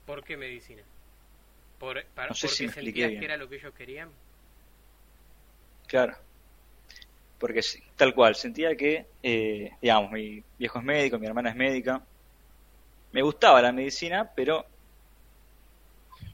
¿Por 0.05 0.23
qué 0.23 0.37
medicina? 0.37 0.83
¿Por, 1.83 2.01
para, 2.15 2.29
no 2.29 2.33
sé 2.33 2.47
porque 2.47 2.55
si 2.55 2.69
sentías 2.69 3.09
que 3.09 3.25
era 3.25 3.35
lo 3.35 3.49
que 3.49 3.57
ellos 3.57 3.73
querían? 3.73 4.09
Claro. 5.85 6.15
Porque 7.37 7.59
tal 7.97 8.13
cual, 8.15 8.35
sentía 8.35 8.73
que, 8.77 9.05
eh, 9.21 9.69
digamos, 9.81 10.09
mi 10.13 10.41
viejo 10.57 10.79
es 10.79 10.85
médico, 10.85 11.19
mi 11.19 11.27
hermana 11.27 11.49
es 11.49 11.57
médica. 11.57 12.01
Me 13.11 13.21
gustaba 13.21 13.61
la 13.61 13.73
medicina, 13.73 14.31
pero 14.33 14.65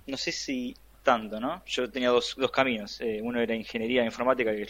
no 0.05 0.17
sé 0.17 0.31
si 0.31 0.75
tanto, 1.01 1.39
¿no? 1.39 1.63
Yo 1.65 1.89
tenía 1.89 2.09
dos, 2.09 2.35
dos 2.37 2.51
caminos. 2.51 3.01
uno 3.23 3.41
era 3.41 3.55
ingeniería 3.55 4.05
informática, 4.05 4.55
que 4.55 4.67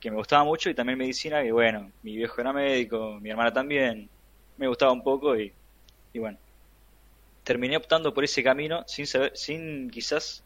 que 0.00 0.10
me 0.10 0.16
gustaba 0.16 0.42
mucho 0.42 0.68
y 0.68 0.74
también 0.74 0.98
medicina, 0.98 1.44
y 1.44 1.52
bueno, 1.52 1.92
mi 2.02 2.16
viejo 2.16 2.40
era 2.40 2.52
médico, 2.52 3.18
mi 3.20 3.30
hermana 3.30 3.52
también, 3.52 4.08
me 4.56 4.66
gustaba 4.66 4.90
un 4.90 5.02
poco 5.04 5.38
y, 5.38 5.52
y 6.12 6.18
bueno, 6.18 6.38
terminé 7.50 7.76
optando 7.76 8.14
por 8.14 8.22
ese 8.22 8.44
camino 8.44 8.84
sin 8.86 9.08
saber, 9.08 9.36
sin 9.36 9.90
quizás 9.90 10.44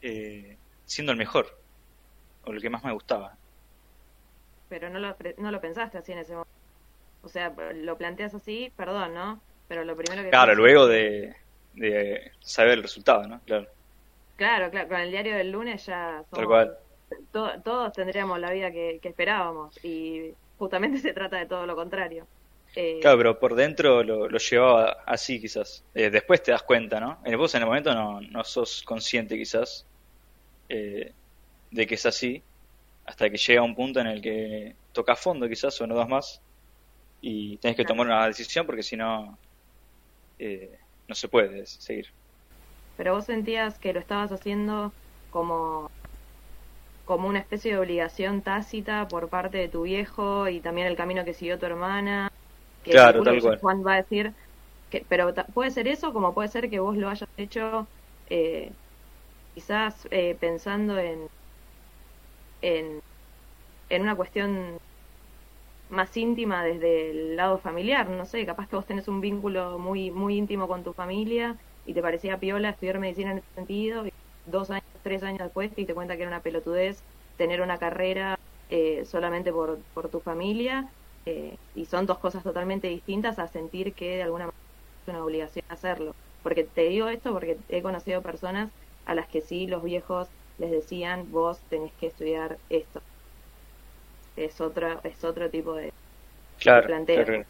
eh, 0.00 0.56
siendo 0.86 1.12
el 1.12 1.18
mejor 1.18 1.54
o 2.46 2.50
el 2.50 2.62
que 2.62 2.70
más 2.70 2.82
me 2.82 2.92
gustaba. 2.92 3.36
Pero 4.70 4.88
no 4.88 4.98
lo, 5.00 5.14
no 5.36 5.50
lo 5.50 5.60
pensaste 5.60 5.98
así 5.98 6.12
en 6.12 6.18
ese 6.20 6.32
momento. 6.32 6.50
O 7.22 7.28
sea, 7.28 7.52
lo 7.74 7.98
planteas 7.98 8.34
así, 8.34 8.72
perdón, 8.74 9.12
¿no? 9.12 9.38
Pero 9.68 9.84
lo 9.84 9.94
primero 9.96 10.22
que... 10.22 10.30
Claro, 10.30 10.54
luego 10.54 10.86
de, 10.86 11.36
de 11.74 12.32
saber 12.40 12.78
el 12.78 12.82
resultado, 12.82 13.28
¿no? 13.28 13.40
Claro. 13.44 13.66
Claro, 14.36 14.70
claro, 14.70 14.88
con 14.88 15.00
el 15.00 15.10
diario 15.10 15.36
del 15.36 15.50
lunes 15.50 15.84
ya... 15.84 16.24
Tal 16.30 16.46
cual 16.46 16.78
todos 17.32 17.92
tendríamos 17.92 18.38
la 18.38 18.50
vida 18.50 18.70
que, 18.70 19.00
esperábamos 19.02 19.82
y 19.84 20.34
justamente 20.58 20.98
se 21.00 21.12
trata 21.12 21.36
de 21.36 21.46
todo 21.46 21.66
lo 21.66 21.76
contrario. 21.76 22.26
Eh, 22.80 23.00
claro, 23.00 23.18
pero 23.18 23.40
por 23.40 23.54
dentro 23.56 24.04
lo, 24.04 24.28
llevaba 24.38 25.02
así 25.04 25.40
quizás. 25.40 25.84
Eh, 25.94 26.10
después 26.10 26.44
te 26.44 26.52
das 26.52 26.62
cuenta, 26.62 27.00
¿no? 27.00 27.20
En 27.24 27.36
vos 27.36 27.52
en 27.56 27.62
el 27.62 27.66
momento 27.66 27.92
no, 27.92 28.20
no 28.20 28.44
sos 28.44 28.84
consciente 28.84 29.36
quizás 29.36 29.84
eh, 30.68 31.12
de 31.72 31.86
que 31.88 31.96
es 31.96 32.06
así, 32.06 32.40
hasta 33.04 33.28
que 33.28 33.36
llega 33.36 33.62
un 33.62 33.74
punto 33.74 33.98
en 33.98 34.06
el 34.06 34.22
que 34.22 34.76
toca 34.92 35.16
fondo 35.16 35.48
quizás 35.48 35.80
o 35.80 35.88
no 35.88 35.96
das 35.96 36.08
más 36.08 36.40
y 37.20 37.56
tenés 37.56 37.76
que 37.76 37.84
tomar 37.84 38.06
una 38.06 38.28
decisión 38.28 38.64
porque 38.64 38.84
si 38.84 38.96
no 38.96 39.36
no 41.08 41.14
se 41.16 41.26
puede 41.26 41.66
seguir. 41.66 42.06
Pero 42.96 43.14
vos 43.14 43.24
sentías 43.24 43.76
que 43.80 43.92
lo 43.92 43.98
estabas 43.98 44.30
haciendo 44.30 44.92
como 45.30 45.88
como 47.04 47.26
una 47.26 47.40
especie 47.40 47.72
de 47.72 47.78
obligación 47.78 48.42
tácita 48.42 49.08
por 49.08 49.28
parte 49.30 49.58
de 49.58 49.68
tu 49.68 49.82
viejo 49.82 50.48
y 50.48 50.60
también 50.60 50.86
el 50.86 50.94
camino 50.94 51.24
que 51.24 51.34
siguió 51.34 51.58
tu 51.58 51.66
hermana. 51.66 52.28
Que 52.88 52.94
claro, 52.94 53.22
tal 53.22 53.40
cual. 53.40 53.60
Juan 53.60 53.84
va 53.86 53.94
a 53.94 53.96
decir, 54.02 54.34
que, 54.90 55.06
pero 55.08 55.34
puede 55.54 55.70
ser 55.72 55.88
eso 55.88 56.12
como 56.12 56.34
puede 56.34 56.48
ser 56.48 56.70
que 56.70 56.80
vos 56.80 56.96
lo 56.96 57.08
hayas 57.10 57.28
hecho 57.36 57.90
eh, 58.28 58.74
quizás 59.54 60.08
eh, 60.10 60.36
pensando 60.40 60.98
en, 60.98 61.28
en, 62.60 63.00
en 63.90 64.02
una 64.02 64.16
cuestión 64.16 64.78
más 65.88 66.16
íntima 66.16 66.64
desde 66.64 67.10
el 67.10 67.36
lado 67.36 67.58
familiar, 67.58 68.08
no 68.10 68.24
sé, 68.26 68.44
capaz 68.46 68.68
que 68.68 68.76
vos 68.76 68.86
tenés 68.86 69.08
un 69.08 69.20
vínculo 69.20 69.78
muy 69.78 70.10
muy 70.10 70.36
íntimo 70.36 70.68
con 70.68 70.82
tu 70.84 70.92
familia 70.92 71.58
y 71.84 71.94
te 71.94 72.02
parecía 72.02 72.38
piola 72.38 72.70
estudiar 72.70 72.98
medicina 72.98 73.32
en 73.32 73.38
ese 73.38 73.48
sentido 73.54 74.06
y 74.06 74.10
dos 74.44 74.70
años 74.70 74.84
tres 75.02 75.22
años 75.22 75.38
después 75.40 75.72
y 75.76 75.86
te 75.86 75.94
cuenta 75.94 76.16
que 76.16 76.22
era 76.22 76.30
una 76.30 76.42
pelotudez 76.42 77.04
tener 77.36 77.62
una 77.62 77.78
carrera 77.78 78.36
eh, 78.68 79.04
solamente 79.06 79.52
por, 79.52 79.82
por 79.94 80.10
tu 80.10 80.20
familia 80.20 80.92
eh, 81.28 81.58
y 81.74 81.84
son 81.84 82.06
dos 82.06 82.16
cosas 82.18 82.42
totalmente 82.42 82.88
distintas 82.88 83.38
a 83.38 83.48
sentir 83.48 83.92
que 83.92 84.16
de 84.16 84.22
alguna 84.22 84.46
manera 84.46 84.62
es 85.02 85.08
una 85.08 85.22
obligación 85.22 85.64
hacerlo. 85.68 86.14
Porque 86.42 86.64
te 86.64 86.88
digo 86.88 87.08
esto 87.08 87.34
porque 87.34 87.58
he 87.68 87.82
conocido 87.82 88.22
personas 88.22 88.70
a 89.04 89.14
las 89.14 89.28
que 89.28 89.42
sí 89.42 89.66
los 89.66 89.84
viejos 89.84 90.28
les 90.58 90.70
decían 90.70 91.30
vos 91.30 91.58
tenés 91.68 91.92
que 92.00 92.06
estudiar 92.06 92.56
esto. 92.70 93.02
Es 94.36 94.58
otro, 94.62 95.00
es 95.04 95.22
otro 95.22 95.50
tipo 95.50 95.74
de, 95.74 95.92
claro, 96.58 96.86
planteo. 96.86 97.44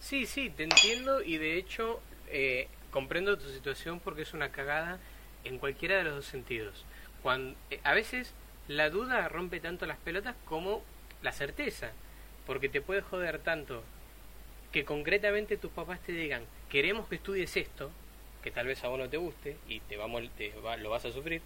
Sí, 0.00 0.24
sí, 0.24 0.48
te 0.48 0.64
entiendo 0.64 1.22
y 1.22 1.36
de 1.36 1.58
hecho 1.58 2.00
eh, 2.28 2.68
comprendo 2.90 3.36
tu 3.36 3.48
situación 3.50 4.00
porque 4.00 4.22
es 4.22 4.32
una 4.32 4.50
cagada 4.50 4.98
en 5.44 5.58
cualquiera 5.58 5.98
de 5.98 6.04
los 6.04 6.14
dos 6.14 6.26
sentidos. 6.26 6.86
Cuando, 7.22 7.54
eh, 7.70 7.80
a 7.84 7.92
veces 7.92 8.32
la 8.66 8.88
duda 8.88 9.28
rompe 9.28 9.60
tanto 9.60 9.84
las 9.84 9.98
pelotas 9.98 10.36
como 10.46 10.82
la 11.22 11.32
certeza, 11.32 11.92
porque 12.46 12.68
te 12.68 12.80
puede 12.80 13.02
joder 13.02 13.38
tanto 13.40 13.82
que 14.72 14.84
concretamente 14.84 15.56
tus 15.56 15.70
papás 15.72 16.00
te 16.00 16.12
digan, 16.12 16.44
queremos 16.68 17.08
que 17.08 17.16
estudies 17.16 17.56
esto, 17.56 17.90
que 18.42 18.50
tal 18.50 18.66
vez 18.66 18.82
a 18.84 18.88
vos 18.88 18.98
no 18.98 19.08
te 19.08 19.16
guste 19.16 19.56
y 19.68 19.80
te, 19.80 19.96
vamos, 19.96 20.22
te 20.36 20.52
lo 20.78 20.90
vas 20.90 21.04
a 21.04 21.12
sufrir, 21.12 21.42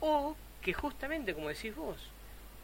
o 0.00 0.36
que 0.62 0.72
justamente, 0.72 1.34
como 1.34 1.48
decís 1.48 1.74
vos, 1.74 1.96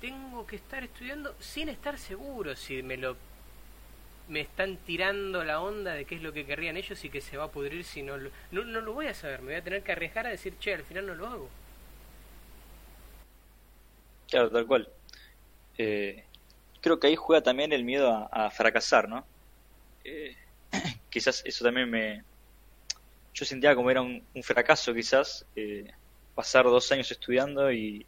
tengo 0.00 0.46
que 0.46 0.56
estar 0.56 0.82
estudiando 0.82 1.34
sin 1.40 1.68
estar 1.68 1.98
seguro 1.98 2.56
si 2.56 2.82
me 2.82 2.96
lo 2.96 3.16
me 4.28 4.40
están 4.40 4.78
tirando 4.78 5.44
la 5.44 5.60
onda 5.60 5.92
de 5.92 6.06
qué 6.06 6.14
es 6.14 6.22
lo 6.22 6.32
que 6.32 6.46
querrían 6.46 6.76
ellos 6.76 7.04
y 7.04 7.10
que 7.10 7.20
se 7.20 7.36
va 7.36 7.44
a 7.44 7.50
pudrir 7.50 7.84
si 7.84 8.02
no 8.02 8.16
lo, 8.16 8.30
no, 8.50 8.80
lo 8.80 8.92
voy 8.94 9.06
a 9.06 9.14
saber, 9.14 9.40
me 9.40 9.48
voy 9.48 9.56
a 9.56 9.64
tener 9.64 9.82
que 9.82 9.92
arriesgar 9.92 10.26
a 10.26 10.30
decir, 10.30 10.54
che, 10.58 10.74
al 10.74 10.84
final 10.84 11.06
no 11.06 11.14
lo 11.14 11.26
hago. 11.26 11.50
Claro, 14.28 14.50
tal 14.50 14.66
cual. 14.66 14.88
Eh, 15.78 16.24
creo 16.84 17.00
que 17.00 17.06
ahí 17.06 17.16
juega 17.16 17.42
también 17.42 17.72
el 17.72 17.82
miedo 17.82 18.28
a, 18.30 18.50
fracasar, 18.50 19.08
¿no? 19.08 19.24
Eh, 20.04 20.36
quizás 21.08 21.42
eso 21.46 21.64
también 21.64 21.88
me, 21.88 22.22
yo 23.32 23.46
sentía 23.46 23.74
como 23.74 23.90
era 23.90 24.02
un, 24.02 24.22
fracaso 24.42 24.92
quizás 24.92 25.46
eh, 25.56 25.90
pasar 26.34 26.66
dos 26.66 26.92
años 26.92 27.10
estudiando 27.10 27.72
y, 27.72 28.04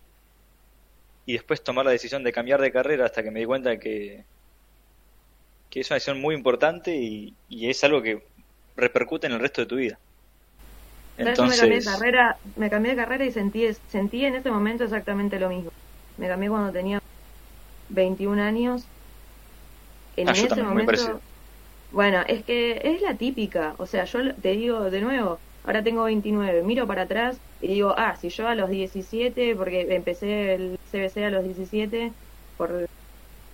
y 1.24 1.32
después 1.32 1.64
tomar 1.64 1.86
la 1.86 1.92
decisión 1.92 2.22
de 2.22 2.32
cambiar 2.32 2.60
de 2.60 2.70
carrera 2.70 3.06
hasta 3.06 3.22
que 3.22 3.30
me 3.30 3.40
di 3.40 3.46
cuenta 3.46 3.78
que, 3.78 4.24
que 5.70 5.80
es 5.80 5.90
una 5.90 5.94
decisión 5.94 6.20
muy 6.20 6.34
importante 6.34 6.94
y, 6.94 7.34
es 7.48 7.82
algo 7.82 8.02
que 8.02 8.22
repercute 8.76 9.26
en 9.26 9.32
el 9.32 9.40
resto 9.40 9.62
de 9.62 9.66
tu 9.68 9.76
vida. 9.76 9.98
Entonces... 11.16 11.62
me 11.62 11.62
cambié 11.62 11.78
de 11.78 11.84
carrera, 11.86 12.36
me 12.56 12.68
cambié 12.68 12.90
de 12.90 12.96
carrera 12.98 13.24
y 13.24 13.32
sentí, 13.32 13.66
sentí 13.88 14.26
en 14.26 14.34
ese 14.34 14.50
momento 14.50 14.84
exactamente 14.84 15.40
lo 15.40 15.48
mismo. 15.48 15.72
Me 16.18 16.28
cambié 16.28 16.50
cuando 16.50 16.70
tenía 16.72 17.00
21 17.88 18.42
años. 18.42 18.84
En 20.16 20.28
ah, 20.28 20.32
ese 20.32 20.62
momento, 20.62 21.20
bueno, 21.92 22.22
es 22.26 22.44
que 22.44 22.80
es 22.82 23.02
la 23.02 23.14
típica, 23.14 23.74
o 23.78 23.86
sea, 23.86 24.04
yo 24.04 24.34
te 24.34 24.52
digo 24.52 24.90
de 24.90 25.00
nuevo, 25.00 25.38
ahora 25.64 25.82
tengo 25.82 26.04
29, 26.04 26.62
miro 26.62 26.86
para 26.86 27.02
atrás 27.02 27.38
y 27.60 27.68
digo, 27.68 27.94
ah, 27.96 28.16
si 28.16 28.28
yo 28.28 28.48
a 28.48 28.54
los 28.54 28.70
17, 28.70 29.54
porque 29.56 29.94
empecé 29.94 30.54
el 30.54 30.78
CBC 30.90 31.24
a 31.24 31.30
los 31.30 31.44
17, 31.44 32.12
por 32.56 32.86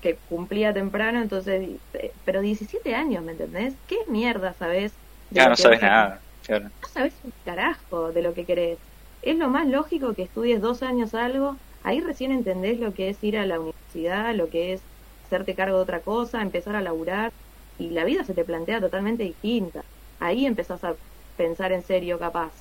que 0.03 0.17
cumplía 0.29 0.75
temprano, 0.75 1.23
entonces, 1.23 1.69
eh, 1.95 2.13
pero 2.25 2.41
17 2.41 2.95
años, 2.95 3.23
¿me 3.25 3.33
entendés? 3.33 3.75
¿Qué 3.87 3.99
mierda 4.09 4.53
sabes? 4.59 4.93
Ya 5.31 5.49
no 5.49 5.57
sabes 5.57 5.81
nada, 5.81 6.21
claro. 6.45 6.65
No 6.83 6.89
sabes 6.89 7.13
un 7.23 7.33
carajo 7.45 8.13
de 8.13 8.23
lo 8.23 8.35
que 8.35 8.45
querés. 8.45 8.79
Es 9.23 9.37
lo 9.37 9.49
más 9.49 9.69
lógico 9.69 10.13
que 10.15 10.25
estudies 10.25 10.61
dos 10.61 10.83
años 10.83 11.15
algo, 11.15 11.57
ahí 11.85 12.01
recién 12.01 12.33
entendés 12.33 12.79
lo 12.79 12.95
que 12.95 13.09
es 13.09 13.23
ir 13.23 13.39
a 13.39 13.47
la 13.47 13.61
universidad, 13.61 14.35
lo 14.35 14.49
que 14.49 14.75
es 14.75 14.83
hacerte 15.27 15.55
cargo 15.55 15.77
de 15.77 15.83
otra 15.83 16.01
cosa, 16.01 16.43
empezar 16.43 16.77
a 16.77 16.83
laburar 16.83 17.33
y 17.79 17.91
la 17.91 18.05
vida 18.05 18.25
se 18.25 18.35
te 18.35 18.45
plantea 18.45 18.81
totalmente 18.81 19.23
distinta. 19.23 19.83
Ahí 20.21 20.47
empezás 20.47 20.85
a 20.85 20.95
pensar 21.37 21.73
en 21.73 21.83
serio, 21.83 22.19
capaz, 22.19 22.53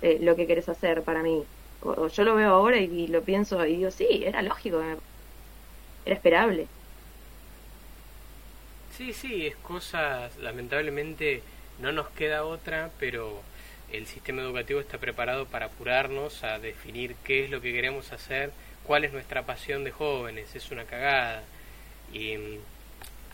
eh, 0.00 0.18
lo 0.20 0.36
que 0.36 0.46
querés 0.46 0.68
hacer 0.68 1.02
para 1.02 1.22
mí. 1.22 1.42
O, 1.82 2.06
yo 2.08 2.24
lo 2.24 2.34
veo 2.34 2.50
ahora 2.50 2.78
y, 2.78 3.08
lo 3.08 3.22
pienso 3.22 3.64
y 3.66 3.76
digo, 3.76 3.90
sí, 3.90 4.22
era 4.24 4.40
lógico, 4.42 4.80
era 4.80 4.96
esperable. 6.06 6.66
Sí, 8.96 9.12
sí, 9.12 9.46
es 9.46 9.56
cosa, 9.56 10.28
lamentablemente 10.40 11.42
no 11.80 11.92
nos 11.92 12.08
queda 12.10 12.44
otra, 12.44 12.90
pero 13.00 13.40
el 13.92 14.06
sistema 14.06 14.42
educativo 14.42 14.80
está 14.80 14.98
preparado 14.98 15.46
para 15.46 15.66
apurarnos 15.66 16.42
a 16.44 16.58
definir 16.58 17.14
qué 17.24 17.44
es 17.44 17.50
lo 17.50 17.60
que 17.60 17.72
queremos 17.72 18.10
hacer, 18.12 18.50
cuál 18.84 19.04
es 19.04 19.12
nuestra 19.12 19.44
pasión 19.44 19.84
de 19.84 19.90
jóvenes, 19.90 20.54
es 20.54 20.70
una 20.70 20.84
cagada. 20.84 21.42
Y 22.12 22.36
mm, 22.36 22.58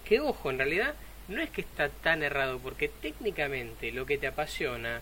qué 0.05 0.21
ojo, 0.21 0.51
en 0.51 0.59
realidad 0.59 0.95
no 1.29 1.41
es 1.41 1.51
que 1.51 1.61
está 1.61 1.89
tan 1.89 2.23
errado, 2.23 2.59
porque 2.59 2.89
técnicamente 2.89 3.93
lo 3.93 4.05
que 4.05 4.19
te 4.19 4.27
apasiona 4.27 5.01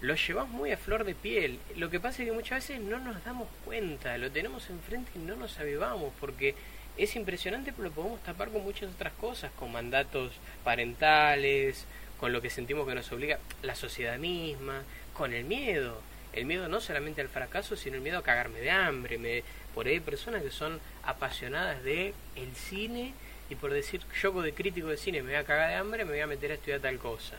lo 0.00 0.14
llevas 0.14 0.48
muy 0.48 0.72
a 0.72 0.76
flor 0.76 1.04
de 1.04 1.14
piel. 1.14 1.58
Lo 1.76 1.90
que 1.90 2.00
pasa 2.00 2.22
es 2.22 2.28
que 2.28 2.34
muchas 2.34 2.68
veces 2.68 2.80
no 2.80 2.98
nos 2.98 3.22
damos 3.24 3.48
cuenta, 3.64 4.16
lo 4.16 4.30
tenemos 4.30 4.70
enfrente 4.70 5.10
y 5.16 5.18
no 5.18 5.36
nos 5.36 5.58
avivamos, 5.58 6.12
porque 6.20 6.54
es 6.96 7.14
impresionante, 7.16 7.72
pero 7.72 7.88
lo 7.88 7.94
podemos 7.94 8.22
tapar 8.22 8.48
con 8.50 8.62
muchas 8.62 8.90
otras 8.92 9.12
cosas, 9.14 9.50
con 9.52 9.72
mandatos 9.72 10.32
parentales, 10.64 11.84
con 12.18 12.32
lo 12.32 12.42
que 12.42 12.50
sentimos 12.50 12.86
que 12.86 12.94
nos 12.94 13.10
obliga 13.12 13.38
la 13.62 13.74
sociedad 13.74 14.18
misma, 14.18 14.82
con 15.14 15.32
el 15.32 15.44
miedo. 15.44 16.00
El 16.32 16.44
miedo 16.44 16.68
no 16.68 16.80
solamente 16.80 17.20
al 17.20 17.28
fracaso, 17.28 17.76
sino 17.76 17.96
el 17.96 18.02
miedo 18.02 18.18
a 18.18 18.22
cagarme 18.22 18.60
de 18.60 18.70
hambre. 18.70 19.18
Me, 19.18 19.42
por 19.74 19.86
ahí 19.86 19.94
hay 19.94 20.00
personas 20.00 20.42
que 20.42 20.50
son 20.50 20.80
apasionadas 21.04 21.82
de 21.82 22.14
el 22.36 22.54
cine 22.54 23.14
y 23.50 23.54
por 23.54 23.72
decir 23.72 24.02
yo 24.20 24.30
de 24.42 24.52
crítico 24.52 24.88
de 24.88 24.96
cine 24.96 25.22
me 25.22 25.30
voy 25.30 25.38
a 25.38 25.44
cagar 25.44 25.70
de 25.70 25.76
hambre, 25.76 26.04
me 26.04 26.12
voy 26.12 26.20
a 26.20 26.26
meter 26.26 26.50
a 26.50 26.54
estudiar 26.54 26.80
tal 26.80 26.98
cosa. 26.98 27.36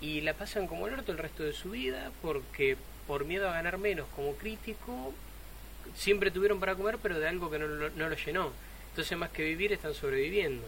Y 0.00 0.20
la 0.20 0.34
pasan 0.34 0.66
como 0.66 0.86
el 0.86 0.94
orto 0.94 1.12
el 1.12 1.18
resto 1.18 1.42
de 1.42 1.52
su 1.52 1.70
vida 1.70 2.10
porque 2.20 2.76
por 3.06 3.24
miedo 3.24 3.48
a 3.48 3.52
ganar 3.52 3.78
menos 3.78 4.06
como 4.14 4.34
crítico 4.34 5.14
siempre 5.94 6.30
tuvieron 6.30 6.60
para 6.60 6.74
comer 6.74 6.98
pero 7.02 7.18
de 7.18 7.28
algo 7.28 7.50
que 7.50 7.58
no, 7.58 7.68
no 7.68 8.08
lo 8.08 8.16
llenó. 8.16 8.52
Entonces 8.90 9.16
más 9.16 9.30
que 9.30 9.44
vivir 9.44 9.72
están 9.72 9.94
sobreviviendo. 9.94 10.66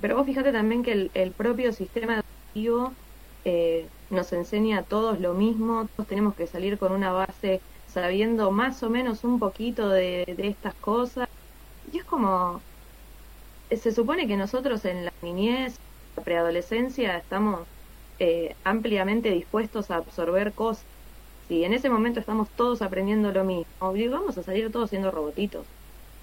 Pero 0.00 0.16
vos 0.16 0.26
fíjate 0.26 0.52
también 0.52 0.82
que 0.82 1.10
el, 1.12 1.30
propio 1.32 1.72
sistema 1.72 2.14
educativo 2.14 2.92
eh, 3.44 3.86
nos 4.10 4.32
enseña 4.32 4.78
a 4.78 4.82
todos 4.82 5.20
lo 5.20 5.34
mismo, 5.34 5.88
todos 5.96 6.08
tenemos 6.08 6.34
que 6.34 6.46
salir 6.46 6.78
con 6.78 6.92
una 6.92 7.12
base 7.12 7.60
sabiendo 7.86 8.50
más 8.50 8.82
o 8.82 8.90
menos 8.90 9.22
un 9.24 9.38
poquito 9.38 9.88
de, 9.88 10.24
estas 10.38 10.74
cosas. 10.74 11.28
Y 11.92 11.98
es 11.98 12.04
como, 12.04 12.60
se 13.70 13.92
supone 13.92 14.26
que 14.26 14.36
nosotros 14.36 14.84
en 14.84 15.04
la 15.04 15.12
niñez, 15.22 15.76
la 16.16 16.24
preadolescencia, 16.24 17.16
estamos 17.16 17.60
eh, 18.18 18.56
ampliamente 18.64 19.30
dispuestos 19.30 19.90
a 19.90 19.96
absorber 19.96 20.52
cosas. 20.52 20.84
Si 21.48 21.62
en 21.62 21.72
ese 21.72 21.90
momento 21.90 22.20
estamos 22.20 22.48
todos 22.56 22.82
aprendiendo 22.82 23.30
lo 23.32 23.44
mismo, 23.44 23.66
vamos 23.80 24.38
a 24.38 24.42
salir 24.42 24.72
todos 24.72 24.90
siendo 24.90 25.10
robotitos. 25.10 25.66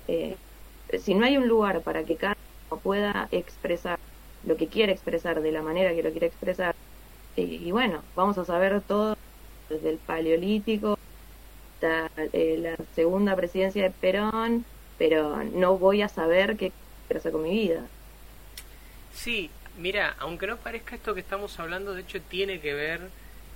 Eh, 0.07 0.35
si 0.99 1.13
no 1.13 1.25
hay 1.25 1.37
un 1.37 1.47
lugar 1.47 1.81
para 1.81 2.03
que 2.03 2.17
cada 2.17 2.35
pueda 2.77 3.27
expresar 3.31 3.99
lo 4.45 4.57
que 4.57 4.67
quiere 4.67 4.91
expresar 4.91 5.41
de 5.41 5.51
la 5.51 5.61
manera 5.61 5.93
que 5.93 6.03
lo 6.03 6.11
quiere 6.11 6.27
expresar, 6.27 6.75
eh, 7.37 7.41
y 7.43 7.71
bueno, 7.71 8.01
vamos 8.15 8.37
a 8.37 8.45
saber 8.45 8.81
todo 8.81 9.15
desde 9.69 9.89
el 9.89 9.97
paleolítico 9.97 10.97
hasta 11.75 12.11
la 12.33 12.75
segunda 12.95 13.35
presidencia 13.35 13.83
de 13.83 13.91
Perón, 13.91 14.65
pero 14.97 15.43
no 15.43 15.77
voy 15.77 16.01
a 16.01 16.09
saber 16.09 16.57
qué 16.57 16.71
hacer 17.09 17.31
con 17.31 17.43
mi 17.43 17.51
vida. 17.51 17.85
Sí, 19.13 19.49
mira, 19.77 20.15
aunque 20.19 20.47
no 20.47 20.57
parezca 20.57 20.95
esto 20.95 21.13
que 21.13 21.21
estamos 21.21 21.59
hablando, 21.59 21.93
de 21.93 22.01
hecho 22.01 22.21
tiene 22.21 22.59
que 22.59 22.73
ver 22.73 23.09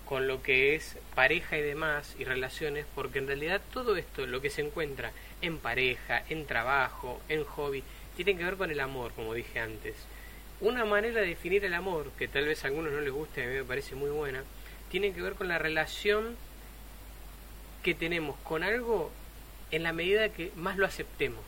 con 0.05 0.28
lo 0.28 0.41
que 0.41 0.76
es 0.76 0.97
pareja 1.16 1.57
y 1.57 1.61
demás 1.61 2.16
y 2.20 2.24
relaciones, 2.24 2.86
porque 2.93 3.20
en 3.20 3.28
realidad 3.28 3.61
todo 3.74 3.95
esto, 3.95 4.26
lo 4.26 4.41
que 4.41 4.49
se 4.49 4.61
encuentra 4.61 5.11
en 5.41 5.57
pareja, 5.57 6.24
en 6.30 6.45
trabajo, 6.45 7.20
en 7.28 7.43
hobby, 7.43 7.84
tiene 8.16 8.36
que 8.36 8.43
ver 8.43 8.55
con 8.55 8.72
el 8.72 8.80
amor, 8.80 9.11
como 9.13 9.34
dije 9.34 9.59
antes. 9.59 9.95
Una 10.61 10.86
manera 10.86 11.22
de 11.22 11.28
definir 11.28 11.66
el 11.66 11.74
amor, 11.74 12.11
que 12.18 12.28
tal 12.28 12.45
vez 12.45 12.63
a 12.63 12.68
algunos 12.68 12.91
no 12.91 13.01
les 13.01 13.11
guste, 13.11 13.43
a 13.43 13.47
mí 13.47 13.53
me 13.53 13.63
parece 13.63 13.95
muy 13.95 14.09
buena, 14.09 14.43
tiene 14.89 15.13
que 15.13 15.22
ver 15.22 15.34
con 15.34 15.47
la 15.47 15.59
relación 15.59 16.36
que 17.84 17.93
tenemos 17.93 18.38
con 18.43 18.63
algo 18.63 19.11
en 19.72 19.84
la 19.84 19.93
medida 19.93 20.30
que 20.30 20.51
más 20.55 20.78
lo 20.78 20.86
aceptemos. 20.86 21.43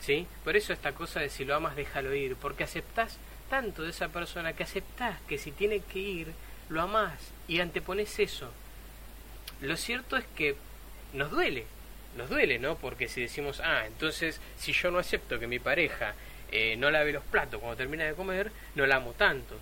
¿sí? 0.00 0.26
Por 0.44 0.56
eso 0.56 0.72
esta 0.72 0.92
cosa 0.92 1.20
de 1.20 1.28
si 1.28 1.44
lo 1.44 1.54
amas, 1.54 1.76
déjalo 1.76 2.14
ir, 2.14 2.36
porque 2.36 2.64
aceptás 2.64 3.18
tanto 3.48 3.82
de 3.82 3.90
esa 3.90 4.08
persona 4.08 4.52
que 4.52 4.64
aceptás 4.64 5.20
que 5.28 5.38
si 5.38 5.52
tiene 5.52 5.80
que 5.80 5.98
ir, 5.98 6.32
lo 6.68 6.82
amás 6.82 7.12
y 7.48 7.60
antepones 7.60 8.18
eso. 8.18 8.50
Lo 9.60 9.76
cierto 9.76 10.16
es 10.16 10.24
que 10.36 10.56
nos 11.12 11.30
duele, 11.30 11.66
nos 12.16 12.28
duele, 12.28 12.58
¿no? 12.58 12.76
Porque 12.76 13.08
si 13.08 13.22
decimos, 13.22 13.60
ah, 13.64 13.84
entonces 13.86 14.40
si 14.56 14.72
yo 14.72 14.90
no 14.90 14.98
acepto 14.98 15.38
que 15.38 15.46
mi 15.46 15.58
pareja 15.58 16.14
eh, 16.50 16.76
no 16.76 16.90
lave 16.90 17.12
los 17.12 17.24
platos 17.24 17.60
cuando 17.60 17.76
termina 17.76 18.04
de 18.04 18.14
comer, 18.14 18.52
no 18.74 18.86
la 18.86 18.96
amo 18.96 19.12
tanto. 19.12 19.56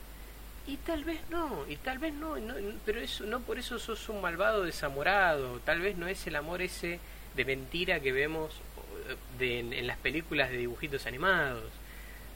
Y 0.67 0.77
tal 0.79 1.05
vez 1.05 1.21
no, 1.31 1.65
y 1.69 1.77
tal 1.77 1.99
vez 1.99 2.13
no, 2.13 2.37
no, 2.37 2.55
pero 2.85 3.01
eso 3.01 3.25
no 3.25 3.41
por 3.41 3.59
eso 3.59 3.79
sos 3.79 4.09
un 4.09 4.21
malvado 4.21 4.63
desamorado, 4.63 5.59
tal 5.61 5.81
vez 5.81 5.97
no 5.97 6.07
es 6.07 6.27
el 6.27 6.37
amor 6.37 6.63
ese 6.63 7.01
de 7.35 7.45
mentira 7.45 8.01
que 8.01 8.13
vemos 8.13 8.61
de, 9.39 9.61
en, 9.61 9.87
las 9.87 9.97
películas 9.99 10.51
de 10.51 10.59
dibujitos 10.59 11.07
animados. 11.07 11.71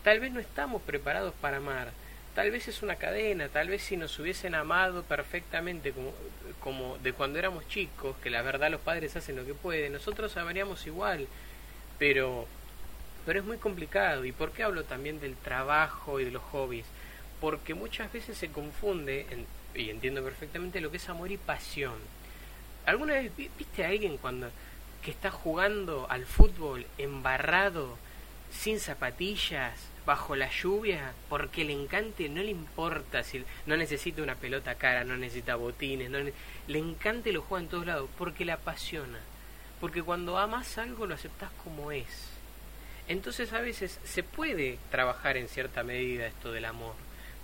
Tal 0.03 0.21
vez 0.21 0.33
no 0.33 0.41
estamos 0.41 0.83
preparados 0.83 1.35
para 1.41 1.59
amar. 1.59 1.93
Tal 2.35 2.51
vez 2.51 2.67
es 2.67 2.83
una 2.83 2.97
cadena, 2.97 3.49
tal 3.49 3.69
vez 3.69 3.83
si 3.83 3.97
nos 3.97 4.19
hubiesen 4.19 4.57
amado 4.57 5.05
perfectamente 5.05 5.95
como, 6.61 6.99
de 6.99 7.13
cuando 7.13 7.39
éramos 7.39 7.69
chicos, 7.69 8.17
que 8.23 8.31
la 8.31 8.43
verdad 8.43 8.71
los 8.71 8.81
padres 8.81 9.15
hacen 9.15 9.37
lo 9.37 9.47
que 9.47 9.55
pueden, 9.55 9.93
nosotros 9.93 10.37
amaríamos 10.37 10.85
igual, 10.87 11.29
pero, 11.99 12.47
pero 13.25 13.39
es 13.39 13.45
muy 13.45 13.59
complicado. 13.59 14.25
¿Y 14.25 14.33
por 14.33 14.51
qué 14.51 14.65
hablo 14.65 14.83
también 14.83 15.21
del 15.21 15.37
trabajo 15.37 16.19
y 16.19 16.25
de 16.25 16.33
los 16.33 16.43
hobbies? 16.43 16.87
Porque 17.41 17.75
muchas 17.75 18.13
veces 18.13 18.37
se 18.37 18.51
confunde, 18.51 19.27
y 19.75 19.91
entiendo 19.91 20.23
perfectamente, 20.25 20.81
lo 20.81 20.91
que 20.91 20.97
es 20.97 21.09
amor 21.09 21.31
y 21.31 21.37
pasión. 21.37 21.95
¿Alguna 22.85 23.15
vez 23.15 23.31
viste 23.37 23.85
a 23.85 23.89
alguien 23.89 24.19
cuando 24.19 24.51
que 25.05 25.11
está 25.11 25.31
jugando 25.31 26.07
al 26.09 26.25
fútbol 26.25 26.87
embarrado, 26.97 27.99
sin 28.55 28.81
zapatillas, 28.81 29.79
bajo 30.07 30.37
la 30.37 30.51
lluvia, 30.51 31.13
porque 31.29 31.65
le 31.65 31.73
encante, 31.73 32.29
no 32.29 32.43
le 32.43 32.51
importa 32.51 33.23
si 33.23 33.45
no 33.67 33.77
necesita 33.77 34.23
una 34.23 34.37
pelota 34.37 34.77
cara, 34.77 35.05
no 35.05 35.17
necesita 35.17 35.57
botines, 35.57 36.11
no 36.11 36.19
le 36.19 36.79
encanta 36.79 37.29
y 37.29 37.33
lo 37.33 37.43
juega 37.43 37.65
en 37.65 37.71
todos 37.71 37.87
lados, 37.87 38.09
porque 38.17 38.45
le 38.45 38.53
apasiona. 38.53 39.19
Porque 39.81 40.03
cuando 40.03 40.39
amas 40.39 40.79
algo 40.79 41.07
lo 41.07 41.15
aceptas 41.15 41.51
como 41.63 41.91
es. 41.91 42.31
Entonces 43.09 43.53
a 43.53 43.61
veces 43.61 44.01
se 44.05 44.23
puede 44.23 44.79
trabajar 44.91 45.37
en 45.37 45.49
cierta 45.49 45.83
medida 45.83 46.27
esto 46.27 46.53
del 46.53 46.65
amor 46.65 46.95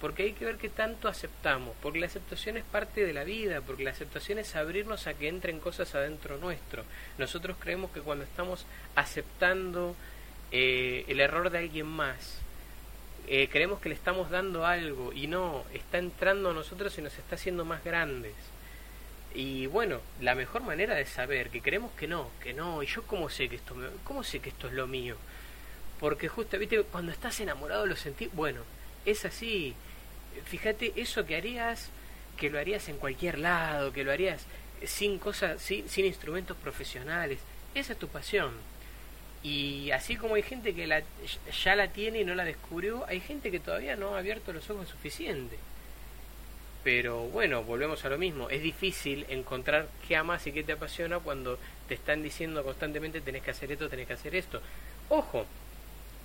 porque 0.01 0.23
hay 0.23 0.33
que 0.33 0.47
ver 0.47 0.57
qué 0.57 0.71
tanto 0.71 1.09
aceptamos, 1.09 1.77
porque 1.83 2.01
la 2.01 2.07
aceptación 2.07 2.57
es 2.57 2.65
parte 2.65 3.05
de 3.05 3.13
la 3.13 3.23
vida, 3.23 3.61
porque 3.61 3.85
la 3.85 3.91
aceptación 3.91 4.39
es 4.39 4.57
abrirnos 4.57 5.07
a 5.07 5.15
que 5.15 5.29
entren 5.29 5.61
cosas 5.61 5.95
adentro 5.95 6.39
nuestro. 6.39 6.85
Nosotros 7.19 7.59
creemos 7.61 7.91
que 7.91 8.01
cuando 8.01 8.25
estamos 8.25 8.65
aceptando 8.97 9.95
eh, 10.53 11.05
el 11.09 11.21
error 11.21 11.51
de 11.51 11.59
alguien 11.59 11.87
más, 11.87 12.41
eh, 13.27 13.49
creemos 13.49 13.81
que 13.81 13.89
le 13.89 13.95
estamos 13.95 14.31
dando 14.31 14.67
algo 14.67 15.13
y 15.13 15.27
no, 15.27 15.65
está 15.73 15.99
entrando 15.99 16.51
a 16.51 16.55
nosotros 16.55 16.97
y 16.99 17.03
nos 17.03 17.17
está 17.17 17.37
haciendo 17.37 17.65
más 17.65 17.85
grandes. 17.85 18.35
Y 19.35 19.67
bueno, 19.67 20.01
la 20.21 20.35
mejor 20.35 20.63
manera 20.63 20.97
de 20.97 21.07
saber 21.07 21.51
que 21.51 21.63
creemos 21.63 21.93
que 21.93 22.09
no, 22.09 22.31
que 22.43 22.53
no, 22.53 22.83
y 22.83 22.87
yo 22.87 23.05
cómo 23.05 23.31
sé 23.31 23.49
que 23.49 23.57
esto, 23.57 23.77
me, 23.77 23.89
cómo 24.03 24.25
sé 24.25 24.41
que 24.41 24.49
esto 24.49 24.67
es 24.67 24.73
lo 24.73 24.89
mío, 24.89 25.17
porque 26.01 26.29
justo, 26.29 26.59
viste, 26.59 26.83
cuando 26.83 27.13
estás 27.13 27.39
enamorado 27.39 27.87
lo 27.87 27.95
sentís, 27.95 28.33
bueno, 28.33 28.63
es 29.05 29.25
así, 29.25 29.75
fíjate, 30.47 30.93
eso 30.97 31.25
que 31.25 31.37
harías, 31.37 31.91
que 32.37 32.51
lo 32.51 32.59
harías 32.59 32.89
en 32.89 32.97
cualquier 32.97 33.39
lado, 33.39 33.93
que 33.93 34.03
lo 34.03 34.11
harías 34.11 34.45
sin 34.85 35.21
cosas, 35.21 35.63
sin, 35.63 35.89
sin 35.89 36.07
instrumentos 36.07 36.57
profesionales, 36.57 37.39
esa 37.77 37.93
es 37.93 37.99
tu 37.99 38.09
pasión. 38.09 38.51
Y 39.43 39.91
así 39.93 40.17
como 40.17 40.35
hay 40.35 40.43
gente 40.43 40.75
que 40.75 40.87
la, 40.87 41.03
ya 41.65 41.75
la 41.75 41.89
tiene 41.89 42.21
y 42.21 42.25
no 42.25 42.35
la 42.35 42.45
descubrió, 42.45 43.07
hay 43.07 43.21
gente 43.21 43.51
que 43.51 43.61
todavía 43.61 43.97
no 43.97 44.15
ha 44.15 44.19
abierto 44.19 44.53
los 44.53 44.69
ojos 44.69 44.89
suficiente. 44.89 45.57
Pero 46.85 47.25
bueno, 47.29 47.63
volvemos 47.63 48.05
a 48.05 48.09
lo 48.11 48.19
mismo. 48.19 48.51
Es 48.51 48.63
difícil 48.63 49.27
encontrar 49.29 49.89
qué 50.07 50.17
amas 50.17 50.47
y 50.47 50.53
qué 50.53 50.63
te 50.63 50.73
apasiona 50.73 51.19
cuando 51.19 51.59
te 51.89 51.95
están 51.95 52.23
diciendo 52.23 52.63
constantemente 52.65 53.21
tenés 53.21 53.43
que 53.43 53.51
hacer 53.51 53.73
esto, 53.73 53.89
tenés 53.89 54.07
que 54.07 54.15
hacer 54.15 54.35
esto. 54.35 54.61
Ojo, 55.09 55.47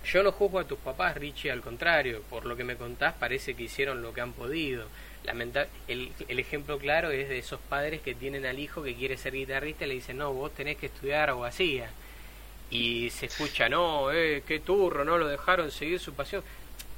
yo 0.04 0.22
no 0.22 0.32
juzgo 0.32 0.58
a 0.58 0.64
tus 0.64 0.78
papás, 0.78 1.16
Richie, 1.16 1.50
al 1.50 1.60
contrario. 1.60 2.22
Por 2.30 2.46
lo 2.46 2.56
que 2.56 2.64
me 2.64 2.76
contás, 2.76 3.14
parece 3.14 3.54
que 3.54 3.64
hicieron 3.64 4.02
lo 4.02 4.14
que 4.14 4.20
han 4.20 4.32
podido. 4.32 4.86
Lamenta 5.24 5.66
el, 5.88 6.12
el 6.28 6.38
ejemplo 6.38 6.78
claro 6.78 7.10
es 7.10 7.28
de 7.28 7.38
esos 7.38 7.60
padres 7.60 8.00
que 8.00 8.14
tienen 8.14 8.46
al 8.46 8.58
hijo 8.58 8.82
que 8.82 8.94
quiere 8.94 9.16
ser 9.16 9.34
guitarrista 9.34 9.84
y 9.84 9.88
le 9.88 9.94
dicen, 9.94 10.18
no, 10.18 10.32
vos 10.32 10.54
tenés 10.54 10.76
que 10.76 10.86
estudiar 10.86 11.30
abogacía. 11.30 11.90
Y 12.70 13.10
se 13.10 13.26
escucha, 13.26 13.68
no, 13.68 14.10
eh, 14.12 14.42
qué 14.46 14.60
turro, 14.60 15.04
no 15.04 15.18
lo 15.18 15.28
dejaron 15.28 15.70
seguir 15.70 16.00
su 16.00 16.14
pasión 16.14 16.42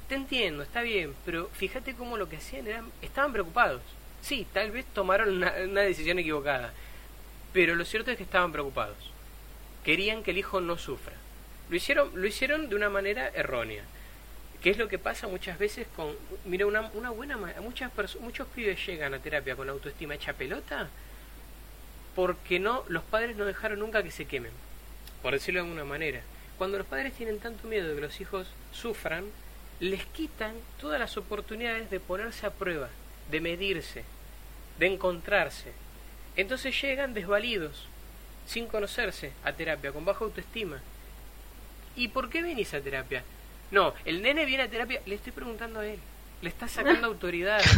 te 0.09 0.15
entiendo, 0.15 0.63
está 0.63 0.81
bien, 0.81 1.15
pero 1.23 1.49
fíjate 1.53 1.93
cómo 1.93 2.17
lo 2.17 2.27
que 2.27 2.37
hacían 2.37 2.65
era, 2.67 2.83
estaban 3.01 3.31
preocupados. 3.31 3.81
Sí, 4.21 4.45
tal 4.51 4.71
vez 4.71 4.85
tomaron 4.87 5.37
una, 5.37 5.81
decisión 5.81 6.17
equivocada, 6.17 6.73
pero 7.53 7.75
lo 7.75 7.85
cierto 7.85 8.09
es 8.09 8.17
que 8.17 8.23
estaban 8.23 8.51
preocupados. 8.51 8.97
Querían 9.83 10.23
que 10.23 10.31
el 10.31 10.39
hijo 10.39 10.61
no 10.61 10.79
sufra. 10.79 11.13
Lo 11.69 11.75
hicieron, 11.75 12.09
lo 12.15 12.25
hicieron 12.25 12.69
de 12.69 12.75
una 12.75 12.89
manera 12.89 13.29
errónea. 13.29 13.83
¿Qué 14.63 14.71
es 14.71 14.77
lo 14.79 14.89
que 14.89 14.97
pasa 14.97 15.27
muchas 15.27 15.59
veces 15.59 15.87
con... 15.95 16.13
Mira, 16.43 16.65
una, 16.65 16.89
una 16.95 17.11
buena... 17.11 17.37
Muchas 17.61 17.91
muchos 18.19 18.47
pibes 18.47 18.83
llegan 18.85 19.13
a 19.13 19.19
terapia 19.19 19.55
con 19.55 19.69
autoestima 19.69 20.15
hecha 20.15 20.33
pelota 20.33 20.89
porque 22.15 22.59
no 22.59 22.83
los 22.89 23.03
padres 23.03 23.37
no 23.37 23.45
dejaron 23.45 23.79
nunca 23.79 24.03
que 24.03 24.11
se 24.11 24.25
quemen, 24.25 24.51
por 25.21 25.33
decirlo 25.33 25.61
de 25.61 25.67
alguna 25.67 25.85
manera. 25.85 26.21
Cuando 26.57 26.77
los 26.77 26.87
padres 26.87 27.13
tienen 27.13 27.39
tanto 27.39 27.67
miedo 27.67 27.87
de 27.87 27.95
que 27.95 28.01
los 28.01 28.19
hijos 28.21 28.47
sufran, 28.71 29.25
les 29.79 30.05
quitan 30.05 30.55
todas 30.79 30.99
las 30.99 31.15
oportunidades 31.17 31.89
de 31.89 31.99
ponerse 31.99 32.45
a 32.45 32.51
prueba, 32.51 32.89
de 33.31 33.39
medirse, 33.39 34.03
de 34.77 34.87
encontrarse. 34.87 35.71
Entonces 36.35 36.79
llegan 36.81 37.13
desvalidos, 37.13 37.87
sin 38.45 38.67
conocerse, 38.67 39.31
a 39.43 39.53
terapia, 39.53 39.91
con 39.91 40.05
baja 40.05 40.25
autoestima. 40.25 40.81
¿Y 41.95 42.09
por 42.09 42.29
qué 42.29 42.41
venís 42.41 42.73
a 42.73 42.81
terapia? 42.81 43.23
No, 43.71 43.93
el 44.05 44.21
nene 44.21 44.45
viene 44.45 44.63
a 44.63 44.69
terapia, 44.69 45.01
le 45.05 45.15
estoy 45.15 45.31
preguntando 45.31 45.79
a 45.79 45.85
él, 45.85 45.99
le 46.41 46.49
está 46.49 46.67
sacando 46.67 47.07
autoridad. 47.07 47.61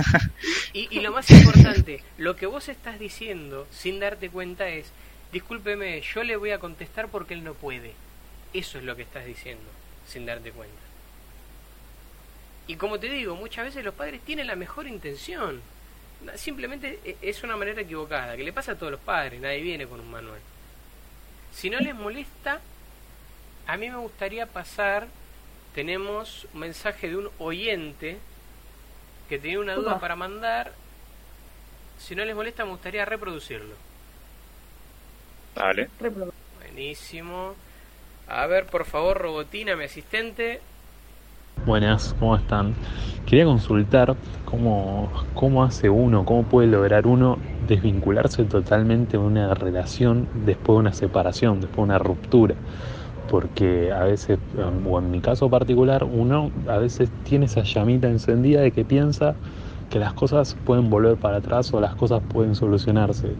Y, 0.74 0.88
y 0.90 1.02
lo 1.02 1.12
más 1.12 1.30
importante, 1.30 2.02
lo 2.18 2.38
que 2.38 2.46
vos 2.46 2.70
estás 2.70 2.98
diciendo 2.98 3.68
sin 3.72 4.00
darte 4.00 4.30
cuenta 4.30 4.70
es, 4.70 4.90
discúlpeme, 5.32 6.02
yo 6.02 6.24
le 6.24 6.36
voy 6.36 6.52
a 6.52 6.60
contestar 6.60 7.08
porque 7.08 7.34
él 7.34 7.44
no 7.44 7.54
puede. 7.54 7.94
Eso 8.54 8.78
es 8.78 8.84
lo 8.84 8.96
que 8.96 9.04
estás 9.04 9.26
diciendo, 9.26 9.70
sin 10.08 10.26
darte 10.26 10.52
cuenta. 10.52 10.82
Y 12.68 12.76
como 12.76 13.00
te 13.00 13.10
digo, 13.10 13.36
muchas 13.36 13.66
veces 13.66 13.84
los 13.84 13.94
padres 13.94 14.22
tienen 14.22 14.48
la 14.48 14.56
mejor 14.56 14.88
intención. 14.88 15.62
Simplemente 16.36 17.00
e, 17.04 17.18
es 17.22 17.44
una 17.44 17.58
manera 17.58 17.82
equivocada, 17.82 18.36
que 18.38 18.44
le 18.44 18.54
pasa 18.54 18.74
a 18.74 18.76
todos 18.78 18.92
los 18.92 19.02
padres, 19.02 19.42
nadie 19.42 19.62
viene 19.62 19.88
con 19.88 20.00
un 20.00 20.12
manual. 20.12 20.40
Si 21.54 21.70
no 21.70 21.80
les 21.80 21.96
molesta, 21.96 22.62
a 23.68 23.78
mí 23.78 23.90
me 23.90 23.98
gustaría 23.98 24.46
pasar, 24.46 25.08
tenemos 25.74 26.48
un 26.54 26.62
mensaje 26.62 27.10
de 27.10 27.18
un 27.18 27.30
oyente 27.40 28.18
que 29.30 29.40
tenía 29.40 29.60
una 29.60 29.76
duda 29.76 30.00
para 30.00 30.16
mandar. 30.16 30.74
Si 31.98 32.16
no 32.16 32.26
les 32.26 32.36
molesta, 32.36 32.66
me 32.66 32.72
gustaría 32.72 33.06
reproducirlo. 33.06 33.76
Vale. 35.56 35.90
Buenísimo. 36.60 37.54
A 38.28 38.48
ver, 38.48 38.66
por 38.66 38.86
favor, 38.86 39.18
Robotina, 39.18 39.76
mi 39.76 39.84
asistente, 39.86 40.62
Buenas, 41.66 42.16
¿cómo 42.20 42.36
están? 42.36 42.74
Quería 43.28 43.46
consultar 43.46 44.16
cómo, 44.46 45.12
cómo 45.36 45.64
hace 45.64 45.92
uno, 45.92 46.26
cómo 46.26 46.42
puede 46.42 46.68
lograr 46.68 47.06
uno 47.06 47.38
desvincularse 47.68 48.46
totalmente 48.46 49.12
de 49.12 49.20
una 49.20 49.54
relación 49.54 50.28
después 50.44 50.78
de 50.78 50.80
una 50.80 50.94
separación, 50.94 51.62
después 51.62 51.78
de 51.78 51.84
una 51.84 52.00
ruptura. 52.00 52.56
Porque 53.30 53.92
a 53.92 54.06
veces, 54.06 54.40
o 54.90 54.98
en 54.98 55.12
mi 55.12 55.20
caso 55.20 55.52
particular, 55.52 56.04
uno 56.04 56.50
a 56.68 56.78
veces 56.78 57.12
tiene 57.26 57.46
esa 57.46 57.62
llamita 57.62 58.08
encendida 58.08 58.62
de 58.62 58.72
que 58.72 58.84
piensa 58.84 59.36
que 59.92 60.00
las 60.00 60.14
cosas 60.14 60.56
pueden 60.66 60.90
volver 60.90 61.18
para 61.18 61.38
atrás 61.38 61.72
o 61.74 61.80
las 61.80 61.94
cosas 61.96 62.24
pueden 62.30 62.56
solucionarse. 62.56 63.34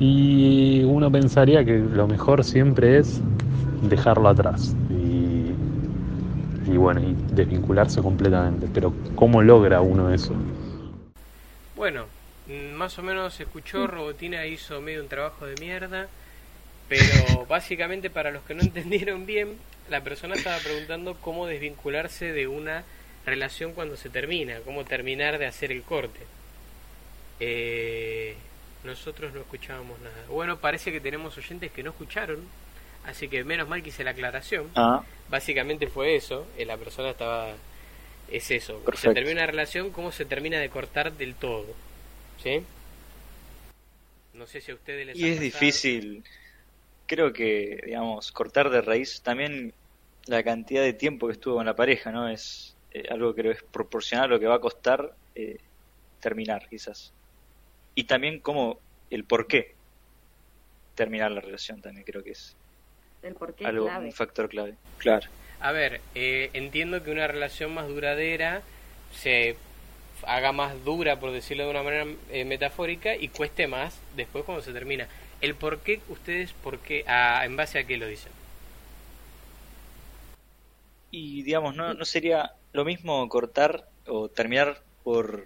Y 0.00 0.82
uno 0.84 1.12
pensaría 1.12 1.64
que 1.64 1.78
lo 1.78 2.08
mejor 2.08 2.42
siempre 2.42 2.98
es 2.98 3.20
dejarlo 3.82 4.28
atrás 4.28 4.74
y 6.66 6.76
bueno, 6.76 7.00
y 7.00 7.14
desvincularse 7.34 8.00
completamente. 8.00 8.68
Pero 8.72 8.92
¿cómo 9.14 9.42
logra 9.42 9.80
uno 9.80 10.12
eso? 10.12 10.34
Bueno, 11.76 12.06
mm, 12.46 12.74
más 12.74 12.98
o 12.98 13.02
menos 13.02 13.38
escuchó, 13.40 13.86
Robotina 13.86 14.46
hizo 14.46 14.80
medio 14.80 15.02
un 15.02 15.08
trabajo 15.08 15.46
de 15.46 15.54
mierda, 15.60 16.08
pero 16.88 17.46
básicamente 17.48 18.10
para 18.10 18.30
los 18.30 18.42
que 18.42 18.54
no 18.54 18.62
entendieron 18.62 19.26
bien, 19.26 19.56
la 19.90 20.02
persona 20.02 20.34
estaba 20.34 20.58
preguntando 20.58 21.16
cómo 21.20 21.46
desvincularse 21.46 22.32
de 22.32 22.46
una 22.46 22.84
relación 23.24 23.72
cuando 23.72 23.96
se 23.96 24.10
termina, 24.10 24.60
cómo 24.64 24.84
terminar 24.84 25.38
de 25.38 25.46
hacer 25.46 25.72
el 25.72 25.82
corte. 25.82 26.20
Eh, 27.40 28.34
nosotros 28.84 29.32
no 29.32 29.40
escuchábamos 29.40 30.00
nada. 30.00 30.24
Bueno, 30.28 30.58
parece 30.58 30.92
que 30.92 31.00
tenemos 31.00 31.36
oyentes 31.38 31.70
que 31.72 31.82
no 31.82 31.90
escucharon 31.90 32.46
Así 33.04 33.28
que 33.28 33.42
menos 33.44 33.68
mal 33.68 33.82
que 33.82 33.88
hice 33.88 34.04
la 34.04 34.12
aclaración. 34.12 34.70
Ah. 34.76 35.02
Básicamente 35.28 35.88
fue 35.88 36.16
eso. 36.16 36.46
Eh, 36.56 36.64
la 36.64 36.76
persona 36.76 37.10
estaba. 37.10 37.54
Es 38.30 38.50
eso. 38.50 38.82
Se 38.94 39.12
termina 39.12 39.42
una 39.42 39.46
relación, 39.46 39.90
¿cómo 39.90 40.12
se 40.12 40.24
termina 40.24 40.58
de 40.58 40.70
cortar 40.70 41.12
del 41.12 41.34
todo? 41.34 41.66
¿Sí? 42.42 42.62
No 44.32 44.46
sé 44.46 44.60
si 44.60 44.70
a 44.70 44.74
ustedes 44.74 45.06
les 45.06 45.16
Y 45.16 45.28
es 45.28 45.40
difícil. 45.40 46.24
Creo 47.06 47.32
que, 47.32 47.82
digamos, 47.84 48.32
cortar 48.32 48.70
de 48.70 48.80
raíz 48.80 49.20
también 49.20 49.74
la 50.26 50.42
cantidad 50.42 50.82
de 50.82 50.94
tiempo 50.94 51.26
que 51.26 51.34
estuvo 51.34 51.56
con 51.56 51.66
la 51.66 51.76
pareja, 51.76 52.10
¿no? 52.10 52.28
Es 52.28 52.71
eh, 52.94 53.06
algo 53.10 53.34
que 53.34 53.50
es 53.50 53.62
proporcional 53.62 54.26
a 54.26 54.34
lo 54.34 54.40
que 54.40 54.46
va 54.46 54.56
a 54.56 54.60
costar 54.60 55.14
eh, 55.34 55.58
terminar, 56.20 56.68
quizás. 56.68 57.12
Y 57.94 58.04
también 58.04 58.40
como 58.40 58.78
el 59.10 59.24
por 59.24 59.46
qué 59.46 59.74
terminar 60.94 61.30
la 61.30 61.40
relación 61.40 61.80
también 61.80 62.04
creo 62.04 62.22
que 62.22 62.32
es 62.32 62.54
el 63.22 63.36
Algo, 63.64 63.86
Un 63.86 64.12
factor 64.12 64.48
clave, 64.48 64.74
claro. 64.98 65.28
A 65.60 65.70
ver, 65.72 66.00
eh, 66.14 66.50
entiendo 66.54 67.02
que 67.04 67.12
una 67.12 67.28
relación 67.28 67.72
más 67.72 67.86
duradera 67.86 68.62
se 69.12 69.56
haga 70.26 70.52
más 70.52 70.84
dura, 70.84 71.20
por 71.20 71.30
decirlo 71.30 71.64
de 71.64 71.70
una 71.70 71.82
manera 71.82 72.06
eh, 72.30 72.44
metafórica, 72.44 73.14
y 73.14 73.28
cueste 73.28 73.68
más 73.68 74.00
después 74.16 74.44
cuando 74.44 74.62
se 74.62 74.72
termina. 74.72 75.06
¿El 75.40 75.54
por 75.54 75.80
qué 75.80 76.00
ustedes, 76.08 76.52
por 76.52 76.78
qué, 76.80 77.04
en 77.06 77.56
base 77.56 77.78
a 77.78 77.84
qué 77.84 77.96
lo 77.96 78.06
dicen? 78.06 78.32
Y 81.10 81.42
digamos, 81.42 81.76
¿no, 81.76 81.94
no 81.94 82.04
sería 82.04 82.52
lo 82.72 82.84
mismo 82.84 83.28
cortar 83.28 83.88
o 84.06 84.28
terminar 84.28 84.82
por 85.02 85.44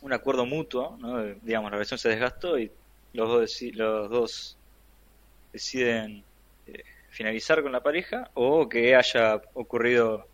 un 0.00 0.12
acuerdo 0.12 0.46
mutuo, 0.46 0.96
¿no? 0.98 1.22
digamos, 1.42 1.70
la 1.70 1.76
relación 1.76 1.98
se 1.98 2.08
desgastó 2.08 2.58
y 2.58 2.70
los 3.12 3.28
dos, 3.28 3.58
los 3.74 4.10
dos 4.10 4.56
deciden 5.52 6.24
eh, 6.66 6.82
finalizar 7.10 7.62
con 7.62 7.72
la 7.72 7.82
pareja 7.82 8.30
o 8.34 8.68
que 8.68 8.94
haya 8.94 9.40
ocurrido 9.54 10.26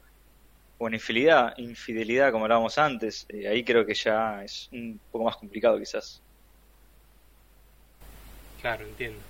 una 0.78 0.96
infidelidad, 0.96 1.54
infidelidad 1.56 2.32
como 2.32 2.44
hablábamos 2.44 2.76
antes. 2.78 3.26
Eh, 3.28 3.48
ahí 3.48 3.64
creo 3.64 3.86
que 3.86 3.94
ya 3.94 4.42
es 4.44 4.68
un 4.72 5.00
poco 5.10 5.24
más 5.24 5.36
complicado 5.36 5.78
quizás. 5.78 6.20
Claro, 8.60 8.84
entiendo. 8.84 9.20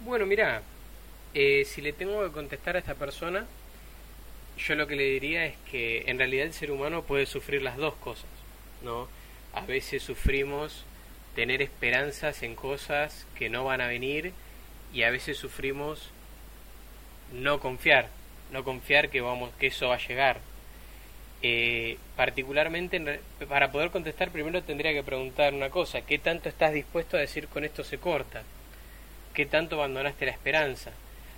Bueno, 0.00 0.26
mira, 0.26 0.62
eh, 1.32 1.64
si 1.64 1.80
le 1.80 1.92
tengo 1.92 2.22
que 2.24 2.32
contestar 2.32 2.76
a 2.76 2.80
esta 2.80 2.94
persona, 2.94 3.46
yo 4.58 4.74
lo 4.74 4.86
que 4.86 4.96
le 4.96 5.04
diría 5.04 5.46
es 5.46 5.56
que 5.70 6.04
en 6.06 6.18
realidad 6.18 6.46
el 6.46 6.52
ser 6.52 6.70
humano 6.70 7.02
puede 7.02 7.26
sufrir 7.26 7.62
las 7.62 7.76
dos 7.76 7.94
cosas, 7.94 8.30
¿no? 8.82 9.08
A 9.52 9.62
veces 9.62 10.02
sufrimos 10.02 10.84
tener 11.34 11.62
esperanzas 11.62 12.42
en 12.42 12.54
cosas 12.54 13.26
que 13.36 13.48
no 13.48 13.64
van 13.64 13.80
a 13.80 13.88
venir 13.88 14.32
y 14.92 15.02
a 15.02 15.10
veces 15.10 15.36
sufrimos 15.36 16.10
no 17.32 17.58
confiar, 17.58 18.08
no 18.52 18.64
confiar 18.64 19.10
que 19.10 19.20
vamos 19.20 19.50
que 19.58 19.68
eso 19.68 19.88
va 19.88 19.96
a 19.96 20.06
llegar. 20.06 20.40
Eh, 21.42 21.98
particularmente 22.16 23.20
para 23.48 23.70
poder 23.70 23.90
contestar 23.90 24.30
primero 24.30 24.62
tendría 24.62 24.94
que 24.94 25.02
preguntar 25.02 25.52
una 25.52 25.68
cosa, 25.68 26.00
¿qué 26.00 26.18
tanto 26.18 26.48
estás 26.48 26.72
dispuesto 26.72 27.16
a 27.16 27.20
decir 27.20 27.48
con 27.48 27.64
esto 27.64 27.84
se 27.84 27.98
corta? 27.98 28.42
¿Qué 29.34 29.44
tanto 29.44 29.76
abandonaste 29.76 30.26
la 30.26 30.32
esperanza? 30.32 30.92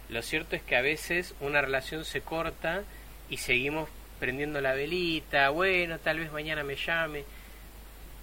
Lo 0.08 0.22
cierto 0.22 0.54
es 0.54 0.62
que 0.62 0.76
a 0.76 0.82
veces 0.82 1.34
una 1.40 1.60
relación 1.60 2.04
se 2.04 2.20
corta 2.20 2.84
y 3.30 3.36
seguimos 3.38 3.88
prendiendo 4.18 4.60
la 4.60 4.74
velita, 4.74 5.50
bueno, 5.50 5.98
tal 5.98 6.18
vez 6.18 6.32
mañana 6.32 6.64
me 6.64 6.76
llame. 6.76 7.24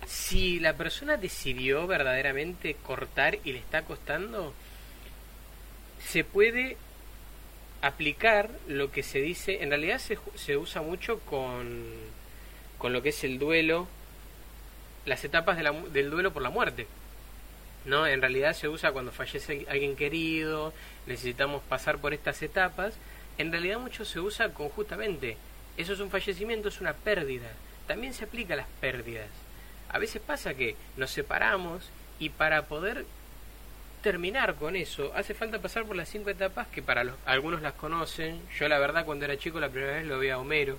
Si 0.06 0.60
la 0.60 0.74
persona 0.74 1.18
decidió 1.18 1.88
verdaderamente 1.88 2.76
cortar 2.76 3.38
y 3.44 3.54
le 3.54 3.60
está 3.60 3.84
costando, 3.84 4.54
se 6.00 6.24
puede 6.24 6.78
aplicar 7.82 8.50
lo 8.68 8.92
que 8.92 9.04
se 9.04 9.20
dice, 9.20 9.62
en 9.62 9.70
realidad 9.70 10.00
se, 10.00 10.18
se 10.36 10.58
usa 10.58 10.82
mucho 10.82 11.20
con, 11.20 11.84
con 12.78 12.94
lo 12.94 13.02
que 13.02 13.10
es 13.10 13.24
el 13.24 13.40
duelo, 13.40 13.88
las 15.06 15.24
etapas 15.24 15.58
del 15.92 16.10
duelo 16.10 16.32
por 16.32 16.42
la 16.42 16.50
muerte. 16.50 16.88
¿no? 17.86 18.08
En 18.08 18.22
realidad 18.22 18.54
se 18.54 18.70
usa 18.70 18.92
cuando 18.92 19.12
fallece 19.12 19.66
alguien 19.70 19.96
querido, 19.96 20.74
necesitamos 21.06 21.62
pasar 21.64 21.98
por 21.98 22.14
estas 22.14 22.42
etapas. 22.42 22.96
En 23.38 23.52
realidad 23.52 23.80
mucho 23.80 24.06
se 24.06 24.20
usa 24.20 24.54
conjuntamente. 24.54 25.38
Eso 25.78 25.94
es 25.94 26.00
un 26.00 26.10
fallecimiento, 26.10 26.70
es 26.70 26.82
una 26.82 26.94
pérdida. 26.94 27.52
También 27.88 28.14
se 28.14 28.26
aplica 28.26 28.54
a 28.54 28.58
las 28.58 28.68
pérdidas. 28.80 29.30
A 29.90 30.00
veces 30.00 30.22
pasa 30.22 30.54
que 30.54 30.76
nos 30.98 31.12
separamos 31.12 31.90
y 32.20 32.30
para 32.30 32.68
poder 32.68 33.06
terminar 34.02 34.56
con 34.56 34.76
eso 34.76 35.14
hace 35.16 35.34
falta 35.34 35.60
pasar 35.60 35.86
por 35.86 35.96
las 35.96 36.10
cinco 36.10 36.30
etapas 36.30 36.68
que 36.68 36.82
para 36.82 37.04
los, 37.04 37.16
algunos 37.26 37.62
las 37.62 37.74
conocen. 37.74 38.42
Yo 38.58 38.68
la 38.68 38.80
verdad 38.80 39.06
cuando 39.06 39.26
era 39.26 39.38
chico 39.38 39.60
la 39.60 39.70
primera 39.70 39.94
vez 39.94 40.06
lo 40.06 40.20
vi 40.20 40.30
a 40.30 40.38
Homero. 40.38 40.78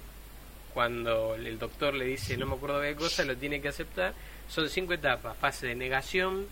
Cuando 0.72 1.36
el 1.36 1.58
doctor 1.58 1.94
le 1.94 2.04
dice 2.04 2.36
no 2.36 2.46
me 2.46 2.54
acuerdo 2.54 2.80
de 2.80 2.90
qué 2.90 2.96
cosa, 2.96 3.24
lo 3.24 3.36
tiene 3.36 3.60
que 3.60 3.68
aceptar. 3.68 4.14
Son 4.48 4.68
cinco 4.68 4.92
etapas. 4.92 5.36
Fase 5.36 5.68
de 5.68 5.74
negación, 5.74 6.46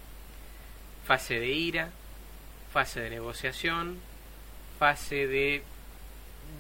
fase 1.04 1.38
de 1.40 1.48
ira, 1.48 1.90
fase 2.72 3.00
de 3.00 3.10
negociación, 3.10 3.98
fase 4.78 5.26
de 5.26 5.62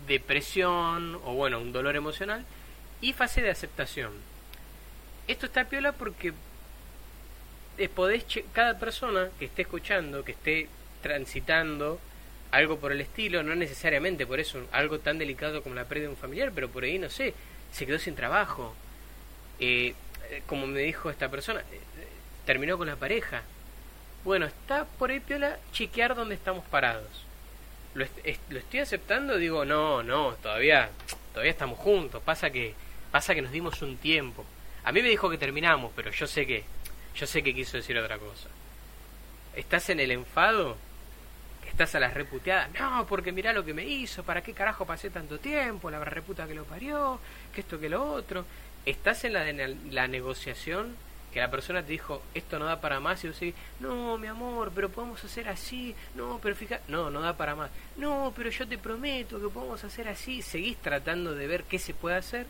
depresión 0.06 1.20
o 1.24 1.34
bueno, 1.34 1.60
un 1.60 1.72
dolor 1.72 1.96
emocional 1.96 2.44
y 3.00 3.12
fase 3.12 3.42
de 3.42 3.50
aceptación. 3.50 4.12
Esto 5.28 5.46
está 5.46 5.64
piola 5.64 5.92
porque 5.92 6.32
podés 7.94 8.24
cada 8.52 8.78
persona 8.78 9.30
que 9.38 9.46
esté 9.46 9.62
escuchando, 9.62 10.24
que 10.24 10.32
esté 10.32 10.68
transitando 11.02 12.00
algo 12.50 12.78
por 12.78 12.92
el 12.92 13.00
estilo, 13.00 13.42
no 13.42 13.54
necesariamente 13.54 14.26
por 14.26 14.38
eso 14.38 14.66
algo 14.72 14.98
tan 14.98 15.18
delicado 15.18 15.62
como 15.62 15.74
la 15.74 15.84
pérdida 15.84 16.08
de 16.08 16.14
un 16.14 16.16
familiar, 16.16 16.52
pero 16.54 16.68
por 16.68 16.84
ahí 16.84 16.98
no 16.98 17.08
sé, 17.08 17.34
se 17.72 17.86
quedó 17.86 17.98
sin 17.98 18.14
trabajo, 18.14 18.74
eh, 19.58 19.94
como 20.46 20.66
me 20.66 20.80
dijo 20.80 21.10
esta 21.10 21.30
persona, 21.30 21.60
eh, 21.60 21.80
terminó 22.44 22.76
con 22.76 22.86
la 22.86 22.96
pareja, 22.96 23.42
bueno, 24.24 24.46
está 24.46 24.84
por 24.84 25.10
ahí 25.10 25.20
piola 25.20 25.58
chequear 25.72 26.14
dónde 26.14 26.34
estamos 26.34 26.64
parados. 26.66 27.24
¿Lo, 27.94 28.06
¿Lo, 28.50 28.58
estoy 28.58 28.80
aceptando? 28.80 29.36
Digo, 29.36 29.64
no, 29.64 30.02
no, 30.02 30.34
todavía, 30.42 30.90
todavía 31.32 31.52
estamos 31.52 31.78
juntos. 31.78 32.22
Pasa 32.22 32.50
que, 32.50 32.74
pasa 33.10 33.34
que 33.34 33.42
nos 33.42 33.52
dimos 33.52 33.82
un 33.82 33.96
tiempo. 33.96 34.44
A 34.84 34.92
mí 34.92 35.02
me 35.02 35.08
dijo 35.08 35.30
que 35.30 35.38
terminamos, 35.38 35.92
pero 35.94 36.10
yo 36.10 36.26
sé 36.26 36.46
que, 36.46 36.64
yo 37.14 37.26
sé 37.26 37.42
que 37.42 37.54
quiso 37.54 37.76
decir 37.76 37.96
otra 37.98 38.18
cosa. 38.18 38.48
¿Estás 39.54 39.90
en 39.90 40.00
el 40.00 40.10
enfado? 40.10 40.76
¿Estás 41.68 41.94
a 41.94 42.00
las 42.00 42.14
reputeadas? 42.14 42.70
No, 42.78 43.06
porque 43.06 43.32
mirá 43.32 43.52
lo 43.52 43.64
que 43.64 43.74
me 43.74 43.84
hizo, 43.84 44.22
¿para 44.24 44.42
qué 44.42 44.52
carajo 44.52 44.84
pasé 44.84 45.10
tanto 45.10 45.38
tiempo? 45.38 45.90
La 45.90 46.02
reputa 46.04 46.46
que 46.46 46.54
lo 46.54 46.64
parió, 46.64 47.20
que 47.54 47.60
esto 47.60 47.78
que 47.78 47.88
lo 47.88 48.04
otro. 48.04 48.44
¿Estás 48.84 49.24
en 49.24 49.34
la, 49.34 49.68
la 49.90 50.08
negociación? 50.08 50.96
Que 51.32 51.40
la 51.40 51.50
persona 51.50 51.82
te 51.82 51.92
dijo, 51.92 52.22
esto 52.34 52.58
no 52.58 52.66
da 52.66 52.80
para 52.80 53.00
más, 53.00 53.24
y 53.24 53.28
vos 53.28 53.40
decís, 53.40 53.54
no, 53.80 54.18
mi 54.18 54.26
amor, 54.26 54.70
pero 54.74 54.90
podemos 54.90 55.24
hacer 55.24 55.48
así, 55.48 55.94
no, 56.14 56.38
pero 56.42 56.54
fíjate, 56.54 56.82
no, 56.88 57.10
no 57.10 57.20
da 57.20 57.36
para 57.36 57.54
más, 57.54 57.70
no, 57.96 58.32
pero 58.36 58.50
yo 58.50 58.68
te 58.68 58.78
prometo 58.78 59.40
que 59.40 59.48
podemos 59.48 59.82
hacer 59.82 60.08
así, 60.08 60.42
seguís 60.42 60.76
tratando 60.76 61.34
de 61.34 61.46
ver 61.46 61.64
qué 61.64 61.78
se 61.78 61.94
puede 61.94 62.16
hacer 62.16 62.46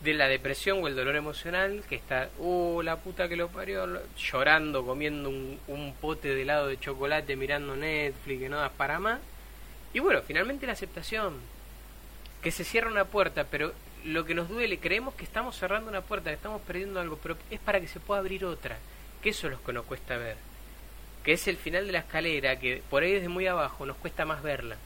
de 0.00 0.14
la 0.14 0.28
depresión 0.28 0.82
o 0.82 0.88
el 0.88 0.94
dolor 0.94 1.16
emocional, 1.16 1.82
que 1.88 1.96
está, 1.96 2.28
uh, 2.38 2.82
la 2.82 2.96
puta 2.96 3.28
que 3.28 3.36
lo 3.36 3.48
parió, 3.48 4.00
llorando, 4.16 4.86
comiendo 4.86 5.28
un, 5.28 5.58
un 5.66 5.94
pote 5.94 6.34
de 6.34 6.42
helado 6.42 6.68
de 6.68 6.78
chocolate, 6.78 7.34
mirando 7.34 7.74
Netflix, 7.74 8.40
que 8.40 8.48
no 8.48 8.58
da 8.58 8.68
para 8.68 9.00
más, 9.00 9.18
y 9.92 9.98
bueno, 9.98 10.22
finalmente 10.22 10.66
la 10.66 10.74
aceptación, 10.74 11.34
que 12.42 12.52
se 12.52 12.62
cierra 12.62 12.90
una 12.90 13.06
puerta, 13.06 13.44
pero 13.50 13.72
lo 14.06 14.24
que 14.24 14.34
nos 14.34 14.48
duele, 14.48 14.78
creemos 14.78 15.14
que 15.14 15.24
estamos 15.24 15.56
cerrando 15.56 15.90
una 15.90 16.00
puerta, 16.00 16.30
que 16.30 16.36
estamos 16.36 16.62
perdiendo 16.62 17.00
algo, 17.00 17.18
pero 17.20 17.36
es 17.50 17.58
para 17.58 17.80
que 17.80 17.88
se 17.88 17.98
pueda 17.98 18.20
abrir 18.20 18.44
otra, 18.44 18.78
que 19.20 19.30
eso 19.30 19.48
es 19.48 19.54
lo 19.54 19.62
que 19.62 19.72
nos 19.72 19.84
cuesta 19.84 20.16
ver, 20.16 20.36
que 21.24 21.32
es 21.32 21.48
el 21.48 21.56
final 21.56 21.86
de 21.86 21.92
la 21.92 21.98
escalera, 22.00 22.56
que 22.56 22.82
por 22.88 23.02
ahí 23.02 23.14
desde 23.14 23.28
muy 23.28 23.48
abajo 23.48 23.84
nos 23.84 23.96
cuesta 23.96 24.24
más 24.24 24.42
verla. 24.42 24.76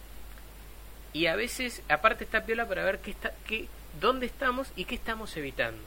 Y 1.12 1.26
a 1.26 1.36
veces, 1.36 1.82
aparte 1.88 2.24
está 2.24 2.46
piola 2.46 2.66
para 2.66 2.84
ver 2.84 3.00
qué 3.00 3.10
está, 3.10 3.32
qué, 3.46 3.68
dónde 4.00 4.24
estamos 4.24 4.72
y 4.74 4.86
qué 4.86 4.94
estamos 4.94 5.36
evitando. 5.36 5.82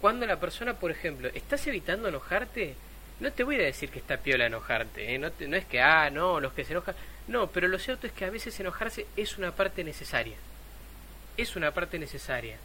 Cuando 0.00 0.26
la 0.26 0.38
persona, 0.38 0.74
por 0.74 0.90
ejemplo, 0.90 1.30
¿estás 1.32 1.66
evitando 1.66 2.08
enojarte? 2.08 2.74
No 3.20 3.32
te 3.32 3.44
voy 3.44 3.54
a 3.54 3.60
decir 3.60 3.88
que 3.88 4.00
está 4.00 4.18
piola 4.18 4.46
enojarte, 4.46 5.14
¿eh? 5.14 5.18
no, 5.18 5.30
no 5.48 5.56
es 5.56 5.64
que, 5.64 5.80
ah, 5.80 6.10
no, 6.10 6.38
los 6.38 6.52
que 6.52 6.64
se 6.64 6.72
enojan. 6.72 6.96
No, 7.28 7.46
pero 7.46 7.68
lo 7.68 7.78
cierto 7.78 8.06
es 8.06 8.12
que 8.12 8.26
a 8.26 8.30
veces 8.30 8.58
enojarse 8.60 9.06
es 9.16 9.38
una 9.38 9.52
parte 9.52 9.84
necesaria 9.84 10.36
es 11.36 11.56
una 11.56 11.72
parte 11.72 11.98
necesaria. 11.98 12.56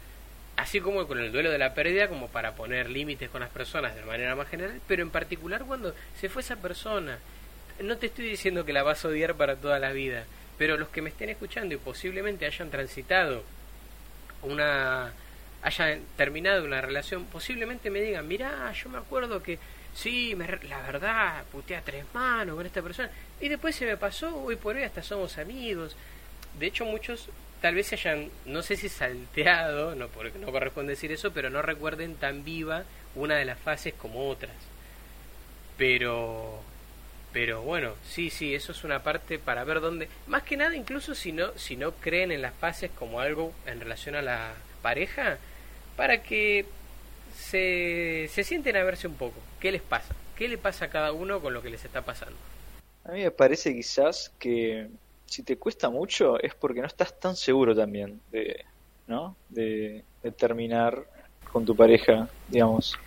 Así 0.56 0.80
como 0.80 1.06
con 1.06 1.18
el 1.18 1.30
duelo 1.30 1.50
de 1.50 1.58
la 1.58 1.74
pérdida, 1.74 2.08
como 2.08 2.28
para 2.28 2.54
poner 2.54 2.90
límites 2.90 3.30
con 3.30 3.40
las 3.40 3.50
personas 3.50 3.94
de 3.94 4.02
manera 4.02 4.34
más 4.34 4.48
general, 4.48 4.80
pero 4.88 5.02
en 5.02 5.10
particular 5.10 5.64
cuando 5.64 5.94
se 6.18 6.28
fue 6.28 6.42
esa 6.42 6.56
persona. 6.56 7.18
No 7.80 7.96
te 7.96 8.06
estoy 8.06 8.28
diciendo 8.28 8.64
que 8.64 8.72
la 8.72 8.82
vas 8.82 9.04
a 9.04 9.08
odiar 9.08 9.34
para 9.34 9.54
toda 9.54 9.78
la 9.78 9.92
vida, 9.92 10.24
pero 10.56 10.76
los 10.76 10.88
que 10.88 11.00
me 11.00 11.10
estén 11.10 11.28
escuchando 11.28 11.74
y 11.74 11.78
posiblemente 11.78 12.44
hayan 12.44 12.70
transitado 12.70 13.44
una 14.42 15.12
hayan 15.62 16.02
terminado 16.16 16.64
una 16.64 16.80
relación, 16.80 17.24
posiblemente 17.26 17.90
me 17.90 18.00
digan, 18.00 18.26
mirá, 18.28 18.72
yo 18.72 18.88
me 18.88 18.98
acuerdo 18.98 19.42
que 19.42 19.58
sí, 19.94 20.34
me, 20.36 20.46
la 20.46 20.82
verdad, 20.82 21.44
puteé 21.50 21.76
a 21.76 21.82
tres 21.82 22.04
manos 22.14 22.56
con 22.56 22.66
esta 22.66 22.82
persona, 22.82 23.10
y 23.40 23.48
después 23.48 23.74
se 23.74 23.86
me 23.86 23.96
pasó, 23.96 24.36
hoy 24.36 24.56
por 24.56 24.76
hoy 24.76 24.84
hasta 24.84 25.02
somos 25.02 25.38
amigos. 25.38 25.96
De 26.58 26.66
hecho, 26.66 26.84
muchos 26.84 27.28
tal 27.60 27.74
vez 27.74 27.92
hayan, 27.92 28.30
no 28.46 28.62
sé 28.62 28.76
si 28.76 28.88
salteado, 28.88 29.94
no, 29.94 30.08
porque 30.08 30.38
no 30.38 30.52
corresponde 30.52 30.92
decir 30.92 31.12
eso, 31.12 31.32
pero 31.32 31.50
no 31.50 31.62
recuerden 31.62 32.14
tan 32.14 32.44
viva 32.44 32.84
una 33.14 33.36
de 33.36 33.44
las 33.44 33.58
fases 33.58 33.94
como 33.94 34.28
otras. 34.28 34.54
Pero, 35.76 36.60
pero 37.32 37.62
bueno, 37.62 37.94
sí, 38.06 38.30
sí, 38.30 38.54
eso 38.54 38.72
es 38.72 38.84
una 38.84 39.02
parte 39.02 39.38
para 39.38 39.64
ver 39.64 39.80
dónde, 39.80 40.08
más 40.26 40.42
que 40.42 40.56
nada 40.56 40.74
incluso 40.76 41.14
si 41.14 41.32
no, 41.32 41.56
si 41.56 41.76
no 41.76 41.92
creen 41.92 42.32
en 42.32 42.42
las 42.42 42.54
fases 42.54 42.90
como 42.90 43.20
algo 43.20 43.52
en 43.66 43.80
relación 43.80 44.14
a 44.14 44.22
la 44.22 44.54
pareja, 44.82 45.38
para 45.96 46.22
que 46.22 46.66
se, 47.36 48.28
se 48.32 48.44
sienten 48.44 48.76
a 48.76 48.84
verse 48.84 49.08
un 49.08 49.14
poco, 49.14 49.40
qué 49.60 49.72
les 49.72 49.82
pasa, 49.82 50.14
qué 50.36 50.48
le 50.48 50.58
pasa 50.58 50.86
a 50.86 50.90
cada 50.90 51.12
uno 51.12 51.40
con 51.40 51.54
lo 51.54 51.62
que 51.62 51.70
les 51.70 51.84
está 51.84 52.02
pasando. 52.02 52.36
A 53.04 53.12
mí 53.12 53.22
me 53.22 53.30
parece 53.30 53.74
quizás 53.74 54.30
que 54.38 54.88
si 55.28 55.42
te 55.42 55.56
cuesta 55.56 55.90
mucho 55.90 56.40
es 56.40 56.54
porque 56.54 56.80
no 56.80 56.86
estás 56.86 57.18
tan 57.20 57.36
seguro 57.36 57.76
también 57.76 58.20
de, 58.32 58.64
¿no? 59.06 59.36
De, 59.48 60.04
terminar 60.36 61.04
con 61.52 61.64
tu 61.64 61.74
pareja, 61.74 62.28
digamos. 62.48 62.98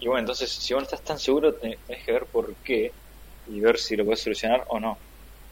Y 0.00 0.06
bueno, 0.06 0.20
entonces 0.20 0.50
si 0.50 0.74
vos 0.74 0.82
no 0.82 0.84
estás 0.84 1.02
tan 1.02 1.18
seguro, 1.18 1.54
tenés 1.54 1.78
que 2.04 2.12
ver 2.12 2.26
por 2.26 2.54
qué 2.56 2.92
y 3.48 3.60
ver 3.60 3.78
si 3.78 3.94
lo 3.96 4.04
puedes 4.04 4.20
solucionar 4.20 4.64
o 4.68 4.80
no. 4.80 4.98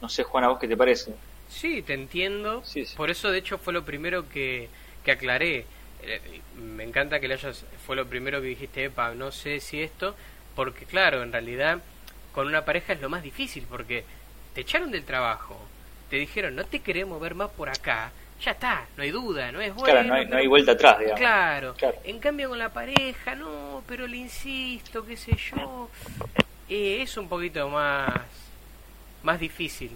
No 0.00 0.08
sé, 0.08 0.24
Juan, 0.24 0.44
¿a 0.44 0.48
vos 0.48 0.58
qué 0.58 0.66
te 0.66 0.76
parece? 0.76 1.12
Sí, 1.48 1.82
te 1.82 1.94
entiendo. 1.94 2.62
Por 2.96 3.10
eso, 3.10 3.30
de 3.30 3.38
hecho, 3.38 3.58
fue 3.58 3.72
lo 3.72 3.84
primero 3.84 4.28
que, 4.28 4.68
que 5.04 5.12
aclaré. 5.12 5.66
Eh, 6.02 6.20
me 6.56 6.82
encanta 6.82 7.20
que 7.20 7.28
le 7.28 7.34
hayas... 7.34 7.64
Fue 7.86 7.94
lo 7.94 8.06
primero 8.06 8.40
que 8.40 8.48
dijiste, 8.48 8.84
Epa, 8.84 9.14
no 9.14 9.30
sé 9.30 9.60
si 9.60 9.82
esto... 9.82 10.14
Porque, 10.56 10.84
claro, 10.84 11.22
en 11.22 11.32
realidad, 11.32 11.80
con 12.32 12.46
una 12.46 12.64
pareja 12.64 12.92
es 12.92 13.00
lo 13.00 13.08
más 13.08 13.22
difícil, 13.22 13.66
porque 13.68 14.04
te 14.54 14.60
echaron 14.60 14.90
del 14.90 15.04
trabajo, 15.04 15.58
te 16.10 16.16
dijeron 16.16 16.54
no 16.54 16.64
te 16.64 16.80
queremos 16.80 17.20
ver 17.20 17.34
más 17.34 17.50
por 17.50 17.68
acá, 17.68 18.12
ya 18.40 18.52
está, 18.52 18.86
no 18.96 19.02
hay 19.02 19.10
duda, 19.10 19.52
no 19.52 19.60
es 19.60 19.74
bueno. 19.74 19.84
Claro, 19.84 20.28
no 20.28 20.36
hay, 20.36 20.46
vuelta 20.46 20.72
atrás, 20.72 20.98
digamos. 20.98 21.18
Claro. 21.18 21.74
En 22.04 22.18
cambio 22.18 22.50
con 22.50 22.58
la 22.58 22.72
pareja, 22.72 23.34
no, 23.34 23.82
pero 23.86 24.06
le 24.06 24.18
insisto, 24.18 25.04
qué 25.04 25.16
sé 25.16 25.36
yo, 25.36 25.88
eh, 26.68 27.00
es 27.00 27.16
un 27.16 27.28
poquito 27.28 27.68
más, 27.68 28.12
más 29.22 29.40
difícil 29.40 29.90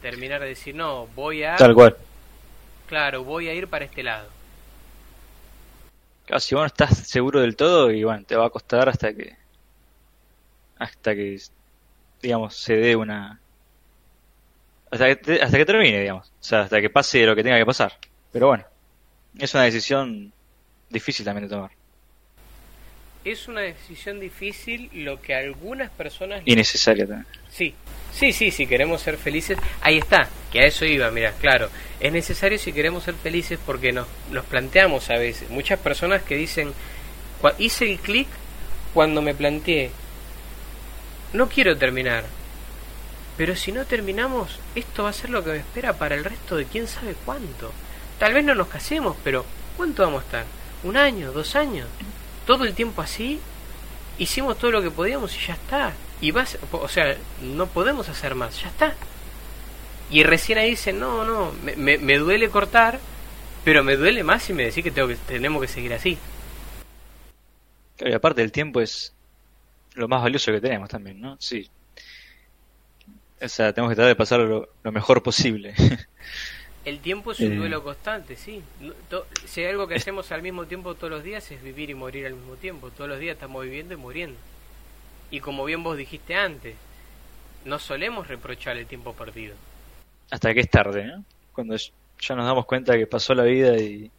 terminar 0.00 0.40
de 0.40 0.48
decir, 0.48 0.74
no, 0.74 1.06
voy 1.14 1.44
a... 1.44 1.56
Tal 1.56 1.74
cual. 1.74 1.96
Claro, 2.86 3.24
voy 3.24 3.48
a 3.48 3.54
ir 3.54 3.68
para 3.68 3.86
este 3.86 4.02
lado. 4.02 4.28
Claro, 6.26 6.40
si 6.40 6.54
vos 6.54 6.62
no 6.62 6.66
estás 6.66 6.96
seguro 7.08 7.40
del 7.40 7.56
todo, 7.56 7.90
y 7.90 8.04
bueno, 8.04 8.22
te 8.26 8.36
va 8.36 8.46
a 8.46 8.50
costar 8.50 8.88
hasta 8.88 9.14
que... 9.14 9.34
Hasta 10.78 11.14
que, 11.14 11.40
digamos, 12.20 12.54
se 12.54 12.76
dé 12.76 12.96
una 12.96 13.40
hasta 14.94 15.14
que, 15.16 15.42
hasta 15.42 15.58
que 15.58 15.64
termine, 15.64 16.00
digamos. 16.00 16.28
O 16.28 16.44
sea, 16.44 16.60
hasta 16.62 16.80
que 16.80 16.88
pase 16.88 17.24
lo 17.26 17.34
que 17.34 17.42
tenga 17.42 17.58
que 17.58 17.66
pasar. 17.66 17.92
Pero 18.32 18.46
bueno, 18.48 18.64
es 19.38 19.52
una 19.54 19.64
decisión 19.64 20.32
difícil 20.88 21.24
también 21.24 21.48
de 21.48 21.54
tomar. 21.54 21.70
Es 23.24 23.48
una 23.48 23.62
decisión 23.62 24.20
difícil 24.20 24.90
lo 24.92 25.20
que 25.20 25.34
algunas 25.34 25.90
personas... 25.90 26.42
Y 26.44 26.54
necesaria 26.54 27.06
también. 27.06 27.26
Sí, 27.48 27.74
sí, 28.12 28.32
sí, 28.32 28.50
si 28.50 28.66
queremos 28.66 29.00
ser 29.00 29.16
felices, 29.16 29.58
ahí 29.80 29.98
está, 29.98 30.28
que 30.52 30.60
a 30.60 30.66
eso 30.66 30.84
iba, 30.84 31.10
mira, 31.10 31.32
claro, 31.40 31.70
es 32.00 32.12
necesario 32.12 32.58
si 32.58 32.72
queremos 32.72 33.04
ser 33.04 33.14
felices 33.14 33.58
porque 33.64 33.92
nos, 33.92 34.06
nos 34.30 34.44
planteamos 34.44 35.08
a 35.10 35.14
veces, 35.14 35.48
muchas 35.48 35.80
personas 35.80 36.22
que 36.22 36.36
dicen, 36.36 36.72
hice 37.58 37.90
el 37.90 37.98
clic 37.98 38.28
cuando 38.92 39.22
me 39.22 39.34
planteé, 39.34 39.90
no 41.32 41.48
quiero 41.48 41.78
terminar, 41.78 42.24
pero 43.36 43.56
si 43.56 43.72
no 43.72 43.84
terminamos, 43.84 44.58
esto 44.74 45.04
va 45.04 45.10
a 45.10 45.14
ser 45.14 45.30
lo 45.30 45.42
que 45.42 45.50
me 45.50 45.56
espera 45.58 45.94
para 45.94 46.14
el 46.14 46.24
resto 46.24 46.56
de 46.56 46.66
quién 46.66 46.86
sabe 46.86 47.16
cuánto. 47.24 47.72
Tal 48.18 48.32
vez 48.32 48.44
no 48.44 48.54
nos 48.54 48.68
casemos, 48.68 49.16
pero 49.24 49.44
¿cuánto 49.76 50.02
vamos 50.02 50.22
a 50.22 50.26
estar? 50.26 50.44
¿Un 50.84 50.96
año? 50.96 51.32
¿Dos 51.32 51.56
años? 51.56 51.88
¿Todo 52.46 52.64
el 52.64 52.74
tiempo 52.74 53.02
así? 53.02 53.40
Hicimos 54.18 54.58
todo 54.58 54.70
lo 54.70 54.82
que 54.82 54.90
podíamos 54.90 55.34
y 55.36 55.46
ya 55.46 55.54
está. 55.54 55.92
Y 56.20 56.30
vas, 56.30 56.58
o 56.70 56.88
sea, 56.88 57.16
no 57.42 57.66
podemos 57.66 58.08
hacer 58.08 58.36
más, 58.36 58.62
ya 58.62 58.68
está. 58.68 58.94
Y 60.10 60.22
recién 60.22 60.58
ahí 60.58 60.70
dicen, 60.70 61.00
no, 61.00 61.24
no, 61.24 61.52
me, 61.76 61.98
me, 61.98 62.18
duele 62.18 62.48
cortar, 62.50 63.00
pero 63.64 63.82
me 63.82 63.96
duele 63.96 64.22
más 64.22 64.44
si 64.44 64.52
me 64.52 64.64
decís 64.64 64.84
que, 64.84 64.92
tengo 64.92 65.08
que 65.08 65.16
tenemos 65.16 65.60
que 65.60 65.68
seguir 65.68 65.92
así. 65.92 66.18
y 67.98 68.12
aparte 68.12 68.42
el 68.42 68.52
tiempo 68.52 68.80
es 68.80 69.12
lo 69.94 70.06
más 70.06 70.22
valioso 70.22 70.52
que 70.52 70.60
tenemos 70.60 70.88
también, 70.88 71.20
¿no? 71.20 71.36
Sí. 71.40 71.68
O 73.42 73.48
sea, 73.48 73.72
tenemos 73.72 73.90
que 73.90 73.96
tratar 73.96 74.08
de 74.08 74.16
pasar 74.16 74.40
lo, 74.40 74.68
mejor 74.92 75.22
posible. 75.22 75.74
El 76.84 77.00
tiempo 77.00 77.32
es 77.32 77.40
un 77.40 77.52
eh. 77.52 77.56
duelo 77.56 77.82
constante, 77.82 78.36
sí. 78.36 78.62
si 79.46 79.62
hay 79.62 79.68
algo 79.68 79.88
que 79.88 79.94
hacemos 79.94 80.30
al 80.32 80.42
mismo 80.42 80.66
tiempo 80.66 80.94
todos 80.94 81.10
los 81.10 81.24
días 81.24 81.50
es 81.50 81.62
vivir 81.62 81.88
y 81.88 81.94
morir 81.94 82.26
al 82.26 82.34
mismo 82.34 82.56
tiempo. 82.56 82.90
Todos 82.90 83.08
los 83.08 83.18
días 83.18 83.34
estamos 83.34 83.64
viviendo 83.64 83.94
y 83.94 83.96
muriendo. 83.96 84.38
Y 85.30 85.40
como 85.40 85.64
bien 85.64 85.82
vos 85.82 85.96
dijiste 85.96 86.34
antes, 86.34 86.76
no 87.64 87.78
solemos 87.78 88.28
reprochar 88.28 88.76
el 88.76 88.86
tiempo 88.86 89.14
perdido. 89.14 89.54
Hasta 90.30 90.52
que 90.52 90.60
es 90.60 90.70
tarde, 90.70 91.06
¿no? 91.06 91.24
Cuando 91.52 91.74
ya 91.76 92.34
nos 92.34 92.44
damos 92.44 92.66
cuenta 92.66 92.96
que 92.96 93.06
pasó 93.06 93.34
la 93.34 93.44
vida 93.44 93.76
y... 93.76 94.10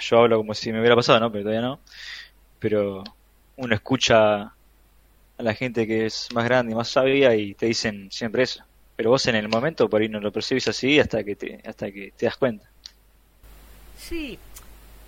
yo 0.00 0.18
hablo 0.18 0.38
como 0.38 0.54
si 0.54 0.72
me 0.72 0.78
hubiera 0.78 0.94
pasado, 0.94 1.18
¿no? 1.18 1.32
Pero 1.32 1.44
todavía 1.44 1.66
no. 1.66 1.80
Pero 2.60 3.02
uno 3.56 3.74
escucha 3.74 4.52
a 5.38 5.42
la 5.42 5.54
gente 5.54 5.86
que 5.86 6.06
es 6.06 6.28
más 6.34 6.44
grande 6.44 6.72
y 6.72 6.74
más 6.74 6.88
sabia 6.88 7.34
y 7.34 7.54
te 7.54 7.66
dicen 7.66 8.10
siempre 8.10 8.42
eso. 8.42 8.64
Pero 8.96 9.10
vos 9.10 9.26
en 9.26 9.34
el 9.34 9.48
momento 9.48 9.88
por 9.88 10.02
ahí 10.02 10.08
no 10.08 10.20
lo 10.20 10.32
percibes 10.32 10.68
así 10.68 10.98
hasta 10.98 11.24
que 11.24 11.36
te, 11.36 11.60
hasta 11.64 11.90
que 11.90 12.12
te 12.16 12.26
das 12.26 12.36
cuenta. 12.36 12.68
Sí, 13.98 14.38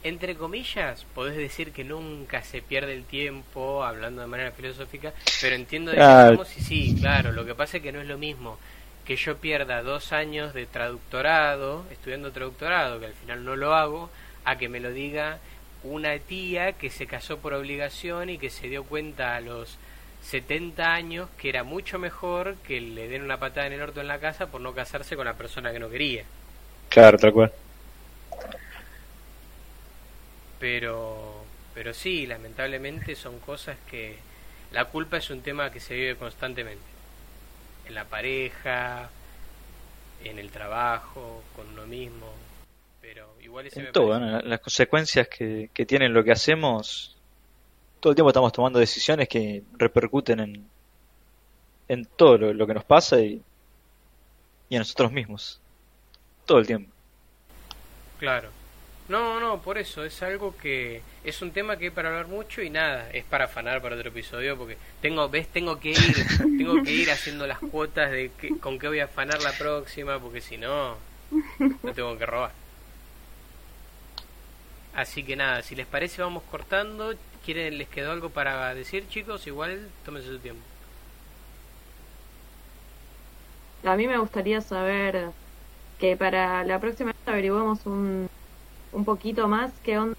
entre 0.03 0.37
comillas, 0.37 1.05
podés 1.15 1.37
decir 1.37 1.73
que 1.73 1.85
nunca 1.85 2.43
se 2.43 2.63
pierde 2.63 2.95
el 2.95 3.05
tiempo, 3.05 3.85
hablando 3.85 4.23
de 4.23 4.29
manera 4.29 4.53
filosófica, 4.53 5.13
pero 5.41 5.57
entiendo 5.57 5.91
de 5.91 5.97
que 5.97 6.61
y 6.61 6.63
sí, 6.63 6.97
claro, 7.01 7.33
lo 7.33 7.45
que 7.45 7.55
pasa 7.55 7.79
es 7.79 7.83
que 7.83 7.93
no 7.93 8.01
es 8.01 8.07
lo 8.07 8.19
mismo 8.19 8.59
que 9.05 9.17
yo 9.17 9.37
pierda 9.37 9.83
dos 9.83 10.13
años 10.13 10.55
de 10.55 10.67
traductorado, 10.67 11.85
estudiando 11.91 12.33
traductorado, 12.33 13.01
que 13.01 13.07
al 13.07 13.15
final 13.15 13.45
no 13.45 13.57
lo 13.57 13.75
hago, 13.75 14.11
a 14.45 14.57
que 14.57 14.69
me 14.69 14.81
lo 14.81 14.93
diga 14.93 15.39
una 15.83 16.19
tía 16.19 16.73
que 16.73 16.89
se 16.89 17.07
casó 17.07 17.39
por 17.39 17.53
obligación 17.53 18.31
y 18.31 18.39
que 18.39 18.49
se 18.49 18.69
dio 18.69 18.85
cuenta 18.85 19.37
a 19.37 19.41
los 19.41 19.79
70 20.25 20.93
años 20.93 21.29
que 21.37 21.51
era 21.51 21.65
mucho 21.65 21.99
mejor 21.99 22.57
que 22.67 22.81
le 22.81 23.09
den 23.09 23.23
una 23.23 23.39
patada 23.39 23.67
en 23.67 23.75
el 23.75 23.83
orto 23.83 24.01
en 24.01 24.09
la 24.09 24.19
casa 24.19 24.47
por 24.47 24.61
no 24.61 24.75
casarse 24.75 25.17
con 25.17 25.27
la 25.27 25.35
persona 25.35 25.71
que 25.73 25.79
no 25.79 25.91
quería. 25.91 26.25
Claro, 26.89 27.19
tal 27.19 27.33
cual. 27.33 27.53
Pero, 30.59 31.45
pero 31.75 31.93
sí, 31.93 32.27
lamentablemente 32.27 33.15
son 33.15 33.39
cosas 33.41 33.77
que 33.91 34.17
la 34.73 34.87
culpa 34.87 35.19
es 35.19 35.29
un 35.29 35.43
tema 35.43 35.71
que 35.71 35.79
se 35.79 35.95
vive 35.95 36.17
constantemente. 36.17 36.83
En 37.87 37.95
la 37.95 38.05
pareja, 38.05 39.11
en 40.25 40.39
el 40.39 40.51
trabajo, 40.51 41.43
con 41.55 41.69
uno 41.69 41.87
mismo. 41.87 42.33
Pero 43.03 43.35
igual 43.43 43.69
en 43.71 43.93
todo, 43.93 44.19
las 44.19 44.61
consecuencias 44.61 45.29
que, 45.29 45.69
que 45.75 45.85
tienen 45.85 46.15
lo 46.15 46.25
que 46.25 46.33
hacemos 46.33 47.14
todo 48.05 48.11
el 48.11 48.17
tiempo 48.17 48.29
estamos 48.29 48.53
tomando 48.53 48.79
decisiones 48.79 49.31
que 49.31 49.63
repercuten 49.79 50.39
en, 50.39 50.69
en 51.89 52.05
todo 52.05 52.37
lo, 52.37 52.67
que 52.67 52.75
nos 52.75 52.85
pasa 52.85 53.19
y, 53.19 53.41
y 54.69 54.77
a 54.77 54.79
nosotros 54.79 55.11
mismos. 55.11 55.59
Todo 56.45 56.59
el 56.59 56.67
tiempo. 56.67 56.93
Claro. 58.19 58.51
No, 59.09 59.41
no, 59.41 59.63
por 59.63 59.79
eso 59.79 60.05
es 60.05 60.23
algo 60.23 60.55
que 60.55 61.01
es 61.25 61.41
un 61.41 61.53
tema 61.53 61.79
que 61.79 61.87
hay 61.87 61.91
para 61.93 62.11
hablar 62.11 62.27
mucho 62.27 62.61
y 62.61 62.69
nada, 62.69 63.09
es 63.11 63.25
para 63.25 63.47
afanar 63.47 63.81
para 63.81 63.97
otro 63.97 64.11
episodio 64.11 64.59
porque 64.59 64.77
tengo, 65.01 65.27
ves, 65.31 65.49
tengo 65.49 65.81
que 65.81 65.93
ir, 65.93 66.27
tengo 66.59 66.83
que 66.83 66.93
ir 66.93 67.11
haciendo 67.11 67.47
las 67.47 67.59
cuotas 67.59 68.11
de 68.11 68.31
con 68.61 68.79
qué 68.79 68.89
voy 68.89 69.01
a 69.01 69.07
afanar 69.07 69.41
la 69.41 69.53
próxima 69.53 70.19
porque 70.19 70.43
si 70.43 70.59
no, 70.59 70.97
no 71.59 71.95
tengo 71.95 72.19
que 72.19 72.27
robar. 72.27 72.64
Así 74.95 75.25
que 75.25 75.37
nada, 75.37 75.63
si 75.63 75.75
les 75.75 75.87
parece 75.87 76.23
vamos 76.23 76.43
cortando. 76.51 77.15
¿Quieren, 77.45 77.77
les 77.79 77.89
quedó 77.89 78.13
algo 78.13 78.31
para 78.31 78.75
decir, 78.75 79.07
chicos? 79.09 79.47
Igual, 79.47 79.89
tómense 80.05 80.29
su 80.29 80.39
tiempo. 80.39 80.63
A 83.85 83.97
mí 83.97 84.07
me 84.07 84.19
gustaría 84.19 84.61
saber 84.61 85.31
que 85.99 86.17
para 86.17 86.65
la 86.65 86.81
próxima 86.81 87.13
vez 87.13 87.17
averiguemos 87.27 87.85
un, 87.87 88.29
un 88.93 89.05
poquito 89.05 89.47
más 89.49 89.73
qué 89.83 89.99
onda 89.99 90.17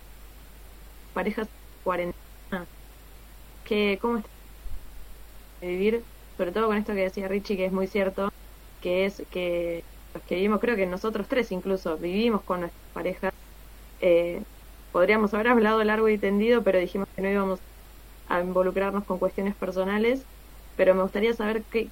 parejas 1.13 1.47
cuarentena. 1.83 2.65
Que, 3.63 3.97
¿Cómo 4.01 4.17
está 4.17 4.29
vivir? 5.61 6.03
Sobre 6.37 6.51
todo 6.51 6.67
con 6.67 6.77
esto 6.77 6.93
que 6.93 7.01
decía 7.01 7.27
Richie, 7.27 7.57
que 7.57 7.65
es 7.65 7.71
muy 7.71 7.87
cierto, 7.87 8.31
que 8.81 9.05
es 9.05 9.23
que 9.31 9.83
los 10.13 10.21
que 10.23 10.35
vivimos, 10.35 10.59
creo 10.59 10.75
que 10.75 10.85
nosotros 10.85 11.27
tres 11.27 11.51
incluso, 11.51 11.97
vivimos 11.97 12.41
con 12.43 12.61
nuestras 12.61 12.83
parejas. 12.93 13.33
Eh, 14.01 14.43
podríamos 14.95 15.33
haber 15.33 15.49
hablado 15.49 15.83
largo 15.83 16.07
y 16.07 16.17
tendido, 16.17 16.63
pero 16.63 16.79
dijimos 16.79 17.09
que 17.13 17.21
no 17.21 17.29
íbamos 17.29 17.59
a 18.29 18.39
involucrarnos 18.39 19.03
con 19.03 19.19
cuestiones 19.19 19.53
personales, 19.53 20.23
pero 20.77 20.95
me 20.95 21.01
gustaría 21.01 21.33
saber 21.33 21.63
qué, 21.69 21.89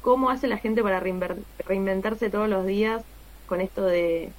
cómo 0.00 0.30
hace 0.30 0.46
la 0.46 0.56
gente 0.56 0.82
para 0.82 0.98
reinventarse 0.98 2.30
todos 2.30 2.48
los 2.48 2.64
días 2.64 3.02
con 3.44 3.60
esto 3.60 3.84
de, 3.84 4.32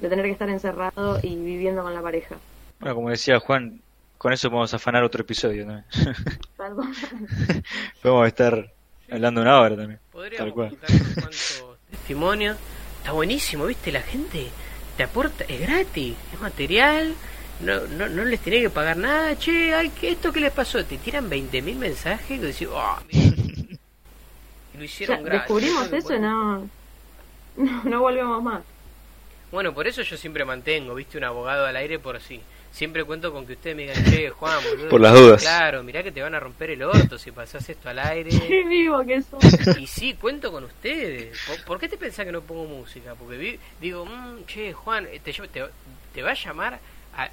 tener 0.00 0.24
que 0.24 0.30
estar 0.30 0.48
encerrado 0.48 1.18
y 1.20 1.34
viviendo 1.34 1.82
con 1.82 1.92
la 1.94 2.00
pareja. 2.00 2.36
Bueno, 2.78 2.94
como 2.94 3.10
decía 3.10 3.40
Juan, 3.40 3.80
con 4.18 4.32
eso 4.32 4.48
podemos 4.48 4.72
afanar 4.72 5.02
otro 5.02 5.22
episodio 5.22 5.66
también. 5.66 5.84
podemos 8.02 8.28
estar 8.28 8.72
hablando 9.10 9.40
una 9.40 9.58
hora 9.58 9.76
también. 9.76 9.98
Podríamos 10.12 10.54
contar 10.54 10.90
testimonios. 11.90 12.56
Está 12.98 13.10
buenísimo, 13.10 13.66
¿viste? 13.66 13.90
La 13.90 14.02
gente 14.02 14.46
te 14.96 15.02
aporta, 15.02 15.44
es 15.44 15.60
gratis, 15.60 16.16
es 16.32 16.40
material, 16.40 17.14
no, 17.60 17.80
no, 17.86 18.08
no 18.08 18.24
les 18.24 18.40
tiene 18.40 18.60
que 18.60 18.70
pagar 18.70 18.96
nada, 18.96 19.36
che, 19.38 19.74
ay, 19.74 19.90
¿qué, 19.90 20.10
¿esto 20.10 20.32
qué 20.32 20.40
les 20.40 20.52
pasó? 20.52 20.84
Te 20.84 20.98
tiran 20.98 21.30
20.000 21.30 21.76
mensajes 21.76 22.30
y 22.30 22.38
decís, 22.38 22.68
oh, 22.70 22.98
lo 24.78 24.84
hicieron 24.84 25.22
gratis. 25.22 25.40
Descubrimos 25.40 25.92
eso, 25.92 26.14
y 26.14 26.18
no, 26.20 26.68
no, 27.84 28.00
volvemos 28.00 28.42
más. 28.42 28.62
Bueno, 29.50 29.72
por 29.72 29.86
eso 29.86 30.02
yo 30.02 30.16
siempre 30.16 30.44
mantengo, 30.44 30.94
viste, 30.94 31.18
un 31.18 31.24
abogado 31.24 31.66
al 31.66 31.76
aire 31.76 31.98
por 31.98 32.20
sí. 32.20 32.40
Siempre 32.76 33.04
cuento 33.04 33.32
con 33.32 33.46
que 33.46 33.54
ustedes 33.54 33.74
me 33.74 33.84
digan, 33.84 34.04
che, 34.04 34.28
Juan, 34.28 34.62
boludo. 34.62 34.88
Por 34.90 35.00
las 35.00 35.14
dudas. 35.14 35.40
Claro, 35.40 35.82
mirá 35.82 36.02
que 36.02 36.12
te 36.12 36.20
van 36.20 36.34
a 36.34 36.40
romper 36.40 36.72
el 36.72 36.82
orto 36.82 37.16
si 37.16 37.30
pasás 37.30 37.66
esto 37.70 37.88
al 37.88 37.98
aire. 37.98 38.28
Qué 38.48 38.64
vivo 38.64 39.02
que 39.02 39.22
sos. 39.22 39.42
Y 39.78 39.86
sí, 39.86 40.12
cuento 40.12 40.52
con 40.52 40.64
ustedes. 40.64 41.38
¿Por, 41.66 41.80
qué 41.80 41.88
te 41.88 41.96
pensás 41.96 42.26
que 42.26 42.32
no 42.32 42.42
pongo 42.42 42.66
música? 42.66 43.14
Porque 43.14 43.58
digo, 43.80 44.04
mmm, 44.04 44.44
che, 44.44 44.74
Juan, 44.74 45.08
te, 45.24 45.32
te, 46.12 46.22
va 46.22 46.32
a 46.32 46.34
llamar 46.34 46.78
a, 47.16 47.30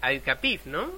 a, 0.00 0.18
Capif, 0.20 0.64
¿no? 0.66 0.92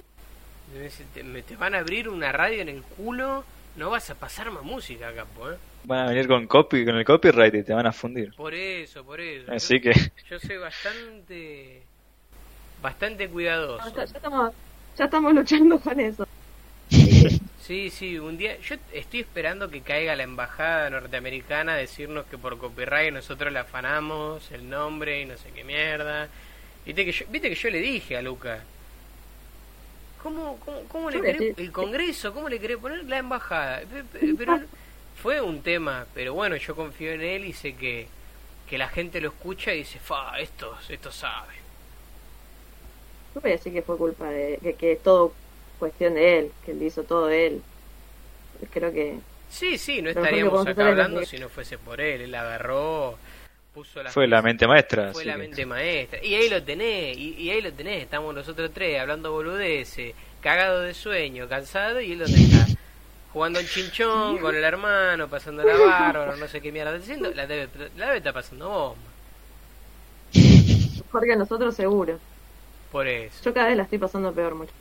Te, 1.15 1.41
te, 1.41 1.55
van 1.55 1.73
a 1.73 1.79
abrir 1.79 2.07
una 2.07 2.31
radio 2.31 2.61
en 2.61 2.69
el 2.69 2.83
culo, 2.83 3.45
no 3.77 3.89
vas 3.89 4.11
a 4.11 4.13
pasar 4.13 4.51
más 4.51 4.61
música, 4.61 5.11
capo, 5.11 5.49
¿eh? 5.49 5.55
Van 5.85 6.05
a 6.05 6.09
venir 6.09 6.27
con, 6.27 6.45
copy, 6.45 6.85
con 6.85 6.97
el 6.97 7.03
copyright 7.03 7.55
y 7.55 7.63
te 7.63 7.73
van 7.73 7.87
a 7.87 7.91
fundir. 7.91 8.31
Por 8.35 8.53
eso, 8.53 9.03
por 9.03 9.19
eso. 9.19 9.51
Así 9.51 9.81
que... 9.81 9.91
Yo 10.29 10.37
soy 10.37 10.57
bastante 10.57 11.81
bastante 12.81 13.29
cuidadoso. 13.29 13.93
ya, 13.95 14.03
estamos, 14.03 14.53
ya 14.97 15.05
estamos 15.05 15.33
luchando 15.33 15.79
con 15.79 15.99
eso. 15.99 16.27
Sí, 17.67 17.89
sí, 17.89 18.17
un 18.17 18.37
día 18.37 18.57
yo 18.61 18.77
estoy 18.93 19.19
esperando 19.19 19.69
que 19.69 19.81
caiga 19.81 20.15
la 20.15 20.23
embajada 20.23 20.89
norteamericana 20.89 21.73
a 21.73 21.75
decirnos 21.75 22.25
que 22.27 22.37
por 22.37 22.57
copyright 22.57 23.11
nosotros 23.11 23.51
le 23.51 23.59
afanamos 23.59 24.49
el 24.53 24.69
nombre 24.69 25.19
y 25.21 25.25
no 25.25 25.37
sé 25.37 25.49
qué 25.53 25.65
mierda. 25.65 26.29
Viste 26.85 27.03
que 27.03 27.11
yo, 27.11 27.25
viste 27.27 27.49
que 27.49 27.55
yo 27.55 27.69
le 27.69 27.79
dije 27.79 28.15
a 28.15 28.21
Luca, 28.21 28.63
¿cómo, 30.23 30.57
cómo, 30.63 30.81
cómo 30.87 31.09
le 31.09 31.19
querés, 31.19 31.57
el 31.57 31.73
Congreso, 31.73 32.33
cómo 32.33 32.47
le 32.47 32.57
querés 32.57 32.77
poner 32.77 33.03
la 33.03 33.17
embajada? 33.17 33.81
Pero 34.37 34.61
fue 35.21 35.41
un 35.41 35.61
tema, 35.61 36.05
pero 36.13 36.33
bueno, 36.33 36.55
yo 36.55 36.73
confío 36.73 37.11
en 37.11 37.21
él 37.21 37.43
y 37.43 37.51
sé 37.51 37.75
que, 37.75 38.07
que 38.69 38.77
la 38.77 38.87
gente 38.87 39.19
lo 39.19 39.27
escucha 39.27 39.73
y 39.73 39.79
dice, 39.79 39.99
fa, 39.99 40.39
estos, 40.39 40.89
estos 40.89 41.15
saben. 41.15 41.66
Yo 43.37 43.41
voy 43.41 43.51
a 43.51 43.53
decir 43.57 43.71
que 43.71 43.83
fue 43.83 43.97
culpa 43.97 44.27
de, 44.31 44.57
que, 44.63 44.73
que 44.73 44.93
es 44.93 45.03
todo 45.03 45.31
cuestión 45.77 46.15
de 46.15 46.39
él, 46.39 46.51
que 46.65 46.71
él 46.71 46.81
hizo 46.81 47.03
todo 47.03 47.29
él. 47.29 47.61
Creo 48.71 48.91
que 48.91 49.19
Sí, 49.47 49.77
sí, 49.77 50.01
no 50.01 50.09
estaríamos 50.09 50.65
acá 50.65 50.87
hablando 50.87 51.23
si 51.23 51.37
no 51.37 51.47
fuese 51.47 51.77
por 51.77 52.01
él. 52.01 52.21
Él 52.21 52.33
agarró, 52.33 53.15
puso 53.75 54.01
la 54.01 54.09
Fue 54.09 54.25
la 54.27 54.41
mente 54.41 54.65
maestra. 54.67 55.11
fue 55.11 55.21
así 55.21 55.27
la 55.27 55.33
que- 55.35 55.39
mente 55.39 55.65
maestra. 55.67 56.23
Y 56.25 56.33
ahí 56.33 56.49
lo 56.49 56.63
tenés, 56.63 57.15
y, 57.15 57.35
y 57.35 57.51
ahí 57.51 57.61
lo 57.61 57.71
tenés. 57.71 58.01
Estamos 58.01 58.33
nosotros 58.33 58.71
tres 58.73 58.99
hablando 58.99 59.31
boludeces, 59.31 60.15
cagado 60.41 60.81
de 60.81 60.95
sueño, 60.95 61.47
cansado, 61.47 62.01
y 62.01 62.13
él 62.13 62.17
donde 62.19 62.39
está. 62.41 62.65
Jugando 63.33 63.59
al 63.59 63.67
chinchón 63.67 64.39
con 64.39 64.55
el 64.55 64.63
hermano, 64.63 65.27
pasando 65.27 65.61
la 65.63 65.77
bárbara, 65.77 66.35
no 66.37 66.47
sé 66.47 66.59
qué 66.59 66.71
mierda 66.71 66.95
está 66.95 67.03
haciendo. 67.03 67.29
La 67.35 67.45
debe, 67.45 67.69
la 67.95 68.05
debe 68.07 68.17
estar 68.17 68.33
pasando 68.33 68.67
bomba. 68.67 69.11
mejor 70.33 71.23
que 71.23 71.35
nosotros 71.35 71.75
seguro. 71.75 72.19
Por 72.97 73.07
eso. 73.07 73.43
Yo 73.43 73.53
cada 73.53 73.67
vez 73.67 73.77
la 73.77 73.83
estoy 73.83 73.99
pasando 73.99 74.33
peor 74.33 74.55
mucho. 74.55 74.71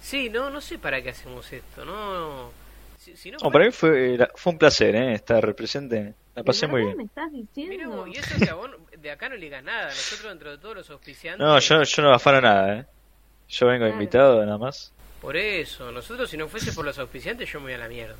Sí, 0.00 0.30
no, 0.30 0.48
no 0.48 0.62
sé 0.62 0.78
para 0.78 1.02
qué 1.02 1.10
hacemos 1.10 1.52
esto, 1.52 1.84
no. 1.84 2.50
Si, 2.98 3.14
si 3.18 3.30
no 3.30 3.38
para 3.50 3.66
mí 3.66 3.70
fue, 3.70 4.18
fue 4.34 4.52
un 4.54 4.58
placer 4.58 4.94
¿eh? 4.96 5.12
estar 5.12 5.54
presente. 5.54 6.14
La 6.34 6.42
pasé 6.42 6.66
¿De 6.66 6.72
muy 6.72 6.84
bien. 6.84 6.96
me 6.96 7.04
estás 7.04 7.30
Mirá 7.30 7.46
diciendo? 7.54 7.96
vos, 7.96 8.08
y 8.08 8.16
eso 8.16 8.34
que 8.38 8.48
a 8.48 8.54
vos 8.54 8.70
de 8.98 9.10
acá 9.10 9.28
no 9.28 9.36
ligas 9.36 9.62
nada. 9.62 9.88
Nosotros, 9.88 10.30
dentro 10.30 10.50
de 10.52 10.56
todos 10.58 10.74
los 10.76 10.88
auspiciantes. 10.90 11.46
No, 11.46 11.58
yo, 11.58 11.82
yo 11.82 12.02
no 12.02 12.14
afano 12.14 12.40
nada. 12.40 12.78
¿eh? 12.78 12.86
Yo 13.50 13.66
vengo 13.66 13.80
Claro. 13.84 13.92
invitado 13.92 14.44
nada 14.46 14.56
más. 14.56 14.90
Por 15.20 15.36
eso, 15.36 15.92
nosotros 15.92 16.30
si 16.30 16.38
no 16.38 16.48
fuese 16.48 16.72
por 16.72 16.86
los 16.86 16.98
auspiciantes 16.98 17.50
yo 17.52 17.60
me 17.60 17.66
voy 17.66 17.74
a 17.74 17.78
la 17.78 17.88
mierda. 17.88 18.16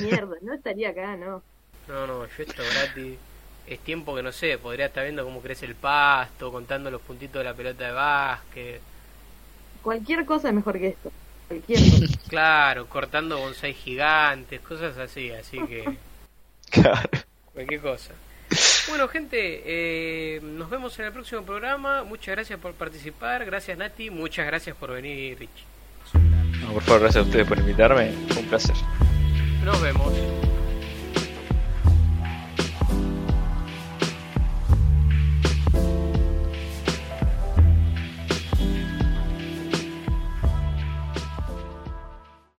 Mierda, 0.00 0.36
no 0.40 0.54
estaría 0.54 0.88
acá, 0.88 1.16
no. 1.16 1.42
No, 1.86 2.06
no, 2.06 2.26
yo 2.26 2.42
esto 2.44 2.62
gratis. 2.62 3.18
Es 3.66 3.78
tiempo 3.80 4.14
que 4.14 4.22
no 4.22 4.30
sé, 4.32 4.58
podría 4.58 4.86
estar 4.86 5.04
viendo 5.04 5.24
cómo 5.24 5.40
crece 5.40 5.64
el 5.66 5.74
pasto, 5.74 6.52
contando 6.52 6.90
los 6.90 7.00
puntitos 7.00 7.40
de 7.40 7.44
la 7.44 7.54
pelota 7.54 7.84
de 7.86 7.92
básquet. 7.92 8.80
Cualquier 9.82 10.24
cosa 10.26 10.48
es 10.48 10.54
mejor 10.54 10.78
que 10.78 10.88
esto. 10.88 11.10
Cualquier 11.48 11.78
cosa. 11.90 12.18
Claro, 12.28 12.86
cortando 12.88 13.38
bonsai 13.38 13.72
gigantes, 13.74 14.60
cosas 14.60 14.96
así, 14.98 15.30
así 15.30 15.58
que 15.66 15.96
Claro. 16.70 17.08
cualquier 17.52 17.80
cosa. 17.80 18.12
Bueno, 18.88 19.08
gente, 19.08 19.62
eh, 19.64 20.40
nos 20.42 20.68
vemos 20.68 20.98
en 20.98 21.06
el 21.06 21.12
próximo 21.12 21.42
programa. 21.42 22.04
Muchas 22.04 22.34
gracias 22.36 22.60
por 22.60 22.72
participar. 22.74 23.44
Gracias, 23.46 23.76
Nati. 23.78 24.10
Muchas 24.10 24.46
gracias 24.46 24.76
por 24.76 24.92
venir, 24.92 25.38
Rich. 25.38 25.64
No, 26.60 26.72
por 26.74 26.82
favor, 26.82 27.00
gracias 27.02 27.24
a 27.24 27.26
ustedes 27.26 27.48
por 27.48 27.58
invitarme. 27.58 28.12
Fue 28.28 28.42
un 28.42 28.48
placer. 28.48 28.76
Nos 29.64 29.80
vemos. 29.80 30.12